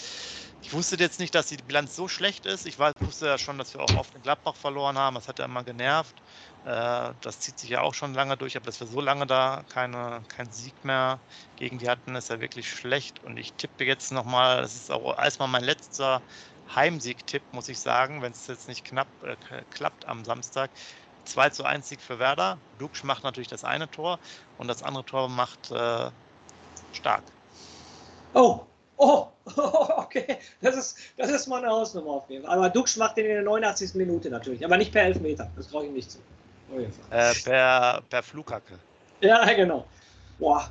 ich 0.60 0.72
wusste 0.72 0.96
jetzt 0.96 1.18
nicht, 1.18 1.34
dass 1.34 1.46
die 1.48 1.56
Bilanz 1.56 1.94
so 1.94 2.08
schlecht 2.08 2.46
ist. 2.46 2.66
Ich 2.66 2.78
wusste 2.78 3.26
ja 3.26 3.38
schon, 3.38 3.58
dass 3.58 3.74
wir 3.74 3.80
auch 3.82 3.94
oft 3.94 4.14
in 4.14 4.22
Gladbach 4.22 4.56
verloren 4.56 4.96
haben. 4.98 5.14
Das 5.16 5.26
hat 5.28 5.38
ja 5.38 5.44
immer 5.46 5.64
genervt. 5.64 6.22
Äh, 6.64 7.14
das 7.20 7.40
zieht 7.40 7.58
sich 7.58 7.70
ja 7.70 7.80
auch 7.82 7.94
schon 7.94 8.14
lange 8.14 8.36
durch, 8.36 8.56
aber 8.56 8.66
dass 8.66 8.78
wir 8.80 8.86
so 8.86 9.00
lange 9.00 9.26
da 9.26 9.64
keine, 9.68 10.24
keinen 10.28 10.52
Sieg 10.52 10.84
mehr 10.84 11.22
gegen 11.56 11.78
die 11.78 11.88
hatten, 11.88 12.14
ist 12.14 12.28
ja 12.30 12.40
wirklich 12.40 12.70
schlecht. 12.70 13.20
Und 13.20 13.36
ich 13.38 13.54
tippe 13.56 13.84
jetzt 13.84 14.12
nochmal, 14.12 14.62
das 14.62 14.74
ist 14.76 14.90
auch 14.90 15.18
erstmal 15.18 15.48
mein 15.48 15.64
letzter 15.64 16.22
Heimsieg-Tipp, 16.74 17.44
muss 17.52 17.68
ich 17.68 17.80
sagen, 17.80 18.22
wenn 18.22 18.32
es 18.32 18.46
jetzt 18.46 18.68
nicht 18.68 18.84
knapp 18.84 19.08
äh, 19.22 19.36
klappt 19.70 20.06
am 20.06 20.24
Samstag. 20.24 20.72
2 21.24 21.50
zu 21.50 21.64
1 21.64 21.88
Sieg 21.88 22.02
für 22.02 22.18
Werder. 22.18 22.62
Duksch 22.72 23.02
macht 23.04 23.24
natürlich 23.24 23.48
das 23.48 23.64
eine 23.64 23.90
Tor 23.90 24.20
und 24.56 24.68
das 24.68 24.82
andere 24.82 25.04
Tor 25.04 25.28
macht 25.28 25.70
äh, 25.70 26.10
stark. 26.92 27.32
Oh, 28.34 28.60
oh, 28.96 29.26
okay. 29.96 30.38
Das 30.60 30.76
ist, 30.76 30.96
das 31.16 31.30
ist 31.30 31.46
mal 31.46 31.58
eine 31.58 31.68
Hausnummer 31.68 32.10
auf 32.10 32.30
jeden 32.30 32.44
Fall. 32.44 32.56
Aber 32.56 32.70
Duksch 32.70 32.96
macht 32.96 33.16
den 33.16 33.26
in 33.26 33.32
der 33.32 33.42
89. 33.42 33.94
Minute 33.94 34.30
natürlich, 34.30 34.64
aber 34.64 34.76
nicht 34.76 34.92
per 34.92 35.02
Elfmeter. 35.02 35.50
Das 35.56 35.68
traue 35.68 35.84
ich 35.84 35.88
ihm 35.88 35.94
nicht 35.94 36.10
zu. 36.10 36.18
Äh, 37.10 37.34
per, 37.44 38.02
per 38.08 38.22
Flughacke. 38.22 38.78
Ja, 39.20 39.44
genau. 39.52 39.86
Boah. 40.38 40.70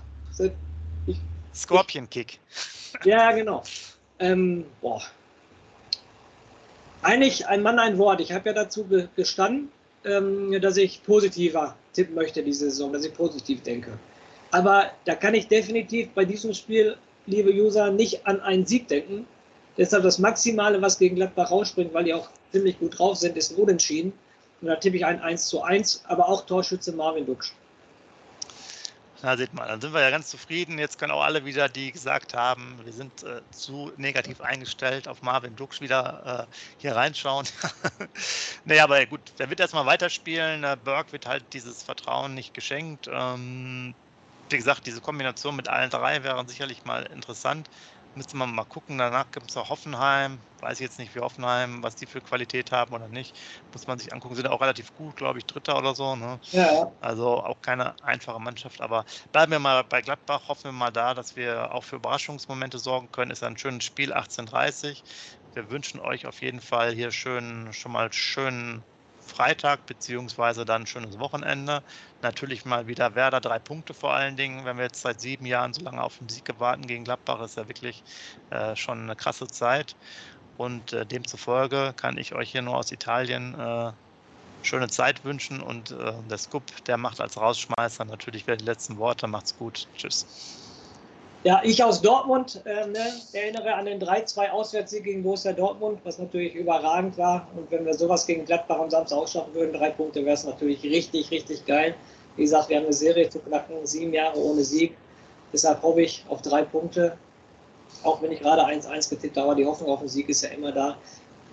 Scorpion-Kick. 1.53 2.39
Ja, 3.03 3.31
genau. 3.31 3.63
Ähm, 4.19 4.65
boah. 4.81 5.01
Eigentlich 7.03 7.47
ein 7.47 7.61
Mann, 7.61 7.79
ein 7.79 7.97
Wort. 7.97 8.21
Ich 8.21 8.31
habe 8.31 8.49
ja 8.49 8.53
dazu 8.53 8.87
gestanden, 9.15 9.71
ähm, 10.05 10.59
dass 10.61 10.77
ich 10.77 11.03
positiver 11.03 11.75
tippen 11.93 12.15
möchte 12.15 12.43
diese 12.43 12.69
Saison, 12.69 12.93
dass 12.93 13.05
ich 13.05 13.13
positiv 13.13 13.63
denke. 13.63 13.97
Aber 14.51 14.91
da 15.05 15.15
kann 15.15 15.33
ich 15.33 15.47
definitiv 15.47 16.09
bei 16.09 16.25
diesem 16.25 16.53
Spiel, 16.53 16.97
liebe 17.25 17.51
User, 17.51 17.91
nicht 17.91 18.25
an 18.25 18.39
einen 18.41 18.65
Sieg 18.65 18.87
denken. 18.87 19.25
Deshalb 19.77 20.03
das 20.03 20.19
Maximale, 20.19 20.81
was 20.81 20.99
gegen 20.99 21.15
Gladbach 21.15 21.51
rausspringt, 21.51 21.93
weil 21.93 22.03
die 22.03 22.13
auch 22.13 22.29
ziemlich 22.51 22.79
gut 22.79 22.97
drauf 22.97 23.17
sind, 23.17 23.37
ist 23.37 23.51
ein 23.51 23.55
Unentschieden. 23.55 24.13
Und 24.61 24.67
da 24.67 24.75
tippe 24.75 24.97
ich 24.97 25.05
ein 25.05 25.19
1 25.21 25.47
zu 25.47 25.61
1, 25.61 26.03
aber 26.07 26.27
auch 26.27 26.45
Torschütze 26.45 26.91
Marvin 26.91 27.25
Duksch. 27.25 27.53
Na, 29.23 29.37
seht 29.37 29.53
mal, 29.53 29.67
dann 29.67 29.79
sind 29.79 29.93
wir 29.93 30.01
ja 30.01 30.09
ganz 30.09 30.29
zufrieden. 30.29 30.79
Jetzt 30.79 30.97
können 30.97 31.11
auch 31.11 31.21
alle 31.21 31.45
wieder, 31.45 31.69
die 31.69 31.91
gesagt 31.91 32.33
haben, 32.33 32.79
wir 32.83 32.91
sind 32.91 33.23
äh, 33.23 33.41
zu 33.51 33.91
negativ 33.97 34.41
eingestellt, 34.41 35.07
auf 35.07 35.21
Marvin 35.21 35.55
Duksch 35.55 35.79
wieder 35.79 36.47
äh, 36.49 36.55
hier 36.79 36.95
reinschauen. 36.95 37.45
naja, 38.65 38.83
aber 38.83 39.05
gut, 39.05 39.21
der 39.37 39.49
wird 39.49 39.59
erstmal 39.59 39.85
weiterspielen. 39.85 40.63
Äh, 40.63 40.75
Burke 40.83 41.11
wird 41.11 41.27
halt 41.27 41.43
dieses 41.53 41.83
Vertrauen 41.83 42.33
nicht 42.33 42.55
geschenkt. 42.55 43.07
Ähm, 43.11 43.93
wie 44.51 44.57
gesagt, 44.57 44.85
diese 44.85 45.01
Kombination 45.01 45.55
mit 45.55 45.67
allen 45.67 45.89
drei 45.89 46.23
wäre 46.23 46.47
sicherlich 46.47 46.83
mal 46.85 47.03
interessant. 47.05 47.67
Müsste 48.13 48.35
man 48.37 48.53
mal 48.53 48.65
gucken. 48.65 48.97
Danach 48.97 49.31
gibt 49.31 49.49
es 49.49 49.57
auch 49.57 49.69
Hoffenheim. 49.69 50.45
Weiß 50.59 50.79
ich 50.79 50.83
jetzt 50.83 50.99
nicht, 50.99 51.15
wie 51.15 51.19
Hoffenheim, 51.21 51.81
was 51.83 51.95
die 51.95 52.07
für 52.07 52.21
Qualität 52.21 52.71
haben 52.71 52.93
oder 52.93 53.07
nicht. 53.07 53.37
Muss 53.73 53.87
man 53.87 53.97
sich 53.99 54.11
angucken. 54.13 54.35
Sind 54.35 54.47
auch 54.47 54.61
relativ 54.61 54.93
gut, 54.93 55.15
glaube 55.15 55.39
ich, 55.39 55.45
Dritter 55.45 55.77
oder 55.77 55.95
so. 55.95 56.15
Ne? 56.17 56.39
Ja. 56.51 56.91
Also 56.99 57.43
auch 57.43 57.61
keine 57.61 57.95
einfache 58.03 58.39
Mannschaft. 58.41 58.81
Aber 58.81 59.05
bleiben 59.31 59.51
wir 59.53 59.59
mal 59.59 59.83
bei 59.85 60.01
Gladbach. 60.01 60.47
Hoffen 60.49 60.65
wir 60.65 60.73
mal 60.73 60.91
da, 60.91 61.13
dass 61.13 61.35
wir 61.35 61.73
auch 61.73 61.83
für 61.85 61.97
Überraschungsmomente 61.97 62.79
sorgen 62.79 63.11
können. 63.11 63.31
Ist 63.31 63.43
ein 63.43 63.57
schönes 63.57 63.85
Spiel, 63.85 64.13
18:30. 64.13 65.03
Wir 65.53 65.69
wünschen 65.69 65.99
euch 65.99 66.25
auf 66.27 66.41
jeden 66.41 66.61
Fall 66.61 66.93
hier 66.93 67.11
schön, 67.11 67.73
schon 67.73 67.91
mal 67.93 68.11
schönen 68.13 68.85
Freitag 69.31 69.85
beziehungsweise 69.85 70.65
dann 70.65 70.85
schönes 70.85 71.17
Wochenende. 71.19 71.81
Natürlich 72.21 72.65
mal 72.65 72.87
wieder 72.87 73.15
Werder, 73.15 73.39
drei 73.39 73.59
Punkte 73.59 73.93
vor 73.93 74.13
allen 74.13 74.35
Dingen. 74.35 74.65
Wenn 74.65 74.77
wir 74.77 74.83
jetzt 74.85 75.01
seit 75.01 75.21
sieben 75.21 75.45
Jahren 75.45 75.73
so 75.73 75.81
lange 75.81 76.01
auf 76.03 76.17
den 76.17 76.29
Sieg 76.29 76.47
warten 76.59 76.85
gegen 76.85 77.03
Gladbach, 77.03 77.41
ist 77.41 77.57
ja 77.57 77.67
wirklich 77.67 78.03
äh, 78.49 78.75
schon 78.75 79.01
eine 79.03 79.15
krasse 79.15 79.47
Zeit. 79.47 79.95
Und 80.57 80.93
äh, 80.93 81.05
demzufolge 81.05 81.93
kann 81.95 82.17
ich 82.17 82.35
euch 82.35 82.51
hier 82.51 82.61
nur 82.61 82.77
aus 82.77 82.91
Italien 82.91 83.59
äh, 83.59 83.91
schöne 84.63 84.89
Zeit 84.89 85.23
wünschen. 85.25 85.61
Und 85.61 85.91
äh, 85.91 86.13
der 86.29 86.37
Scoop, 86.37 86.63
der 86.85 86.97
macht 86.97 87.19
als 87.19 87.37
Rausschmeißer 87.37 88.05
natürlich 88.05 88.45
wieder 88.45 88.57
die 88.57 88.65
letzten 88.65 88.97
Worte. 88.97 89.27
Macht's 89.27 89.57
gut. 89.57 89.87
Tschüss. 89.97 90.60
Ja, 91.43 91.59
ich 91.63 91.83
aus 91.83 91.99
Dortmund 92.01 92.61
äh, 92.65 92.85
ne, 92.85 92.99
erinnere 93.33 93.73
an 93.73 93.85
den 93.85 93.99
3-2 93.99 94.51
Auswärtssieg 94.51 95.05
gegen 95.05 95.23
Borussia 95.23 95.51
Dortmund, 95.53 95.99
was 96.03 96.19
natürlich 96.19 96.53
überragend 96.53 97.17
war. 97.17 97.47
Und 97.55 97.71
wenn 97.71 97.83
wir 97.83 97.95
sowas 97.95 98.27
gegen 98.27 98.45
Gladbach 98.45 98.77
am 98.77 98.91
Samstag 98.91 99.17
auch 99.17 99.27
schaffen 99.27 99.51
würden, 99.55 99.73
drei 99.73 99.89
Punkte, 99.89 100.23
wäre 100.23 100.35
es 100.35 100.43
natürlich 100.43 100.83
richtig, 100.83 101.31
richtig 101.31 101.65
geil. 101.65 101.95
Wie 102.35 102.43
gesagt, 102.43 102.69
wir 102.69 102.77
haben 102.77 102.83
eine 102.83 102.93
Serie 102.93 103.27
zu 103.27 103.39
knacken, 103.39 103.75
sieben 103.87 104.13
Jahre 104.13 104.37
ohne 104.37 104.63
Sieg. 104.63 104.95
Deshalb 105.51 105.81
hoffe 105.81 106.03
ich 106.03 106.23
auf 106.29 106.43
drei 106.43 106.61
Punkte. 106.61 107.17
Auch 108.03 108.21
wenn 108.21 108.31
ich 108.31 108.39
gerade 108.39 108.63
1-1 108.63 109.09
getippt 109.09 109.35
habe, 109.35 109.55
die 109.55 109.65
Hoffnung 109.65 109.89
auf 109.89 109.99
den 109.99 110.09
Sieg 110.09 110.29
ist 110.29 110.43
ja 110.43 110.49
immer 110.49 110.71
da. 110.71 110.95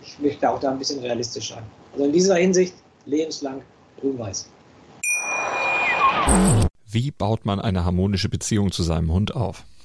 Ich 0.02 0.18
möchte 0.18 0.50
auch 0.50 0.60
da 0.60 0.70
ein 0.70 0.78
bisschen 0.78 1.00
realistisch 1.00 1.48
sein. 1.48 1.62
Also 1.94 2.04
in 2.04 2.12
dieser 2.12 2.36
Hinsicht 2.36 2.74
lebenslang 3.06 3.62
grün-weiß. 4.00 4.50
Wie 6.90 7.10
baut 7.10 7.46
man 7.46 7.58
eine 7.58 7.86
harmonische 7.86 8.28
Beziehung 8.28 8.70
zu 8.70 8.82
seinem 8.82 9.10
Hund 9.10 9.34
auf? 9.34 9.64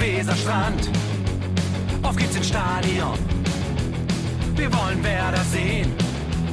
Weserstrand. 0.00 0.90
Auf 2.02 2.16
geht's 2.16 2.34
ins 2.34 2.48
Stadion. 2.48 3.18
Wir 4.54 4.72
wollen 4.72 5.04
Werder 5.04 5.44
sehen. 5.52 5.92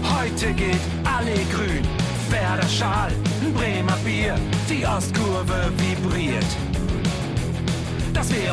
Heute 0.04 0.54
geht 0.54 0.82
alle 1.06 1.34
grün. 1.54 1.84
Werder 2.30 2.68
Schal, 2.68 3.12
ein 3.42 3.54
Bremer 3.54 3.98
Bier. 4.04 4.36
Die 4.70 4.86
Ostkurve 4.86 5.72
vibriert. 5.78 6.46
Das 8.14 8.30
wir 8.30 8.53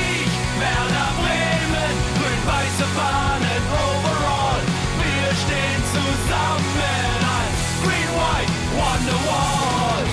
Grün-weiße 2.41 2.85
Fahnen 2.95 3.63
overall. 3.71 4.61
Wir 4.97 5.29
stehen 5.35 5.83
zusammen 5.93 7.21
als 7.37 7.59
Green-White 7.83 8.53
Wonderwall. 8.73 10.05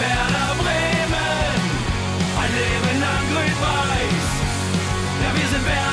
Werder 0.00 0.54
Bremen, 0.58 1.60
ein 2.40 2.50
Leben 2.54 3.00
lang 3.00 3.24
grün-weiß. 3.30 4.28
Ja, 5.22 5.30
wir 5.34 5.48
sind 5.48 5.64
Werder 5.64 5.91